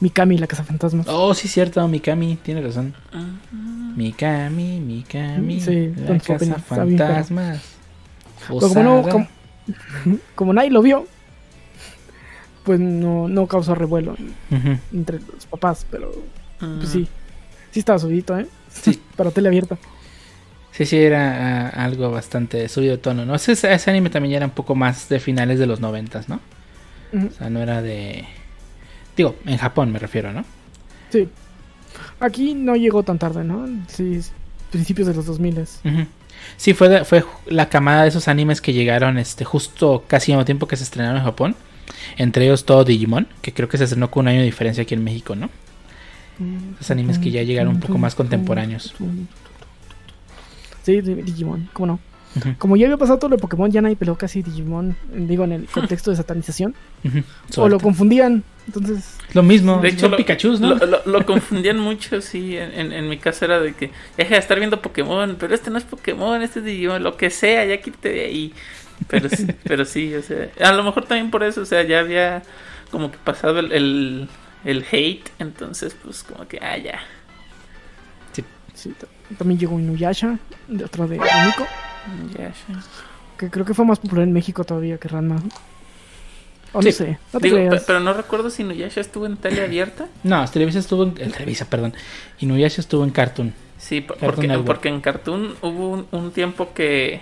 [0.00, 1.06] Mikami, la Cazafantasmas.
[1.08, 2.94] Oh, sí, cierto, Mikami, tiene razón.
[3.12, 3.96] Ujú.
[3.96, 7.60] Mikami, Mikami, Sí, la casa fantasmas.
[8.46, 9.28] Pero como, no, como,
[10.34, 11.06] como nadie lo vio,
[12.64, 14.16] pues no, no causó revuelo
[14.92, 16.12] entre los papás, pero
[16.78, 17.08] pues sí,
[17.70, 18.46] sí estaba subido, ¿eh?
[18.70, 19.00] Sí.
[19.16, 19.78] Para tele abierta.
[20.78, 23.34] Sí, sí, era ah, algo bastante subido de tono, ¿no?
[23.34, 26.40] Ese, ese anime también ya era un poco más de finales de los noventas, ¿no?
[27.12, 28.26] O sea, no era de...
[29.16, 30.44] Digo, en Japón me refiero, ¿no?
[31.10, 31.28] Sí.
[32.20, 33.66] Aquí no llegó tan tarde, ¿no?
[33.88, 34.20] Sí,
[34.70, 36.06] principios de los 2000 Ujú.
[36.56, 40.38] Sí, fue, de- fue la camada de esos animes que llegaron este justo casi al
[40.38, 41.56] mismo tiempo que se estrenaron en Japón.
[42.18, 44.94] Entre ellos todo Digimon, que creo que se estrenó con un año de diferencia aquí
[44.94, 45.50] en México, ¿no?
[46.78, 48.94] Esos animes que ya llegaron un poco más contemporáneos.
[50.88, 52.00] Sí, Digimon, ¿cómo no?
[52.58, 55.52] Como ya había pasado todo lo de Pokémon, ya nadie peleó casi Digimon, digo, en
[55.52, 56.74] el contexto de satanización.
[57.56, 59.16] o lo confundían, entonces...
[59.34, 60.74] Lo mismo, De hecho, lo, Pikachus, ¿no?
[60.76, 62.56] lo, lo- lo confundían mucho, sí.
[62.56, 65.70] En, en- en mi caso era de que deja de estar viendo Pokémon, pero este
[65.70, 68.52] no es Pokémon, este es Digimon, lo que sea, ya quítate de ahí.
[69.08, 72.00] Pero, sí- pero sí, o sea, a lo mejor también por eso, o sea, ya
[72.00, 72.42] había
[72.90, 74.28] como que pasado el, el,
[74.64, 77.00] el hate, entonces, pues como que, ah, ya.
[78.74, 79.06] Sí, t-
[79.36, 80.38] también llegó Inuyasha,
[80.68, 81.66] de otro de Nico,
[82.38, 82.54] ya, ya.
[83.36, 85.36] que creo que fue más popular en México todavía que Ranma.
[86.72, 86.88] O Sí.
[86.88, 90.06] no sé, no te Digo, pero no recuerdo si Nuyasha estuvo en tele abierta.
[90.22, 91.10] No, Televisa estuvo en...
[91.18, 91.94] eh, Televisa, perdón.
[92.40, 93.54] Inuyasha estuvo en Cartoon.
[93.78, 97.20] Sí, porque, porque en Cartoon hubo un, un tiempo que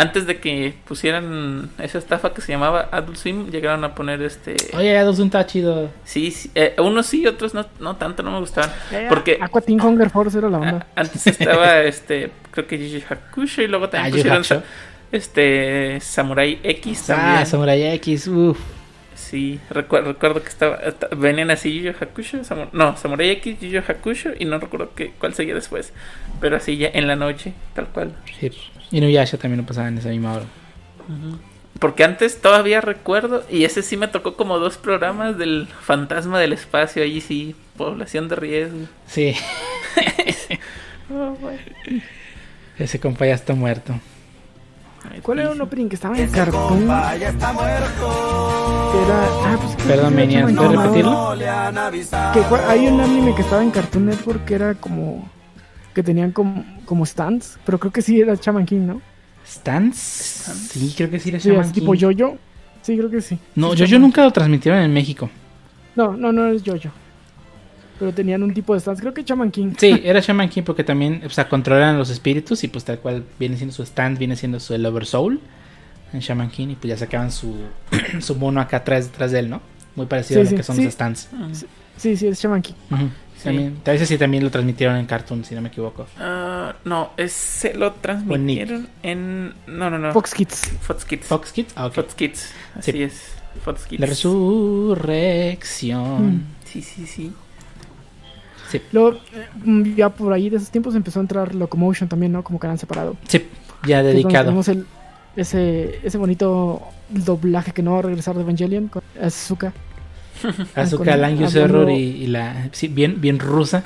[0.00, 4.54] antes de que pusieran esa estafa que se llamaba Adult Swim, llegaron a poner este...
[4.76, 5.90] Oye, Adolfo está chido.
[6.04, 8.70] Sí, sí, eh, unos sí, otros no, no tanto, no me gustaban.
[8.92, 10.86] Eh, porque- Aqua Teen Hunger Force era la onda.
[10.94, 14.62] A- Antes estaba este, creo que Yu Hakusho y luego Ah, también pusieron sa-
[15.12, 17.36] este Samurai X también.
[17.38, 18.58] Ah, Samurai X, uff.
[19.14, 23.58] Sí, recuerdo, recuerdo que estaba esta- venían así Yu Yu Hakusho, Samu- no, Samurai X,
[23.60, 25.92] Yu Yu Hakusho y no recuerdo que, cuál seguía después,
[26.40, 28.12] pero así ya en la noche, tal cual.
[28.38, 28.50] Sí.
[28.90, 30.44] Inuyasha también lo pasaba en esa misma hora.
[31.78, 36.52] Porque antes todavía recuerdo, y ese sí me tocó como dos programas del fantasma del
[36.52, 38.78] espacio, ahí sí, población de riesgo.
[39.06, 39.34] Sí,
[41.10, 41.34] Oh,
[42.78, 43.98] ese compa ya está muerto.
[45.22, 46.86] ¿Cuál era un opening que estaba en Cartoon?
[46.86, 48.90] ya está muerto.
[48.92, 49.24] Que era...
[49.24, 51.34] Ah, pues, Perdón, ¿puedes repetirlo?
[52.34, 55.30] Que hay un anime que estaba en Cartoon Network que era como...
[55.94, 59.00] Que tenían como, como stands, pero creo que sí era Shaman King, ¿no?
[59.46, 59.96] ¿Stans?
[59.96, 62.14] Sí, creo que sí era Sí, Shaman así tipo King.
[62.18, 62.38] Jojo.
[62.82, 63.38] Sí, creo que sí.
[63.54, 65.30] No, Sí, yo, yo nunca lo transmitieron en México.
[65.96, 66.90] No, no, no es Jojo.
[67.98, 69.00] Pero tenían un tipo de stands.
[69.00, 69.72] Creo que Shaman King.
[69.76, 73.24] Sí, era Shaman King porque también, o sea, controlan los espíritus y pues tal cual
[73.38, 75.40] viene siendo su stand, viene siendo su el Oversoul
[76.12, 77.54] en Shaman King y pues ya sacaban su,
[78.20, 79.60] su mono acá atrás, detrás de él, ¿no?
[79.96, 80.84] Muy parecido Sí, a lo sí, que son sí.
[80.84, 81.28] los stands.
[81.96, 82.74] Sí, sí, es Shaman King.
[83.44, 86.06] También, a veces sí también lo transmitieron en Cartoon, si no me equivoco.
[86.18, 89.54] Ah, no, ese lo transmitieron en...
[89.66, 90.12] No, no, no.
[90.12, 90.72] Fox Kids.
[90.80, 91.26] Fox Kids.
[91.26, 91.90] Fox Kids, ah.
[91.90, 93.02] Fox Kids, así Sí.
[93.02, 93.32] es.
[93.64, 94.00] Fox Kids.
[94.00, 96.36] La resurrección.
[96.36, 96.42] Mm.
[96.64, 97.32] Sí, sí, sí.
[98.70, 99.18] Sí, Luego,
[99.64, 102.44] mm, ya por ahí de esos tiempos empezó a entrar Locomotion también, ¿no?
[102.44, 103.16] Como canal separado.
[103.26, 103.46] sí,
[103.86, 104.44] ya es dedicado.
[104.46, 104.86] Tenemos el,
[105.36, 109.72] ese, ese bonito doblaje que no va a regresar de Evangelion con Azuka.
[110.74, 112.68] Azuka Error y, y la.
[112.72, 113.84] Sí, bien, bien rusa.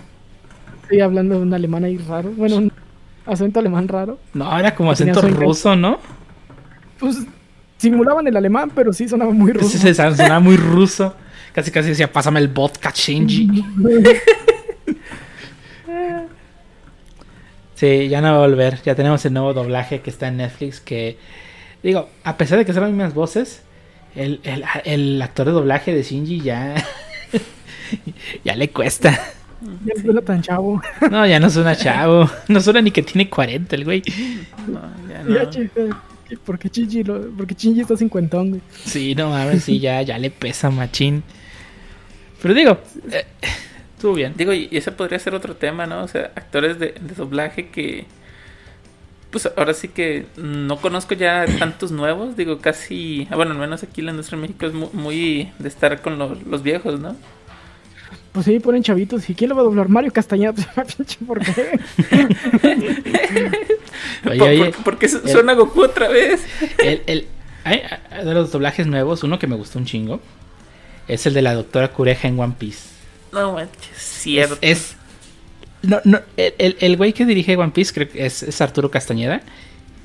[0.83, 2.31] Estoy hablando de un alemán ahí raro.
[2.33, 2.73] Bueno, un
[3.27, 4.19] acento alemán raro.
[4.35, 5.99] No, era como acento ruso, ¿no?
[6.99, 7.19] Pues
[7.79, 9.79] simulaban el alemán, pero sí sonaba muy ruso.
[9.79, 11.15] Sí, sonaba muy ruso.
[11.53, 13.65] Casi casi decía, pásame el vodka Shinji.
[17.75, 18.81] Sí, ya no va a volver.
[18.85, 20.79] Ya tenemos el nuevo doblaje que está en Netflix.
[20.81, 21.19] Que,
[21.83, 23.65] digo, a pesar de que son las mismas voces,
[24.15, 26.75] el, el- el actor de doblaje de Shinji ya.
[28.45, 29.11] ya le cuesta.
[29.85, 30.83] Ya no suena tan chavo.
[31.11, 32.29] No, ya no suena chavo.
[32.49, 34.03] No suena ni que tiene 40 el güey.
[34.67, 35.51] No, ya Ya, no.
[35.51, 35.81] chica,
[36.45, 38.61] porque Shinji, lo, porque Shinji está cincuentón, güey.
[38.85, 41.23] Sí, no mames, sí, ya, ya le pesa machín.
[42.41, 42.79] Pero digo,
[43.13, 43.25] eh,
[43.95, 44.35] estuvo bien.
[44.37, 46.03] Digo, y ese podría ser otro tema, ¿no?
[46.03, 48.07] O sea, actores de, de doblaje que.
[49.33, 52.37] Pues ahora sí que no conozco ya tantos nuevos.
[52.37, 53.27] Digo, casi.
[53.31, 56.01] ah, Bueno, al menos aquí en la industria de México es mu- muy, de estar
[56.03, 57.17] con los, los viejos, ¿no?
[58.33, 59.29] Pues sí, ponen chavitos.
[59.29, 59.89] ¿Y quién lo va a doblar?
[59.89, 60.53] Mario Castañeda.
[60.75, 61.81] Pues, pinche, ¿por qué?
[64.29, 66.43] Oye, ¿Por, oye, por- por qué su- suena Goku otra vez?
[66.79, 67.27] el, el-
[67.65, 70.21] hay- hay de los doblajes nuevos, uno que me gustó un chingo,
[71.09, 72.91] es el de la doctora Cureja en One Piece.
[73.33, 74.59] No manches, cierto.
[74.61, 74.97] Es, es-
[75.83, 78.91] no, no, el, el- el güey que dirige One Piece creo que es, es Arturo
[78.91, 79.43] Castañeda.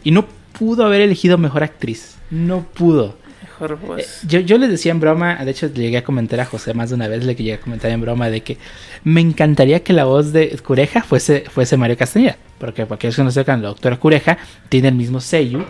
[0.04, 0.26] Y no
[0.58, 2.16] pudo haber elegido mejor actriz.
[2.32, 3.18] No pudo.
[3.42, 4.00] Mejor voz.
[4.00, 6.74] Eh, yo, yo le decía en broma, de hecho le llegué a comentar a José
[6.74, 8.58] más de una vez, le llegué a comentar en broma de que
[9.04, 12.38] me encantaría que la voz de Cureja fuese, fuese Mario Castañeda.
[12.58, 14.38] Porque para aquellos que no sepan, la doctora Cureja
[14.70, 15.66] tiene el mismo sello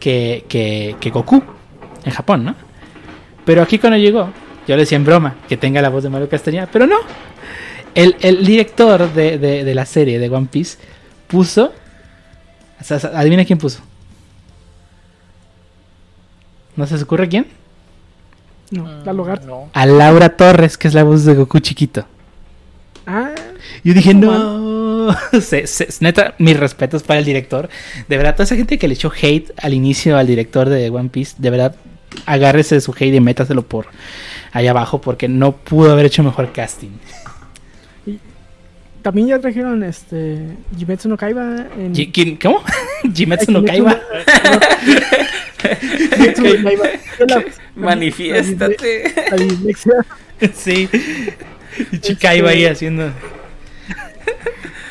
[0.00, 1.42] que, que, que Goku
[2.04, 2.54] en Japón, ¿no?
[3.44, 4.30] Pero aquí cuando llegó,
[4.66, 6.96] yo le decía en broma que tenga la voz de Mario Castañeda, pero no.
[8.02, 10.78] El, el director de, de- de la serie de One Piece
[11.26, 11.72] puso...
[12.80, 13.80] o sea, adivina quién puso.
[16.76, 17.46] ¿No se os ocurre quién?
[18.70, 19.44] No, la Logar.
[19.44, 19.70] No.
[19.72, 22.06] A Laura Torres, que es la voz de Goku chiquito.
[23.06, 23.34] Ah,
[23.82, 25.16] Yo dije, No no.
[25.40, 27.68] Se- se- neta, mis respetos para el director.
[28.08, 31.08] De verdad, toda esa gente que le echó hate al inicio al director de One
[31.08, 31.74] Piece, de verdad,
[32.26, 33.86] agárrese de su hate y métaselo por
[34.52, 36.90] allá abajo porque no pudo haber hecho mejor casting.
[39.02, 40.38] También ya trajeron este
[40.76, 42.62] Jimetsu no Kaiba en Ji- ¿quién- ¿Cómo?
[43.14, 43.98] Jimetsu no Kaiba.
[46.16, 46.84] Jimetsu no Kaiba.
[47.28, 47.44] La-
[47.74, 49.12] Manifiéstate.
[50.54, 50.88] Sí.
[51.92, 53.10] Y chica iba ahí haciendo.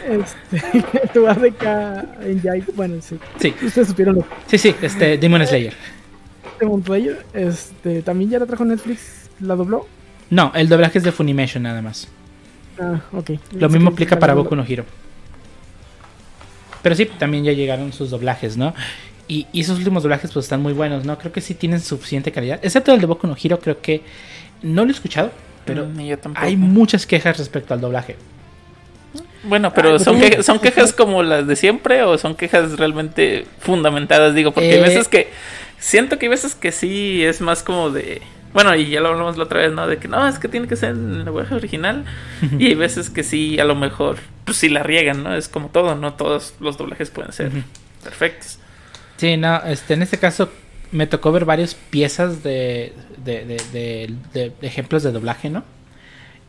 [0.10, 3.18] Este, en lugar de K en Jai, bueno, sí.
[3.40, 5.74] Sí, Ustedes supieron lo sí, sí, este, Demon Slayer.
[6.60, 7.14] de Montoya.
[7.34, 9.88] Este, también ya la trajo Netflix, la dobló.
[10.30, 12.08] No, el doblaje es de Funimation nada más.
[12.80, 13.32] Ah, ok.
[13.54, 14.86] Lo mismo aplica para Boku no Hero.
[16.82, 18.74] Pero sí, también ya llegaron sus doblajes, ¿no?
[19.28, 21.18] Y, y esos últimos doblajes pues están muy buenos, ¿no?
[21.18, 22.60] Creo que sí tienen suficiente calidad.
[22.62, 24.02] Excepto el de Boku no Hero, creo que
[24.62, 25.32] no lo he escuchado,
[25.66, 26.46] pero Mm, yo tampoco.
[26.46, 28.16] hay muchas quejas respecto al doblaje.
[29.44, 33.46] Bueno, pero Ah, son, que- son quejas como las de siempre o son quejas realmente
[33.60, 34.82] fundamentadas, digo, porque hay Eh.
[34.82, 35.30] veces que
[35.80, 38.22] siento que hay veces que sí es más como de
[38.54, 39.86] bueno, y ya lo hablamos la otra vez, ¿no?
[39.86, 42.06] De que no, es que tiene que ser en el lenguaje original.
[42.58, 45.36] y hay veces que sí, a lo mejor, pues sí la riegan, ¿no?
[45.36, 47.52] Es como todo, no todos los doblajes pueden ser
[48.04, 48.58] perfectos.
[49.18, 50.50] Sí, no, este, en este caso
[50.92, 52.94] me tocó ver varias piezas de,
[53.24, 55.64] de, de- de- de- de ejemplos de doblaje, ¿no?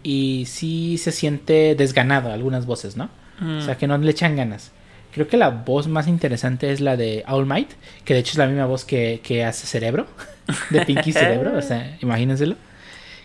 [0.03, 3.11] Y sí se siente desganado algunas voces, ¿no?
[3.41, 3.59] Mm.
[3.59, 4.73] O sea, que no le echan ganas.
[5.13, 7.71] Creo que la voz más interesante es la de All Might,
[8.05, 10.07] que de hecho es la misma voz que, que hace Cerebro,
[10.71, 12.57] de Pinky Cerebro, o sea, imagínenselo.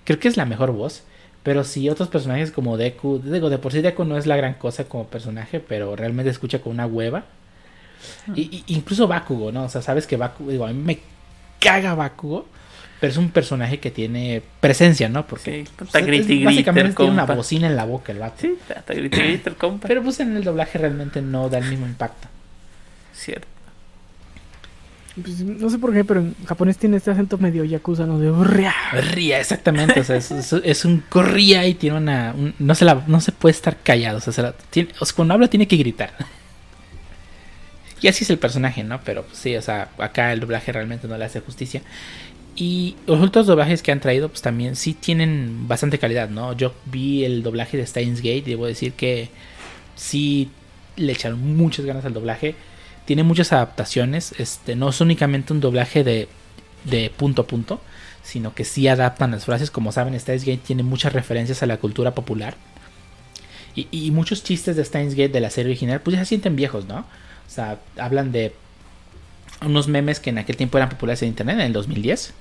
[0.05, 1.03] Creo que es la mejor voz.
[1.43, 4.53] Pero sí, otros personajes como Deku, digo, de por sí Deku no es la gran
[4.55, 7.25] cosa como personaje, pero realmente escucha con una hueva.
[8.35, 9.63] Y, y- incluso Bakugo, ¿no?
[9.65, 10.99] O sea, sabes que Bakugo, digo, a mí me
[11.59, 12.45] caga Bakugo,
[13.03, 15.27] pero es un personaje que tiene presencia, ¿no?
[15.27, 18.13] Porque Sí, pues, está es- grite y grite básicamente tiene una bocina en la boca
[18.13, 18.35] el vato.
[18.39, 19.89] Sí, está grite el compa.
[19.89, 22.29] Pero pues en el doblaje realmente no da el mismo impacto.
[23.13, 23.45] Cierto.
[25.21, 28.19] Pues, no sé por qué, pero en japonés tiene este acento medio yakuza, ¿no?
[28.19, 28.73] De "Urria".
[29.11, 29.99] Ría, exactamente.
[29.99, 32.33] O sea, es, es- es un corría y tiene una.
[32.37, 34.19] un- no, se la, no se puede estar callado.
[34.19, 36.13] O sea, se la- tiene- o sea, cuando habla tiene que gritar.
[38.01, 38.99] Y así es el personaje, ¿no?
[39.05, 41.81] Pero pues, sí, o sea, acá el doblaje realmente no le hace justicia.
[42.55, 46.53] Y los otros doblajes que han traído, pues también sí tienen bastante calidad, ¿no?
[46.53, 49.29] Yo vi el doblaje de Steins Gate y debo decir que
[49.95, 50.51] sí
[50.95, 52.55] le echaron muchas ganas al doblaje.
[53.05, 54.33] Tiene muchas adaptaciones.
[54.37, 56.27] Este, no es únicamente un doblaje de,
[56.83, 57.81] de punto a punto,
[58.21, 59.71] sino que sí adaptan las frases.
[59.71, 62.55] Como saben, Steins Gate tiene muchas referencias a la cultura popular.
[63.75, 66.55] Y, y muchos chistes de Steins Gate de la serie original, pues ya se sienten
[66.55, 66.99] viejos, ¿no?
[66.99, 68.53] O sea, hablan de
[69.65, 72.33] unos memes que en aquel tiempo eran populares en internet, en el 2010.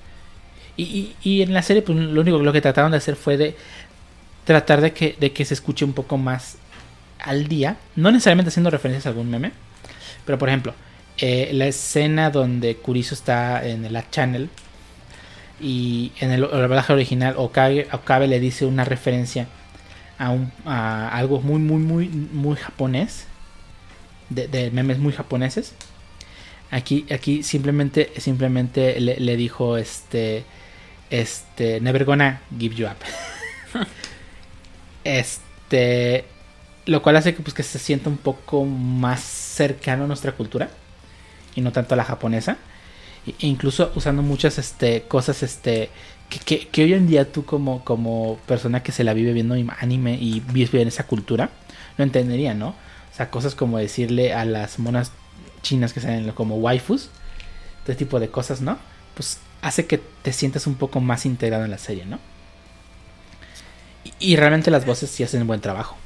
[0.75, 3.55] Y, y- en la serie, pues lo único lo que trataron de hacer fue de
[4.45, 6.57] tratar de que, de que se escuche un poco más
[7.19, 7.77] al día.
[7.95, 9.51] No necesariamente haciendo referencias a algún meme.
[10.25, 10.73] Pero por ejemplo,
[11.17, 14.49] eh, la escena donde Kurisu está en el channel
[15.61, 19.47] y en el, doblaje original Okabe, Okabe le dice una referencia
[20.17, 23.27] a, un, a algo muy muy muy muy japonés
[24.29, 25.73] de, memes muy japoneses
[26.71, 30.43] aquí aquí simplemente simplemente le, le dijo este
[31.21, 32.97] este never gonna give you up.
[35.03, 36.25] Este
[36.85, 40.69] lo cual hace que pues que se sienta un poco más cercano a nuestra cultura
[41.55, 42.57] y no tanto a la japonesa.
[43.25, 45.89] E incluso usando muchas este cosas este
[46.29, 49.55] que, que- que hoy en día tú como como persona que se la vive viendo
[49.79, 51.49] anime y vive en esa cultura
[51.97, 55.11] no entendería no o sea cosas como decirle a las monas
[55.61, 57.09] chinas que salen como waifus
[57.79, 58.77] este tipo de cosas no
[59.15, 62.19] pues hace que te sientas un poco más integrado en la serie no
[64.03, 65.97] y, y realmente las voces sí hacen un buen trabajo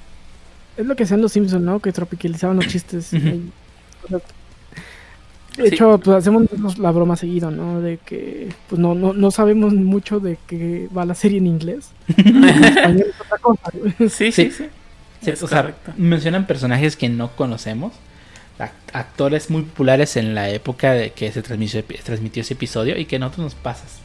[0.77, 1.79] Es lo que hacían los Simpsons, ¿no?
[1.81, 3.17] Que tropicalizaban los chistes.
[5.55, 7.81] De hecho, pues hacemos la broma seguido, ¿no?
[7.81, 11.95] De que pues no, no, no sabemos mucho de que va la serie en inglés.
[12.53, 13.71] En español es otra cosa.
[14.07, 14.31] Sí, Sí.
[14.31, 14.69] sí, sí.
[15.21, 15.93] Sí, Es o sea, correcto.
[15.95, 18.01] mencionan personajes que no conocemos.
[18.59, 23.05] Ac- actores muy populares en la época de que se transmitió, transmitió ese episodio y
[23.05, 23.99] que a nosotros nos pasas.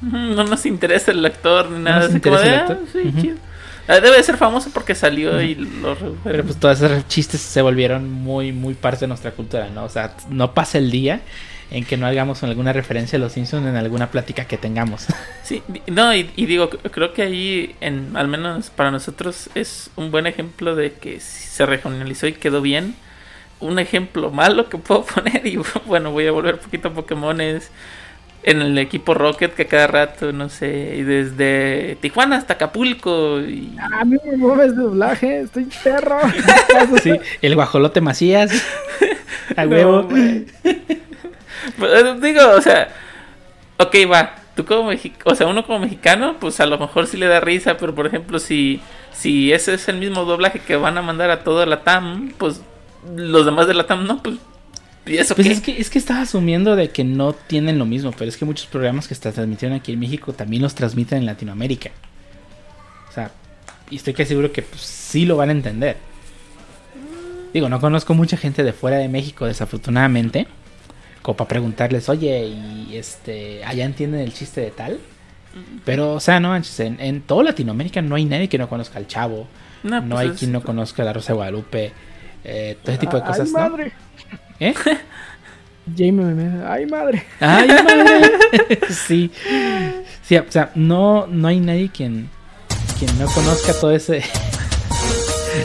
[0.00, 2.08] No nos interesa el actor ni nada.
[2.08, 2.78] nos como el "Ah, actor".
[2.92, 3.20] sí, Ujú.
[3.20, 3.36] chido".
[3.88, 7.62] Ah, Debe de ser famoso porque salió y lo Pero pues todos esos chistes se
[7.62, 9.84] volvieron muy, muy parte de nuestra cultura, ¿no?
[9.84, 11.20] O sea, no pasa el día
[11.70, 15.06] en que no hagamos alguna referencia a los Simpsons en alguna plática que tengamos.
[15.42, 20.10] Sí, no, y, y digo, creo que ahí, en, al menos para nosotros, es un
[20.10, 22.94] buen ejemplo de que se regionalizó y quedó bien.
[23.60, 27.40] Un ejemplo malo que puedo poner, y bueno, voy a volver un poquito a Pokémon,
[27.40, 27.70] es
[28.44, 33.76] en el equipo Rocket, que cada rato, no sé, y desde Tijuana hasta Acapulco, y
[33.92, 36.18] A mí me mueves de doblaje, estoy perro.
[37.02, 37.12] sí,
[37.42, 38.52] el guajolote Macías.
[39.56, 40.02] A No, huevo.
[40.04, 40.46] güey.
[41.78, 42.88] Pues, digo, o sea,
[43.78, 44.34] ok, va.
[44.54, 47.40] Tú como mexicano, o sea, uno como mexicano, pues a lo mejor sí le da
[47.40, 48.80] risa, pero por ejemplo, si,
[49.12, 52.60] si ese es el mismo doblaje que van a mandar a toda la TAM, pues
[53.16, 54.36] los demás de la TAM no, pues.
[55.06, 55.52] ¿Y eso Pues qué?
[55.54, 58.44] es que, es que estaba asumiendo de que no tienen lo mismo, pero es que
[58.44, 61.90] muchos programas que se transmitieron aquí en México también los transmiten en Latinoamérica.
[63.08, 63.30] O sea,
[63.90, 65.96] y estoy casi seguro que pues, sí lo van a entender.
[67.54, 70.46] Digo, no conozco mucha gente de fuera de México, desafortunadamente,
[71.22, 74.98] como para preguntarles, oye, y este, allá entienden el chiste de tal.
[75.84, 78.98] Pero, o sea, no manches, en, en toda Latinoamérica no hay nadie que no conozca
[78.98, 79.48] al Chavo,
[79.82, 81.92] no, pues hay es- quien no conozca a la Rosa de Guadalupe,
[82.44, 83.58] eh, todo ese tipo de cosas, Ay, ¿no?
[83.70, 83.92] madre.
[84.60, 84.74] ¿Eh?
[85.96, 87.24] Jamie me ay, madre.
[87.40, 88.78] Ay, madre.
[88.90, 89.30] sí.
[90.22, 92.28] Sí, o sea, no, no hay nadie quien,
[92.98, 94.22] quien no conozca todo ese.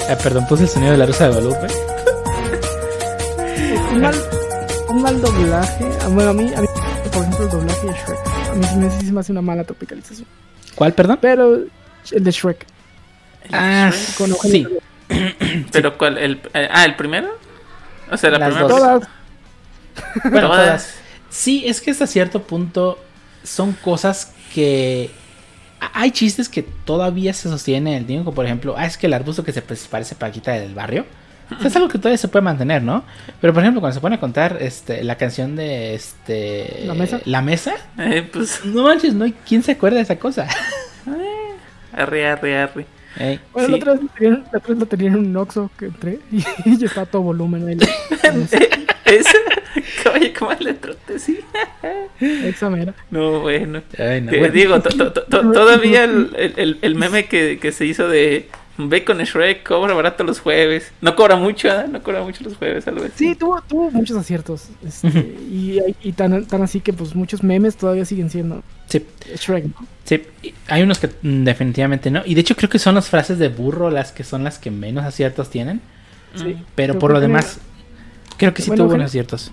[0.10, 1.68] Ah, perdón, puse el sonido de la Rosa de Guadalupe.
[3.92, 4.16] Un mal,
[4.90, 5.86] un mal doblaje.
[6.02, 6.68] Ah, Bueno, a mí, a mí,
[7.12, 8.20] por ejemplo, el doblaje de Shrek.
[8.52, 10.28] A mí sí me hace una mala tropicalización.
[10.76, 11.20] ¿Cuál, perdón?
[11.22, 11.56] Pero
[12.12, 12.66] el de Shrek.
[13.52, 14.66] Ah, Con sí.
[15.72, 16.18] ¿Pero cuál?
[16.18, 17.30] El, eh, ah, ¿el primero?
[18.12, 18.68] O sea, la Las primera.
[18.68, 18.80] dos.
[18.80, 19.10] Todas.
[20.24, 20.66] Bueno, Todas.
[20.66, 20.96] todas.
[21.30, 23.00] Sí, es que hasta cierto punto
[23.44, 25.12] son cosas que.
[25.94, 29.14] Hay chistes que todavía se sostienen en el tiempo, por ejemplo, ah, es que el
[29.14, 31.06] arbusto que se parece Paquita del barrio.
[31.52, 33.04] O sea, es algo que todavía se puede mantener, ¿no?
[33.42, 36.84] Pero por ejemplo, cuando se pone a contar este, la canción de este.
[36.86, 37.20] ¿La mesa?
[37.26, 37.74] La mesa.
[37.98, 38.64] Eh, pues.
[38.64, 40.48] No manches, no hay quién se acuerda de esa cosa.
[41.96, 42.86] Arre, arre, arre.
[43.20, 43.72] Ey, Bueno, Sí.
[43.72, 46.20] la, otra vez lo tenían, la otra vez lo tenían en un Oxxo que entré
[46.32, 47.78] y, ya estaba todo volumen ahí.
[49.06, 49.38] Ese.
[50.16, 51.20] Oye, ¿cómo le trote?
[51.20, 51.40] Sí.
[52.20, 52.94] Esa mera.
[53.12, 53.82] No, bueno.
[53.98, 54.54] ay, no, Que bueno.
[54.54, 58.50] Digo, to- to- to- todavía el, el- el- el meme que, que se hizo de
[58.78, 60.92] Ve con Shrek, cobra barato los jueves.
[61.00, 61.86] No cobra mucho, ¿eh?
[61.88, 63.14] No cobra mucho los jueves, algo así.
[63.16, 64.70] Sí, tuvo, tuvo muchos aciertos.
[64.86, 69.06] este, y y tan, tan así que pues muchos memes todavía siguen siendo Sí,
[69.36, 69.66] Shrek.
[69.66, 69.88] ¿no?
[70.04, 70.24] sí,
[70.68, 72.24] hay unos que definitivamente no.
[72.26, 74.72] Y de hecho creo que son las frases de burro las que son las que
[74.72, 75.82] menos aciertos tienen.
[76.36, 76.58] Sí.
[76.76, 77.60] Pero Creo por lo demás,
[78.38, 79.52] creo que sí Bueno, tuvo buenos aciertos.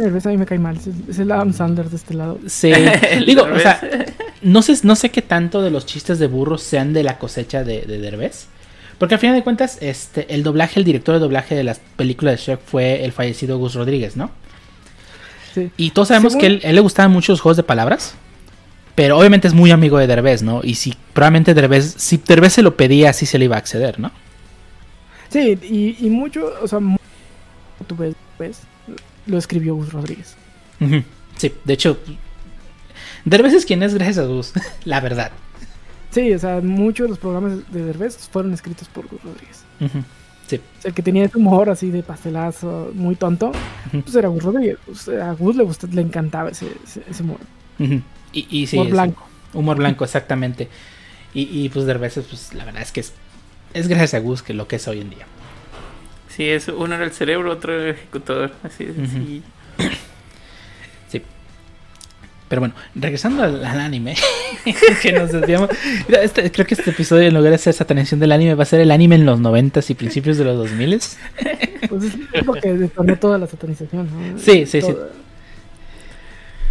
[0.00, 0.78] Derbez a mí me cae mal.
[1.08, 2.38] Es, el Adam Sandler de este lado.
[2.46, 2.72] Sí,
[3.26, 3.80] digo, o sea,
[4.42, 7.64] no sé, no sé qué tanto de los chistes de burro sean de la cosecha
[7.64, 8.46] de, de Derbez.
[8.98, 12.36] Porque al final de cuentas, este, el doblaje, el director de doblaje de las películas
[12.36, 14.30] de Shrek fue el fallecido Gus Rodríguez, ¿no?
[15.52, 15.70] Sí.
[15.76, 18.14] Y todos sabemos Según- que él, él le gustaban mucho los juegos de palabras.
[18.94, 20.60] Pero obviamente es muy amigo de Derbez, ¿no?
[20.62, 23.98] Y si probablemente Derbez, si Derbez se lo pedía, sí se le iba a acceder,
[23.98, 24.12] ¿no?
[25.30, 26.78] Sí, y, y mucho, o sea,
[27.88, 28.60] tú ves, ves,
[29.26, 30.36] lo escribió Gus Rodríguez.
[31.36, 31.98] Sí, de hecho,
[33.24, 34.52] Derbez es quien es gracias a Gus,
[34.84, 35.30] la verdad.
[36.10, 39.64] Sí, o sea, muchos de los programas de Derbez fueron escritos por Gus Rodríguez.
[40.46, 43.50] Sí, O sea, el que tenía ese humor así de pastelazo, muy tonto,
[43.90, 44.76] pues era Gus Rodríguez.
[44.90, 47.38] O sea, a Gus le, gustó- le encantaba ese, ese, ese humor.
[47.78, 49.26] Y, y sí, humor blanco.
[49.54, 50.68] Humor blanco, exactamente.
[51.32, 53.12] Y, y pues Derbez, pues la verdad es que es,
[53.72, 55.26] es gracias a Gus que lo que es hoy en día.
[56.34, 58.52] Sí, es, uno era el cerebro, otro era el ejecutor.
[58.62, 59.06] Así, Ujú.
[59.06, 59.42] sí.
[61.08, 61.22] Sí.
[62.48, 64.16] Pero bueno, regresando al, al anime,
[65.02, 65.70] que nos desviamos.
[66.08, 68.66] Mira, este- creo que este episodio, en lugar de ser satanización del anime, va a
[68.66, 71.00] ser el anime en los 90 y principios de los 2000
[71.88, 74.08] Pues es, es lo que detonó toda la satanización.
[74.32, 74.38] ¿no?
[74.38, 74.94] Sí, sí, sí.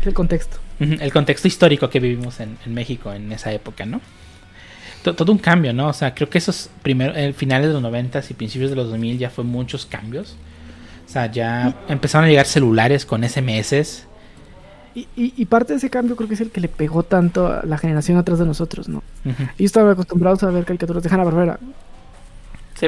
[0.06, 0.57] El contexto.
[0.80, 4.02] El contexto histórico que vivimos en, en México en esa época, ¿no?
[5.03, 5.88] To- Todo un cambio, ¿no?
[5.89, 8.89] O sea, creo que esos primeros, eh, finales de los 90 y principios de los
[8.89, 10.35] 2000 ya fue muchos cambios.
[11.05, 14.05] O sea, ya empezaron a llegar celulares con SMS.
[14.95, 17.47] Y, y, y parte de ese cambio creo que es el que le pegó tanto
[17.47, 18.99] a la generación atrás de nosotros, ¿no?
[19.25, 19.43] Ujú.
[19.43, 21.59] Ellos estaban acostumbrados a ver caricaturas de Hanna-Barbera
[22.75, 22.88] Sí.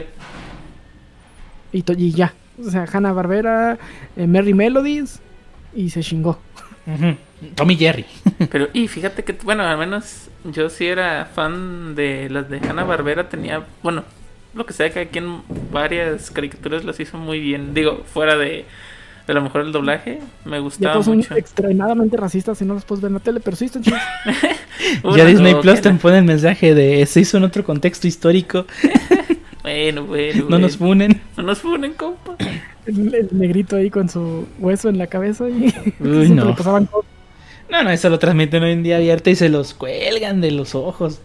[1.71, 2.33] y, y ya.
[2.65, 3.77] O sea, Hanna-Barbera,
[4.15, 5.19] eh, Merry Melodies
[5.75, 6.39] y se chingó.
[6.87, 7.15] Ujú.
[7.55, 8.05] Tommy Jerry.
[8.51, 12.83] Pero, y fíjate que, bueno, al menos yo sí era fan de las de Hanna
[12.83, 13.29] Barbera.
[13.29, 14.03] Tenía, bueno,
[14.53, 15.41] lo que sea, que aquí en
[15.71, 17.73] varias caricaturas las hizo muy bien.
[17.73, 18.65] Digo, fuera de,
[19.27, 21.35] de lo mejor el doblaje, me gustaba son mucho.
[21.35, 23.83] extremadamente racistas y no los puedes ver en la tele, pero sí están
[25.15, 25.99] ya Disney no, Plus te no.
[25.99, 28.65] pone el mensaje de se hizo en otro contexto histórico,
[29.61, 30.59] Bueno, bueno, no bueno.
[30.59, 31.21] nos funen.
[31.37, 32.35] No nos funen, compa.
[32.85, 36.45] El, el negrito ahí con su hueso en la cabeza y Uy, no.
[36.45, 37.09] le pasaban cosas.
[37.69, 40.75] No, no, eso lo transmiten hoy en día abierto y se los cuelgan de los
[40.75, 41.19] ojos.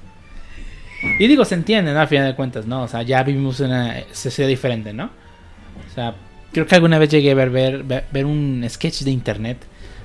[1.18, 2.00] Y digo, se entiende, ¿no?
[2.00, 2.82] A final de cuentas, ¿no?
[2.82, 5.04] O sea, ya vivimos una sociedad diferente, ¿no?
[5.04, 6.14] O sea,
[6.52, 9.58] creo que alguna vez llegué a ver, ver, un sketch de internet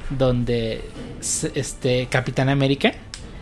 [0.09, 0.81] donde
[1.19, 2.93] este Capitán América,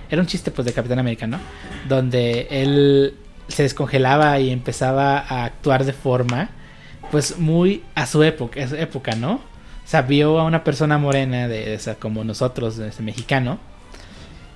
[0.10, 1.40] era un chiste pues de Capitán América, ¿no?
[1.88, 3.16] Donde él
[3.48, 6.50] se descongelaba y empezaba a actuar de forma
[7.12, 9.42] pues muy a su época, a su época, ¿no?
[9.86, 13.60] O sea, vio a una persona morena, de, o sea, como nosotros, de ese mexicano,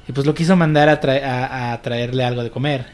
[0.07, 2.85] y pues lo quiso mandar a, trae- a- a traerle algo de comer.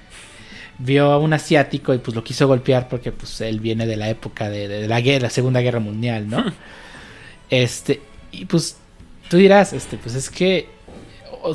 [0.80, 4.10] Vio a un asiático y pues lo quiso golpear porque pues él viene de la
[4.10, 6.44] época de, de la guerra, la Segunda Guerra Mundial, ¿no?
[7.50, 8.02] este,
[8.32, 8.78] y pues
[9.30, 10.68] tú dirás, este, pues es que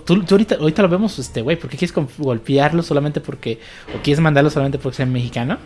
[0.05, 3.59] tú, tú ahorita, ahorita lo vemos, este, güey, ¿por qué quieres golpearlo solamente porque,
[3.97, 5.59] o quieres mandarlo solamente porque sea mexicano?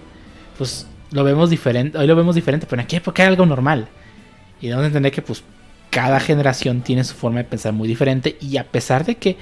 [0.56, 3.88] Pues lo vemos diferente, hoy lo vemos diferente, pero en aquella época era algo normal.
[4.62, 5.42] Y debemos entender que pues
[5.90, 9.36] cada generación tiene su forma de pensar muy diferente y a pesar de que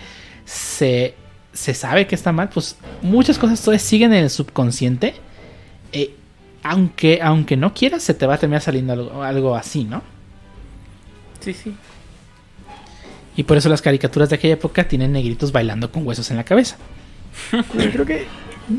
[0.45, 1.15] se,
[1.53, 5.15] se sabe que está mal, pues muchas cosas todavía siguen en el subconsciente.
[5.93, 6.17] eh,
[6.63, 10.03] aunque, aunque no quieras, se te va a terminar saliendo algo, algo así, ¿no?
[11.41, 11.75] Sí, sí.
[13.37, 16.45] Y por eso las caricaturas de aquella época tienen negritos bailando con huesos en la
[16.45, 16.77] cabeza.
[17.93, 18.27] Creo que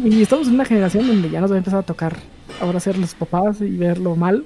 [0.06, 2.18] y estamos en una generación donde ya nos va a empezar a tocar
[2.62, 4.46] ahora ser los papás y verlo mal.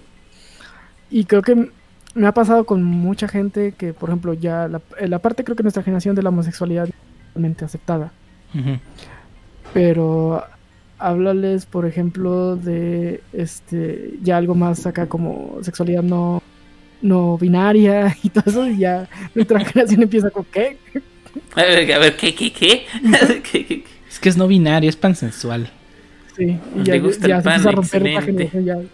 [1.12, 1.70] Y creo que
[2.16, 5.64] me ha pasado con mucha gente que, por ejemplo, ya la, la parte creo que
[5.64, 6.94] nuestra generación de la homosexualidad es
[7.28, 8.12] totalmente aceptada.
[9.74, 10.42] Pero
[10.98, 16.42] háblales, por ejemplo, de este ya algo más acá como sexualidad no
[17.02, 20.78] no binaria y todo eso y ya nuestra generación empieza con qué
[21.54, 22.86] A ver, a ver, ¿qué, qué, qué?
[23.44, 23.84] ¿Qué, qué, qué?
[24.10, 25.70] Es que es no binario, es pansensual.
[26.38, 28.48] sí y ya, gusta ya el se pan, empieza a romper excelente.
[28.48, 28.90] generación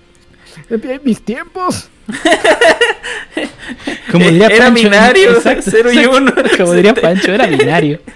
[0.69, 1.91] ya En mis tiempos
[4.11, 6.31] Como diría Era Pancho, binario, exacto, cero y uno.
[6.57, 7.99] Como diría Pancho, era binario.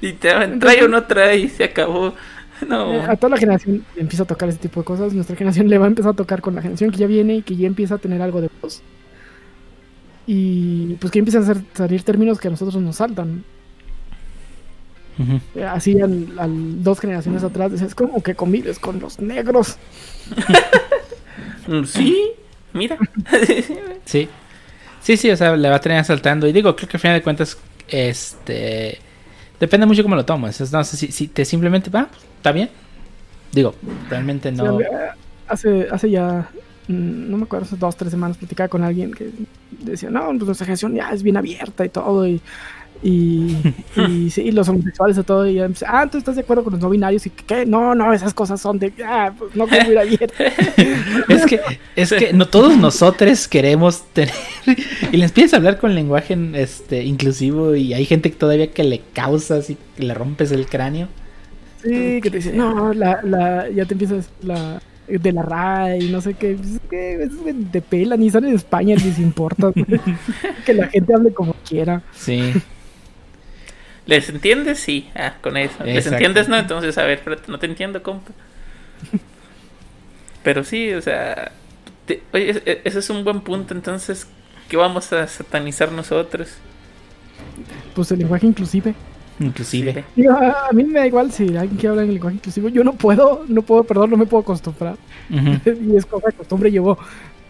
[0.00, 2.14] Literalmente, trae o no trae, se acabó.
[2.66, 2.94] No.
[2.94, 5.78] Eh, a toda la generación empieza a tocar ese tipo de cosas nuestra generación le
[5.78, 7.96] va a empezar a tocar con la generación que ya viene y que ya empieza
[7.96, 8.82] a tener algo de voz
[10.28, 13.42] y pues que empiezan a hacer- salir términos que a nosotros nos saltan.
[15.56, 19.76] Eh, así al, al- dos generaciones atrás decías como que convives con los negros
[21.86, 22.32] Sí,
[22.72, 22.98] mira.
[24.04, 24.28] Sí.
[25.00, 26.46] Sí, sí, o sea, le va a tener saltando.
[26.46, 27.58] Y digo, creo que al final de cuentas,
[27.88, 28.98] este.
[29.58, 30.72] Depende mucho cómo lo tomas.
[30.72, 32.70] No sé si, si te simplemente va, está bien.
[33.52, 33.74] Digo,
[34.08, 34.78] realmente no.
[34.78, 34.84] Sí,
[35.46, 36.48] hace, hace ya,
[36.88, 39.30] mm, no me acuerdo, hace dos, tres semanas platicaba con alguien que
[39.70, 42.40] decía, no, pues nuestra generación ya es bien abierta y todo, y,
[43.02, 43.56] y,
[43.96, 46.74] y sí, los homosexuales y todo, y ya empecé, ah, ¿tú estás de acuerdo con
[46.74, 47.26] los no binarios?
[47.26, 47.66] Y que, ¿qué?
[47.66, 50.34] No, no, esas cosas son de, ah, pues no quiero ir abierto.
[51.28, 51.60] Es que,
[51.96, 54.34] es que no todos nosotros queremos tener.
[55.10, 57.74] Y les empiezas a hablar con lenguaje este, inclusivo.
[57.74, 61.08] Y hay gente que todavía que le causas y que le rompes el cráneo.
[61.82, 66.20] Sí, que te dice, no, la, la, ya te empiezas la de la RAI, no
[66.20, 66.56] sé qué,
[66.88, 69.72] pues, güey te pelan, ni están en España, ni les importa,
[70.66, 72.02] que la gente hable como quiera.
[72.12, 72.52] Sí.
[74.06, 74.80] ¿Les entiendes?
[74.80, 75.08] Sí.
[75.14, 75.82] Ah, con eso.
[75.84, 76.16] ¿Les Exacto.
[76.16, 76.48] entiendes?
[76.48, 78.32] No, entonces, a ver, espérate, no te entiendo, compa.
[80.42, 81.52] Pero sí, o sea.
[82.06, 83.74] te- oye, es- ese es un buen punto.
[83.74, 84.26] Entonces,
[84.68, 86.48] ¿qué vamos a satanizar nosotros?
[87.94, 88.94] Pues el lenguaje inclusive.
[89.40, 89.92] Inclusive.
[89.94, 90.04] Sí.
[90.22, 92.68] Digo, a, a mí me da igual si alguien quiere hablar en lenguaje inclusivo.
[92.68, 94.96] Yo no puedo, no puedo, perdón, no me puedo acostumbrar.
[95.30, 96.98] Y es cosa de costumbre, llevo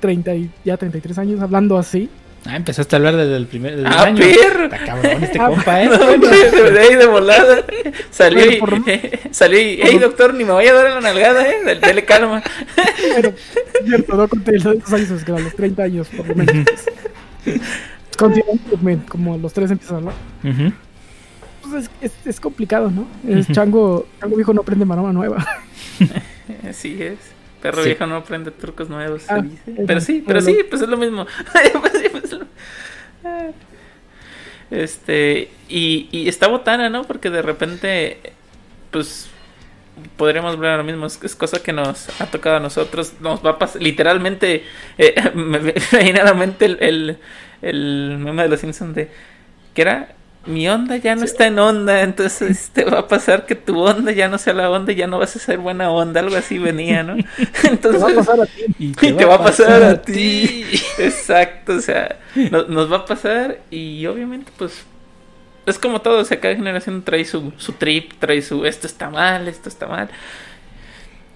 [0.00, 2.08] 30 y, ya 33 años hablando así.
[2.44, 4.16] Ah, empezaste a hablar desde el primer desde el ¡Ah, año.
[4.18, 4.64] perro!
[4.64, 5.86] Está cabrón este Ah, compa, ¿eh?
[5.88, 7.64] No, hombre, de ahí de volada.
[8.10, 8.82] Salió Bueno, y, por
[9.30, 11.54] salió y, hey doctor, ni me vaya a dar la nalgada, eh.
[11.64, 12.42] Dale, dale calma.
[13.14, 13.32] Pero,
[13.86, 16.66] cierto, no conté los años, es que a los 30 años, por lo menos.
[18.82, 20.14] Me- como los 3 empiezas a hablar.
[20.44, 20.72] Ujú.
[21.62, 23.06] Pues es, es, es complicado, ¿no?
[23.28, 25.46] Es chango, chango viejo no aprende maroma nueva.
[26.68, 27.18] Así es.
[27.62, 27.90] Perro Sí.
[27.90, 29.84] viejo no aprende trucos nuevos, se Ah, dice.
[29.86, 31.26] Pero sí, pero sí, pues es lo mismo.
[31.80, 32.46] Pues sí, pues es lo-
[33.24, 33.46] Ah.
[34.70, 37.04] Este, y, y está botana, ¿no?
[37.04, 38.18] Porque de repente,
[38.90, 39.28] pues,
[40.16, 41.06] podríamos hablar lo mismo.
[41.06, 43.12] Es, es cosa que nos ha tocado a nosotros.
[43.20, 44.64] Nos va a pasar, literalmente,
[44.98, 47.18] eh, me viene a la mente el, el,
[47.60, 49.10] el meme de los Simpsons de,
[49.74, 50.14] que era
[50.44, 54.10] mi onda ya no está en onda, entonces te va a pasar que tu onda
[54.12, 56.58] ya no sea la onda y ya no vas a ser buena onda, algo así
[56.58, 57.16] venía, ¿no?
[57.62, 58.64] Entonces, Te va a pasar a ti.
[58.78, 60.64] y te, va a pasar, a ti.
[60.98, 62.18] Exacto, o sea,
[62.50, 64.84] no- nos va a pasar y obviamente pues
[65.64, 69.10] es como todo, o sea, cada generación trae su, su trip, trae su esto está
[69.10, 70.08] mal, esto está mal.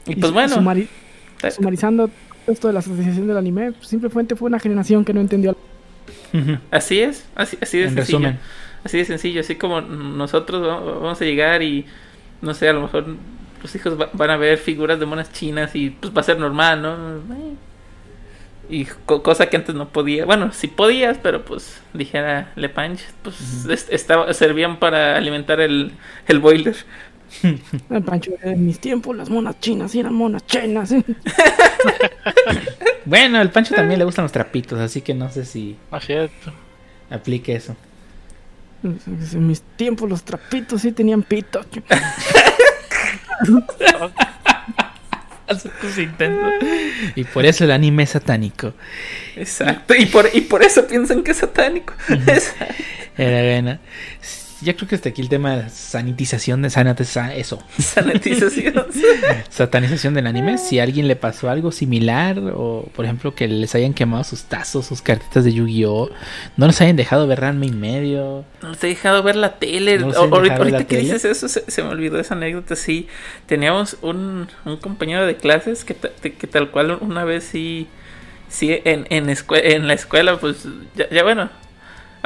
[0.06, 0.88] Y pues Y bueno, sumari-
[1.54, 2.10] sumarizando
[2.48, 5.56] esto de la asociación del anime, pues, simplemente fue una generación que no entendió.
[6.72, 8.18] Así es, así, así de En sencillo.
[8.18, 8.38] resumen.
[8.86, 11.84] Así de sencillo, así como nosotros va- vamos a llegar y
[12.40, 13.04] no sé, a lo mejor
[13.62, 16.38] los hijos va- van a ver figuras de monas chinas y pues va a ser
[16.38, 16.94] normal, ¿no?
[17.34, 17.54] Eh.
[18.68, 23.00] Y co- cosa que antes no podía, bueno, sí podías, pero pues dijera Le Panch,
[23.22, 25.92] pues es- estaba, servían para alimentar el,
[26.28, 26.76] el boiler.
[27.90, 30.94] El Pancho, en mis tiempos las monas chinas eran monas chinas.
[33.04, 36.52] Bueno, al Pancho también le gustan los trapitos, así que no sé si cierto.
[37.10, 37.76] aplique eso.
[38.82, 41.64] En mis tiempos los trapitos sí tenían pito.
[45.48, 46.54] Hace tus intentos.
[47.14, 48.74] Y por eso el anime es satánico.
[49.36, 51.94] Exacto, y por, y por eso piensan que es satánico.
[53.16, 53.80] Era buena.
[54.66, 57.62] Ya creo que hasta aquí el tema de sanitización de sanatiza- eso.
[57.78, 58.74] Sanitización.
[59.48, 60.58] Satanización del anime.
[60.58, 64.42] Si a alguien le pasó algo similar, o por ejemplo que les hayan quemado sus
[64.44, 66.10] tazos, sus cartitas de Yu-Gi-Oh!
[66.56, 68.44] No nos hayan dejado ver Ranma y medio.
[68.60, 69.98] No les he dejado ver la tele.
[69.98, 71.02] No les O- han ahorita la que tele.
[71.02, 72.74] dices eso, se, se me olvidó esa anécdota.
[72.76, 73.06] Sí,
[73.46, 77.86] teníamos un, un compañero de clases que, que tal cual una vez sí,
[78.48, 80.66] sí en, en, en la escuela, pues
[80.96, 81.50] ya, ya bueno,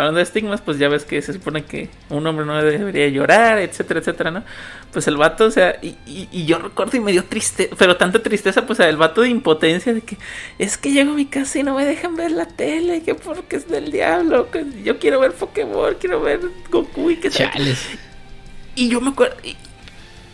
[0.00, 3.58] hablando de estigmas, pues ya ves que se supone que un hombre no debería llorar,
[3.58, 4.44] etcétera, etcétera, ¿no?
[4.92, 7.96] Pues el vato, o sea, y, y, y yo recuerdo y me dio tristeza, pero
[7.96, 10.16] tanta tristeza, pues el vato de impotencia de que
[10.58, 13.56] es que llego a mi casa y no me dejan ver la tele, que porque
[13.56, 16.40] es del diablo, que yo quiero ver Pokémon, quiero ver
[16.70, 17.58] Goku y que sabe qué".
[17.58, 17.86] Chales.
[18.74, 19.36] Y yo me acuerdo.
[19.42, 19.56] Y,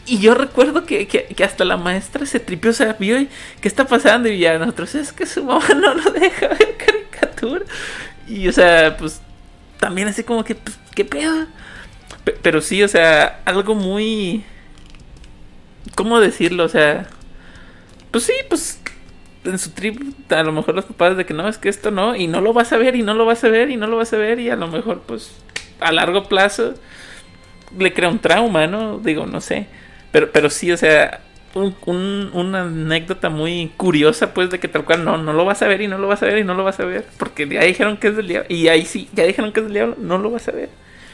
[0.06, 3.16] y yo recuerdo que, que, que hasta la maestra se tripió, o sea, vio
[3.60, 4.28] qué está pasando.
[4.28, 7.64] Y ya nosotros, es que su mamá no lo deja ver caricatura.
[8.28, 9.20] Y o sea, pues
[9.78, 11.46] también así como que, pues, ¿qué pedo?
[12.24, 14.44] Pe- Pero sí, o sea, algo muy.
[15.94, 16.64] ¿Cómo decirlo?
[16.64, 17.06] O sea,
[18.10, 18.80] pues sí, pues
[19.44, 20.00] en su trip,
[20.32, 22.52] a lo mejor los papás de que no, es que esto no, y no lo
[22.52, 24.40] vas a ver, y no lo vas a ver, y no lo vas a ver,
[24.40, 25.32] y a lo mejor, pues,
[25.80, 26.74] a largo plazo
[27.78, 28.98] le crea un trauma, ¿no?
[28.98, 29.66] Digo, no sé.
[30.12, 31.20] Pero, pero sí, o sea,
[31.56, 35.62] un- un- una anécdota muy curiosa, pues, de que tal cual no, no lo vas
[35.62, 37.06] a ver y no lo vas a ver y no lo vas a ver.
[37.18, 38.46] Porque ya dijeron que es del diablo.
[38.54, 40.68] Y ahí sí, ya dijeron que es del diablo, no lo vas a ver.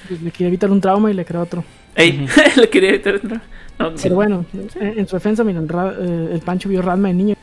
[0.09, 1.64] Pues le quería evitar un trauma y le creó otro.
[1.94, 3.40] Ey, le quería evitar otro.
[3.78, 4.44] No, Pero bueno,
[4.78, 7.36] en, en su defensa, miren, Ra- eh, el Pancho vio Radma de niño.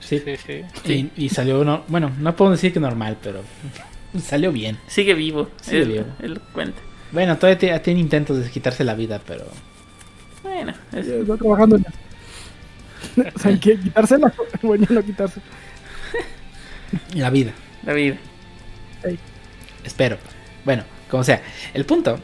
[0.00, 0.20] Sí.
[0.20, 0.36] Sí,
[0.84, 1.10] sí.
[1.16, 3.40] Y, y salió, no, bueno, no puedo decir que normal, pero
[4.22, 4.78] salió bien.
[4.86, 5.48] Sigue vivo.
[5.60, 6.04] Sigue él, vivo.
[6.22, 6.80] él cuenta.
[7.12, 9.44] Bueno, todavía tiene intentos de quitarse la vida, pero
[10.56, 11.98] Bueno, es- Está trabajando en eso.
[13.34, 14.32] o sea, en que quitársela.
[14.62, 15.40] Bueno, no quitarse.
[17.14, 17.52] la vida,
[17.82, 18.16] la vida.
[19.84, 20.18] espero.
[20.64, 21.42] Bueno, como sea,
[21.74, 22.18] el punto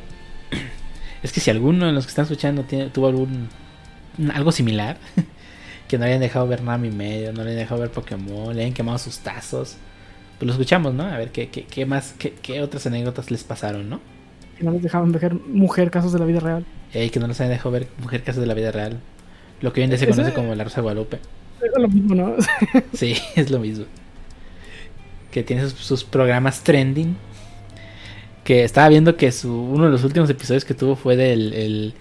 [1.22, 3.48] es que si alguno de los que están escuchando tiene, tuvo algún
[4.34, 4.98] algo similar,
[5.88, 7.90] que no le hayan dejado ver nada a mi medio, no le hayan dejado ver
[7.90, 9.76] Pokémon, le hayan quemado sus tazos,
[10.38, 11.04] pues lo escuchamos, ¿no?
[11.04, 14.00] A ver qué, qué, qué más, qué, qué otras anécdotas les pasaron, ¿no?
[14.62, 16.64] Que no les dejaban ver mujer casos de la vida real.
[16.94, 19.00] Eh, que no les hayan dejado ver Mujer Casos de la Vida Real.
[19.60, 21.18] Lo que hoy en día se Ese- conoce como la Rosa de Guadalupe.
[21.60, 22.36] Era lo mismo, ¿no?
[22.92, 23.86] Sí, es lo mismo.
[25.32, 27.16] Que tiene sus, sus programas trending.
[28.44, 31.94] Que estaba viendo que su, uno de los últimos episodios que tuvo fue del el,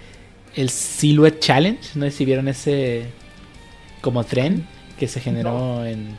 [0.56, 1.82] el Silhouette Challenge.
[1.96, 3.06] No sé si vieron ese
[4.02, 4.68] como tren
[5.00, 6.16] que se generó en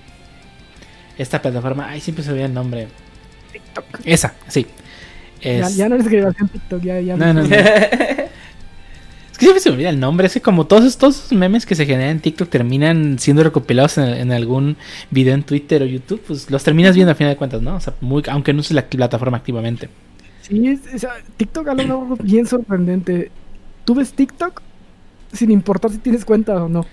[1.19, 1.89] esta plataforma.
[1.89, 2.89] Ay, siempre se olvida el nombre.
[4.05, 4.66] Esa, sí.
[5.43, 7.48] Ya, Es- ya no eres generación TikTok, ya, ya No, no, no.
[9.32, 10.27] Es que siempre se me olvida el nombre.
[10.27, 14.05] Es que como todos estos memes que se generan en TikTok terminan siendo recopilados en,
[14.05, 14.77] en algún
[15.10, 17.74] video en Twitter o YouTube, pues los terminas viendo a final de cuentas, ¿no?
[17.77, 19.89] O sea, muy, aunque no uses la plataforma activamente.
[20.43, 23.31] Sí, es- o sea, TikTok ha logrado algo bien sorprendente.
[23.85, 24.60] Tú ves TikTok
[25.32, 26.86] sin importar si tienes cuenta o no.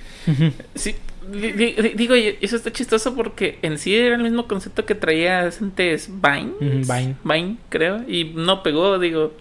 [0.76, 0.96] Sí,
[1.32, 6.52] digo, eso está chistoso porque en sí era el mismo concepto que traía antes Vine.
[6.60, 7.16] Vine.
[7.24, 8.02] Vine, creo.
[8.08, 9.34] Y no pegó, digo.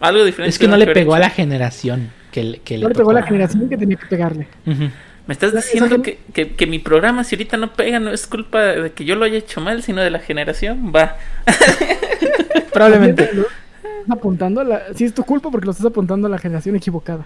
[0.00, 0.50] Algo diferente.
[0.50, 3.14] Es que no le pegó a la generación que, le- que No le pegó a
[3.14, 4.46] la generación que tenía que pegarle.
[5.26, 8.60] Me estás diciendo que, que, que mi programa, si ahorita no pega, no es culpa
[8.62, 10.92] de que yo lo haya hecho mal, sino de la generación.
[10.94, 11.16] Va.
[12.72, 13.30] Probablemente.
[14.08, 14.82] Apuntando a la...
[14.94, 17.24] Sí, es tu culpa porque lo estás apuntando a la generación equivocada.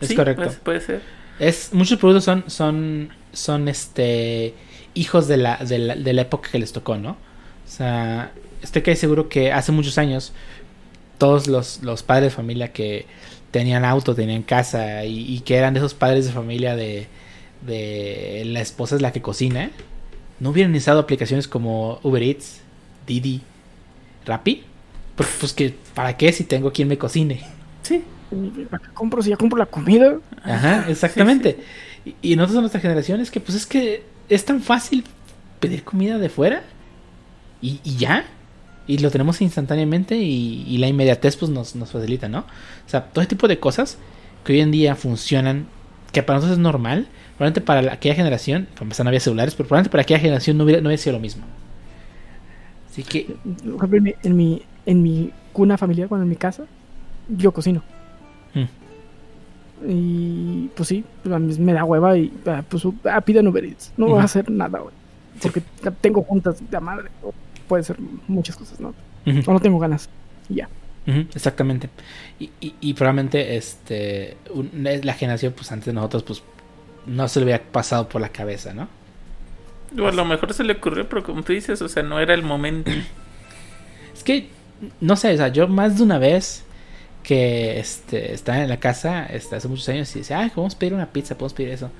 [0.00, 0.44] Es Sí, correcto.
[0.44, 1.00] pues, puede ser.
[1.38, 4.54] Es, muchos productos son, son, son este
[4.94, 7.10] hijos de la, de la, de la época que les tocó, ¿no?
[7.10, 8.32] O sea,
[8.62, 10.32] estoy casi seguro que hace muchos años
[11.18, 13.06] todos los, los padres de familia que
[13.50, 17.06] tenían auto, tenían casa y, y que eran de esos padres de familia de,
[17.62, 19.70] de la esposa es la que cocina,
[20.40, 22.60] no hubieran instalado aplicaciones como Uber Eats,
[23.06, 23.42] Didi,
[24.24, 24.64] Rappi.
[25.16, 27.40] Porque, pues que, ¿para qué si tengo quien me cocine?
[28.30, 28.66] Sí.
[28.70, 30.18] ¿Para qué compro si ya compro la comida?
[30.42, 31.64] Ajá, exactamente.
[32.04, 35.04] Y, y nosotros en nuestra generación es que, pues es que es tan fácil
[35.60, 36.62] pedir comida de fuera
[37.60, 38.26] y, y ya.
[38.86, 42.40] Y lo tenemos instantáneamente y, y la inmediatez pues nos, nos facilita, ¿no?
[42.40, 43.98] O sea, todo ese tipo de cosas
[44.44, 45.66] que hoy en día funcionan,
[46.12, 49.54] que para nosotros es normal, probablemente para la- aquella generación, para empezar no había celulares,
[49.54, 51.44] pero probablemente para aquella generación no hubiera, no hubiera sido lo mismo.
[52.90, 53.26] Así que,
[54.22, 56.64] en mi, en mi cuna familiar, cuando en mi casa,
[57.28, 57.82] yo cocino.
[59.86, 63.64] Y pues sí, pues, a mí me da hueva y ah, pues ah, piden Uber
[63.64, 63.92] Eats.
[63.96, 64.22] No voy Ujú.
[64.22, 64.94] a hacer nada, güey.
[65.42, 65.62] Porque
[66.00, 67.08] tengo juntas de madre.
[67.22, 67.32] o
[67.68, 67.96] puede ser
[68.26, 68.94] muchas cosas, ¿no?
[69.46, 70.08] O no tengo ganas.
[70.48, 70.68] Y ya.
[71.06, 71.88] Exactamente.
[72.38, 74.70] Y, y, y probablemente este un-
[75.02, 76.42] la generación, pues antes de nosotros, pues
[77.06, 78.88] no se le había pasado por la cabeza, ¿no?
[80.02, 82.34] O a lo mejor se le ocurrió, pero como tú dices, o sea, no era
[82.34, 82.90] el momento.
[84.14, 84.48] Es que,
[85.00, 86.64] no sé, o sea, yo más de una vez
[87.28, 90.94] que este, estaba en la casa este, hace muchos años y decía, ay, podemos pedir
[90.94, 91.90] una pizza, podemos pedir eso.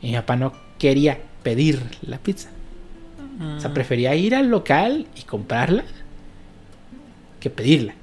[0.00, 2.50] Y mi papá no quería pedir la pizza.
[3.56, 3.74] O sea, Mm.
[3.74, 5.82] prefería ir al local y comprarla
[7.40, 7.94] que pedirla.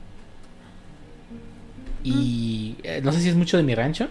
[2.03, 4.09] Y eh, no sé si es mucho de mi rancho,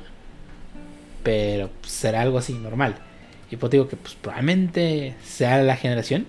[1.22, 2.94] pero pues, será algo así normal.
[3.50, 6.26] Y pues digo que pues probablemente sea la generación.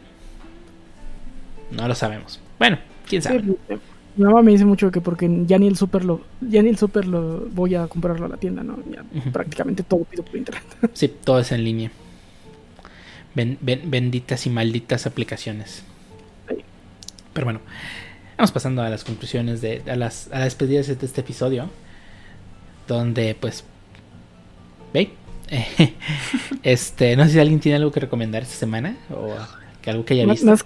[1.72, 2.42] No lo sabemos.
[2.60, 3.42] Bueno, quién sabe.
[4.18, 6.78] Mi mamá me dice mucho que porque ya ni el súper lo, ya ni el
[6.78, 8.78] súper lo voy a comprarlo a la tienda, ¿no?
[8.90, 10.64] Ya prácticamente todo pido por internet.
[10.94, 11.92] Sí, todo es en línea.
[13.34, 15.84] Ben- ben- benditas y malditas aplicaciones.
[16.50, 16.56] Sí.
[17.34, 17.60] Pero bueno,
[18.38, 21.70] vamos pasando a las conclusiones de a las a las despedidas de este episodio,
[22.88, 23.64] donde pues
[24.94, 25.12] ve
[26.64, 29.36] este no sé si alguien tiene algo que recomendar esta semana o
[29.82, 30.46] que algo que haya visto.
[30.48, 30.66] más,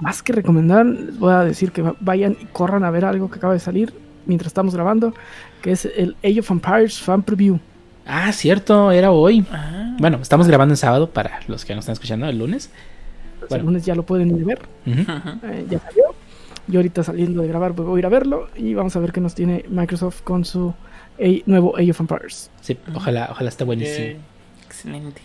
[0.00, 3.30] más que recomendar, les voy a decir que va- vayan y corran a ver algo
[3.30, 3.92] que acaba de salir
[4.26, 5.14] mientras estamos grabando,
[5.62, 7.58] que es el Age of Empires Fan Preview.
[8.06, 9.44] Ah, cierto, era hoy.
[9.50, 12.70] Ah, Bueno, estamos grabando en sábado para los que nos están escuchando el lunes.
[13.38, 13.62] Pues Bueno.
[13.62, 16.04] El lunes ya lo pueden ir a ver, eh, ya salió.
[16.68, 19.12] Yo ahorita saliendo de grabar pues voy a ir a verlo y vamos a ver
[19.12, 20.74] qué nos tiene Microsoft con su
[21.18, 22.50] A- nuevo Age of Empires.
[22.60, 24.18] Sí, ojalá, ojalá esté buenísimo.
[24.66, 25.22] Excelente.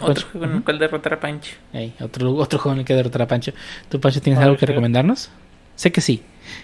[0.00, 0.06] Hey.
[0.06, 1.56] ¿Tú Otro juego en el cual derrotar a Pancho.
[1.72, 3.52] Ey, otro, otro juego en el que derrotar a Pancho.
[3.88, 5.30] ¿Tú, Pancho, tienes algo que recomendarnos?
[5.76, 6.22] Sé que sí.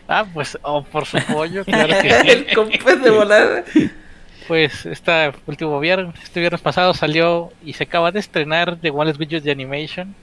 [0.09, 2.29] Ah, pues, oh, por su pollo, claro que sí.
[2.29, 3.65] el compás de volada.
[4.49, 9.19] Pues este último viernes, este viernes pasado salió y se acaba de estrenar The Wallace
[9.19, 10.15] Videos de Animation.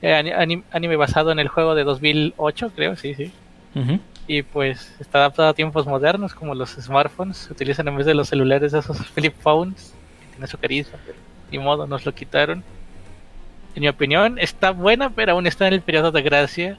[0.00, 3.32] Eh, ani- anim- anime basado en el juego de 2008, creo, sí, sí.
[3.74, 3.98] Ujú.
[4.26, 7.36] Y pues está adaptado a tiempos modernos como los smartphones.
[7.36, 9.92] Se utilizan en vez de los celulares esos flip phones.
[10.20, 11.18] Que tiene su carisma, pero
[11.58, 12.62] ni modo, nos lo quitaron.
[13.74, 16.78] En mi opinión, está buena, pero aún está en el periodo de gracia.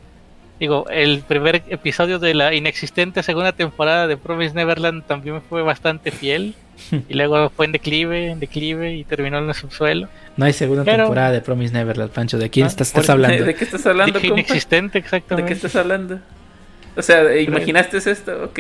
[0.60, 6.12] Digo, el primer episodio de la inexistente segunda temporada de Promise Neverland también fue bastante
[6.12, 6.56] fiel.
[7.10, 10.08] y luego fue en declive, en declive y terminó en el subsuelo.
[10.38, 12.38] No hay segunda Pero- temporada de Promise Neverland, Pancho.
[12.38, 13.44] ¿De quién Ah, estás, estás hablando?
[13.46, 15.48] ¿De qué estás hablando, Dije inexistente, ¿De exactamente.
[15.50, 16.20] qué estás hablando?
[16.98, 18.44] O sea, ¿imaginaste esto?
[18.46, 18.56] Ok.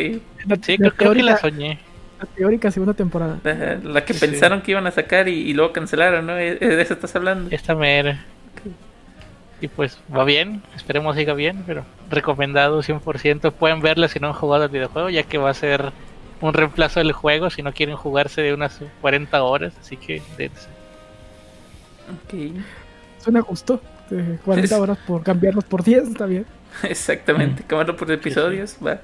[0.63, 1.79] Sí, creo, creo que la soñé.
[2.19, 3.39] La teórica segunda temporada.
[3.43, 4.19] Ajá, La que Sí.
[4.25, 6.37] pensaron que iban a sacar y, y luego cancelaron, ¿no?
[6.37, 7.49] ¿E- ¿De eso estás hablando?
[7.53, 8.23] Esta mera.
[9.61, 13.51] Y pues va bien, esperemos siga bien, pero recomendado 100%.
[13.51, 15.91] Pueden verla si no han jugado el videojuego, ya que va a ser
[16.41, 19.73] un reemplazo del juego si no quieren jugarse de unas 40 horas.
[19.79, 20.67] Así que dense.
[22.11, 22.61] Ok.
[23.23, 23.81] Suena justo.
[24.11, 26.45] eh, 40 Es- horas por cambiarlos por 10, está bien.
[26.83, 28.99] Exactamente, cámara por episodios, va.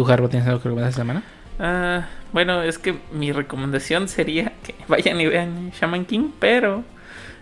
[0.00, 1.22] ¿Tú, Harbo, tienes algo que recomendar esta semana?
[1.58, 6.84] Ah, bueno, es que mi recomendación sería que vayan y vean Shaman King, pero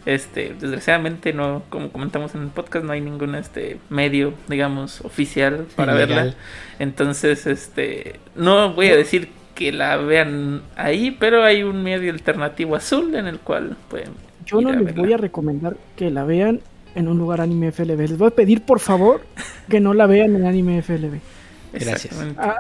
[0.07, 5.67] este, desgraciadamente no, como comentamos en el podcast, no hay ningún este medio, digamos, oficial
[5.77, 6.09] para Legal.
[6.09, 6.35] verla.
[6.81, 12.75] Entonces, este, no voy a decir que la vean ahí, pero hay un medio alternativo
[12.75, 14.15] azul en el cual pueden
[14.47, 15.01] Yo ir no a les verla.
[15.01, 16.61] voy a recomendar que la vean
[16.97, 18.01] en un lugar anime FLB.
[18.01, 19.21] Les voy a pedir, por favor,
[19.69, 21.21] que no la vean en anime FLB.
[21.73, 22.15] Gracias.
[22.39, 22.57] Ah.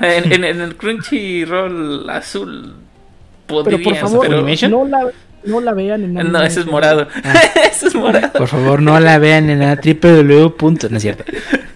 [0.00, 2.74] En, en- en el Crunchyroll azul
[3.46, 4.70] Pero podrías, por favor, pero- ¿Animation?
[4.70, 5.10] no la,
[5.44, 7.06] no la vean en anime No, ese es morado.
[7.24, 7.34] Ah.
[7.70, 8.32] ese es morado.
[8.32, 10.88] Por favor, no la vean en la www.
[10.90, 11.24] No es cierto.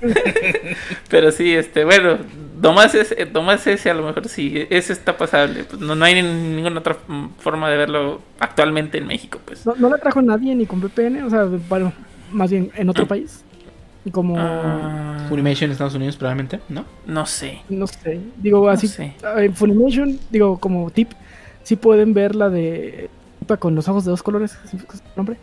[1.09, 2.19] Pero sí, este, bueno,
[2.61, 5.65] Tomás ese, Tomás ese a lo mejor sí, ese está pasable.
[5.65, 6.97] Pues no, no hay ninguna otra
[7.39, 9.65] forma de verlo actualmente en México, pues.
[9.67, 11.93] No, no la trajo nadie ni con VPN, o sea, bueno,
[12.33, 13.45] más bien en otro país.
[14.13, 16.85] Como Ah, Funimation en Estados Unidos probablemente, ¿no?
[17.07, 17.63] no sé.
[17.71, 19.15] no sé, digo así sé.
[19.37, 21.13] en Funimation, digo como tip,
[21.63, 23.09] sí pueden ver la de
[23.59, 25.37] con los ojos de dos colores, ¿sí es el nombre?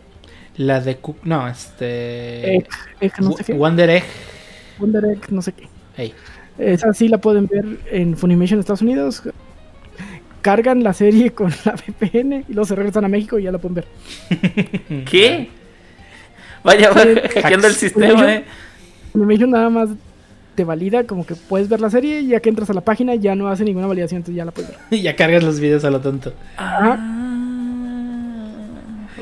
[0.56, 2.68] La de Cook, no, este Egg,
[3.00, 3.52] Egg, no sé qué.
[3.54, 4.04] Wonder Egg.
[4.78, 5.68] Wonder Egg, no sé qué.
[5.96, 6.12] Hey.
[6.58, 9.22] Esa sí la pueden ver en Funimation Estados Unidos.
[10.42, 13.58] Cargan la serie con la VPN y luego se regresan a México y ya la
[13.58, 13.86] pueden ver.
[15.10, 15.48] ¿Qué?
[16.64, 17.80] Vaya, va Sí, hackeando el hacks.
[17.80, 18.44] sistema, eh.
[19.12, 19.88] Funimation nada más
[20.54, 23.14] te valida como que puedes ver la serie y ya que entras a la página
[23.14, 24.78] ya no hace ninguna validación, entonces ya la puedes ver.
[24.90, 26.34] Y ya cargas los videos a lo tonto.
[26.58, 26.98] Ah,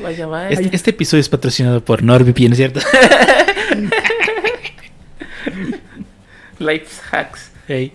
[0.03, 0.49] vaya, vaya.
[0.49, 2.79] Este, este episodio es patrocinado por NordVPN, ¿cierto?
[6.59, 7.51] Life hacks.
[7.67, 7.93] Hey.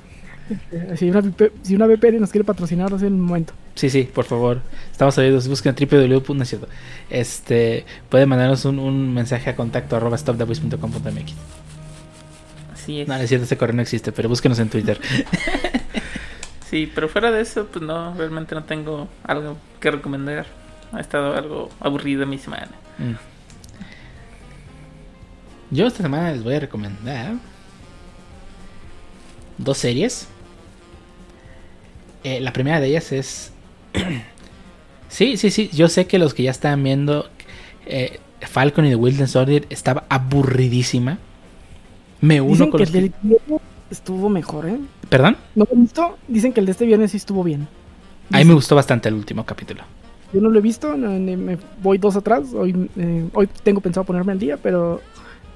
[0.96, 1.22] Si una,
[1.62, 3.52] si una VPN nos quiere patrocinar, es el momento.
[3.74, 4.60] Sí, sí, por favor.
[4.92, 5.48] Estamos abiertos.
[5.48, 6.34] Busquen www.
[6.34, 6.68] No es cierto.
[7.10, 11.34] Este, pueden mandarnos un, un mensaje a contacto arroba stopthevoice.com.mx.
[12.72, 13.08] Así es.
[13.08, 15.00] No, no es cierto, ese correo no existe, pero búsquenos en Twitter.
[16.68, 20.46] Sí, pero fuera de eso, pues no, realmente no tengo algo que recomendar.
[20.92, 22.70] Ha estado algo aburrida mi semana.
[22.98, 23.14] Mm.
[25.70, 27.34] Yo esta semana les voy a recomendar
[29.58, 30.28] dos series.
[32.26, 33.52] Eh, la primera de ellas es...
[35.08, 35.70] sí, sí, sí.
[35.72, 37.28] Yo sé que los que ya están viendo
[37.86, 41.18] eh, Falcon y The Winter Soldier estaba aburridísima.
[42.20, 43.60] Me uno Dicen con que los el del viernes
[43.92, 44.76] estuvo mejor, ¿eh?
[45.08, 45.36] ¿Perdón?
[45.54, 46.18] ¿No lo he visto?
[46.26, 47.68] Dicen que el de este viernes sí estuvo bien.
[48.32, 49.84] A mí me gustó bastante el último capítulo.
[50.32, 52.52] Yo no lo he visto, no, me voy dos atrás.
[52.54, 55.00] Hoy, eh, hoy tengo pensado ponerme al día, pero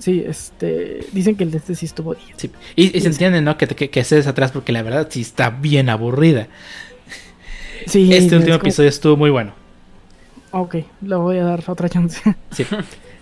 [0.00, 2.26] sí, este, dicen que el de este sí estuvo bien.
[2.36, 2.50] Sí.
[2.74, 3.56] Y, y se entiende, ¿no?
[3.56, 6.48] Que, que, que estés atrás porque la verdad sí está bien aburrida.
[7.86, 9.52] Sí, Este es último como- episodio estuvo muy bueno.
[10.52, 12.20] Ok, le voy a dar otra chance.
[12.50, 12.66] Sí.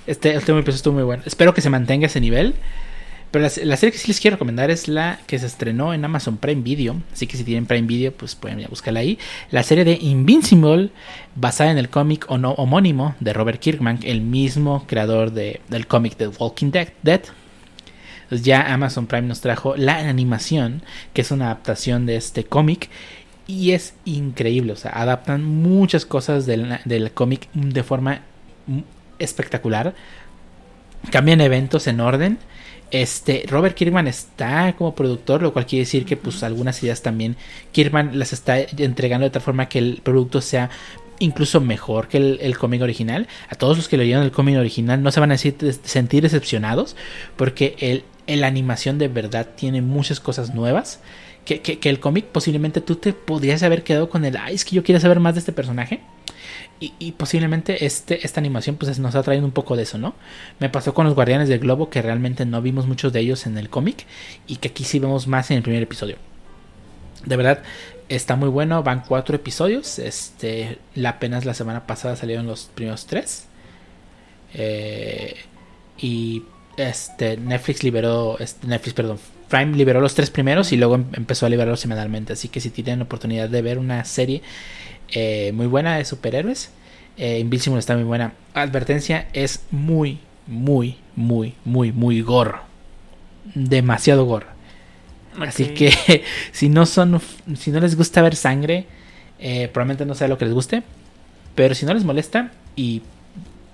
[0.06, 1.22] Este último episodio estuvo muy bueno.
[1.26, 2.54] Espero que se mantenga ese nivel.
[3.30, 6.38] Pero la, serie que sí les quiero recomendar es la que se estrenó en Amazon
[6.38, 6.96] Prime Video.
[7.12, 9.18] Así que si tienen Prime Video, pues pueden ir a buscarla ahí.
[9.50, 10.90] La serie de Invincible,
[11.34, 16.28] basada en el cómic homónimo de Robert Kirkman, el mismo creador de- del cómic de
[16.28, 17.20] Walking Dead.
[18.30, 20.82] Ya Amazon Prime nos trajo la animación,
[21.12, 22.88] que es una adaptación de este cómic.
[23.46, 28.20] Y es increíble, o sea, adaptan muchas cosas del, del cómic de forma
[28.66, 28.80] mm,
[29.18, 29.94] espectacular.
[31.10, 32.38] Cambian eventos en orden.
[32.90, 37.36] Este, Robert Kirkman está como productor, lo cual quiere decir que pues algunas ideas también
[37.72, 40.70] Kirkman las está entregando de tal forma que el producto sea
[41.20, 43.28] incluso mejor que el, el cómic original.
[43.50, 46.96] A todos los que leyeron el cómic original no se van a decir- sentir decepcionados
[47.36, 51.00] porque el, el animación de verdad tiene muchas cosas nuevas.
[51.44, 54.64] Que, que- que el cómic posiblemente tú te podrías haber quedado con el, ay, es
[54.66, 56.00] que yo quiero saber más de este personaje.
[56.80, 60.14] Y, posiblemente este, esta animación pues nos ha traído un poco de eso, ¿no?
[60.60, 63.58] Me pasó con los Guardianes del Globo que realmente no vimos muchos de ellos en
[63.58, 64.06] el cómic
[64.46, 66.16] y que aquí sí vemos más en el primer episodio.
[67.24, 67.62] De verdad,
[68.08, 69.98] está muy bueno, van cuatro episodios.
[69.98, 73.46] Este, la apenas la semana pasada salieron los primeros tres.
[74.54, 75.36] Eh,
[75.98, 76.44] y
[76.76, 79.18] este Netflix liberó, este, Netflix, perdón,
[79.48, 82.34] Prime liberó los tres primeros y luego em- empezó a liberarlos semanalmente.
[82.34, 84.42] Así que si tienen oportunidad de ver una serie
[85.10, 86.70] eh, muy buena de superhéroes,
[87.16, 88.32] eh, Invincible está muy buena.
[88.54, 92.60] Advertencia, es muy, muy, muy, muy, muy gorro.
[93.54, 94.46] Demasiado gorro.
[95.40, 97.20] Así que si no son,
[97.56, 98.86] si no les gusta ver sangre,
[99.38, 100.82] eh, probablemente no sea lo que les guste.
[101.54, 103.02] Pero si no les molesta y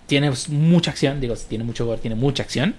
[0.07, 2.75] tiene mucha acción, digo, si tiene mucho gore, tiene mucha acción.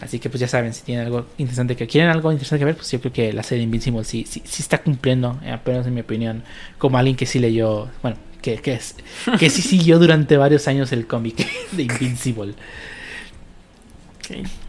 [0.00, 2.76] Así que pues ya saben, si tienen algo interesante que quieren algo interesante que ver,
[2.76, 5.94] pues yo creo que la serie Invincible sí, sí, sí está cumpliendo, eh, apenas en
[5.94, 6.44] mi opinión,
[6.78, 8.94] como alguien que sí leyó, bueno, que, que, es,
[9.38, 12.54] que sí siguió durante varios años el cómic de Invincible.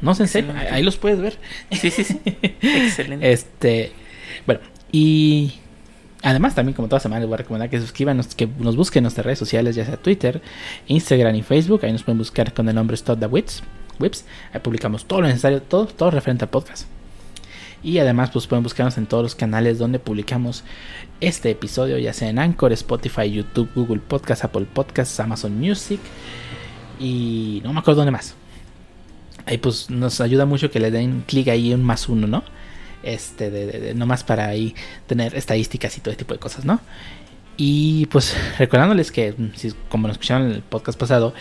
[0.01, 1.37] No sé, en serio, ahí los puedes ver.
[1.71, 2.19] Sí, sí, sí.
[2.61, 3.29] Excelente.
[3.31, 3.91] Este,
[4.45, 4.61] bueno,
[4.91, 5.55] y
[6.23, 9.03] además también como toda semana les voy a recomendar que suscriban, que nos busquen en
[9.03, 10.41] nuestras redes sociales, ya sea Twitter,
[10.87, 11.81] Instagram y Facebook.
[11.83, 13.61] Ahí nos pueden buscar con el nombre Stop the Whips.
[13.99, 14.25] Whips.
[14.53, 16.87] Ahí publicamos todo lo necesario, todo, todo referente al podcast.
[17.81, 20.63] Y además pues pueden buscarnos en todos los canales donde publicamos
[21.21, 25.99] este episodio, ya sea en Anchor, Spotify, YouTube, Google Podcast, Apple Podcasts, Amazon Music
[26.99, 28.35] y no me acuerdo dónde más.
[29.45, 32.43] Ahí pues nos ayuda mucho que le den clic ahí un más uno, ¿no?
[33.01, 34.75] Este, de, de- nomás para ahí
[35.07, 36.81] tener estadísticas y todo ese tipo de cosas, ¿no?
[37.55, 39.49] Y pues recordándoles que, mm,
[39.89, 41.33] como nos escucharon en el podcast pasado,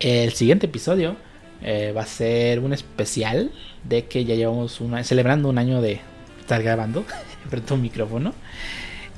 [0.00, 1.16] el siguiente episodio
[1.62, 3.50] eh, va a ser un especial
[3.84, 6.00] de que ya llevamos una, celebrando un año de
[6.40, 7.04] estar grabando
[7.48, 8.34] frente a un micrófono.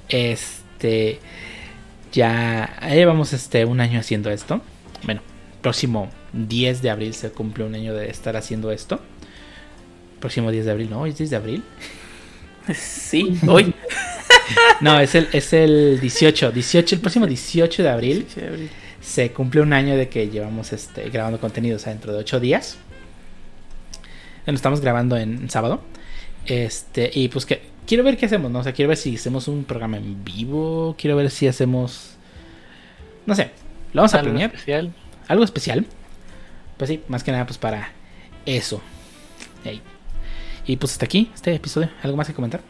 [0.09, 1.21] Este,
[2.13, 4.61] ya llevamos este un año haciendo esto.
[5.05, 5.21] Bueno,
[5.63, 9.01] próximo 10 de abril se cumple un año de estar haciendo esto.
[10.19, 11.07] Próximo 10 de abril, ¿no?
[11.07, 11.65] ¿Es 10 de abril?
[12.75, 13.75] Sí, hoy.
[14.81, 18.71] No, es el, es el 18, 18, el próximo 18 de abril Sí, abril.
[19.11, 22.41] Se cumple un año de que llevamos este, grabando contenido, o sea, dentro de 8
[22.41, 22.79] días.
[24.45, 25.83] Bueno, estamos grabando en sábado.
[26.47, 28.61] Este, y pues que quiero ver qué hacemos, ¿no?
[28.61, 32.17] O sea, quiero ver si hacemos un programa en vivo, quiero ver si hacemos
[33.27, 33.51] no sé,
[33.93, 34.93] lo vamos a Algo planear, especial.
[35.29, 35.87] algo especial.
[36.77, 37.93] Pues sí, más que nada pues para
[38.47, 38.81] eso.
[39.65, 39.83] Ey.
[40.67, 42.61] Y pues hasta aquí este episodio, ¿algo más que comentar?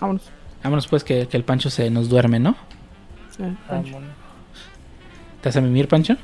[0.00, 0.22] Vámonos.
[0.62, 2.56] Vámonos pues que, que el Pancho se nos duerme, ¿no?
[3.68, 3.92] Pancho.
[3.92, 4.15] Vámonos.
[5.46, 6.16] ¿Te vas a mimir, Pancho?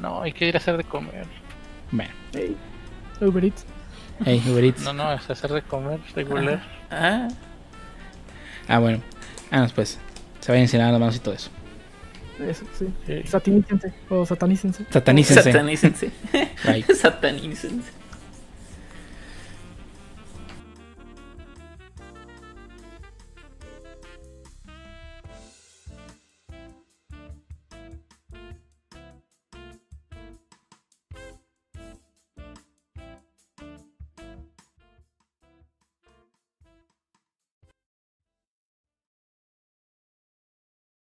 [0.00, 1.26] No, hay que ir a hacer de comer.
[1.90, 2.56] Bueno, Ey.
[3.20, 3.66] Uber Eats.
[4.24, 4.84] hey, Uber Eats.
[4.84, 6.62] No, no, es hacer de comer regular.
[6.88, 7.26] Ah,
[8.68, 9.00] Ah, bueno.
[9.50, 9.98] Vámonos pues.
[10.38, 11.50] Se vayan enseñando las manos y todo eso.
[12.38, 12.86] Eso, sí.
[13.08, 13.22] Sí.
[13.26, 14.86] Satanícense o satanícense.
[14.88, 15.42] Satanícense.
[15.42, 16.12] satanícense.
[16.94, 17.90] Satanícense.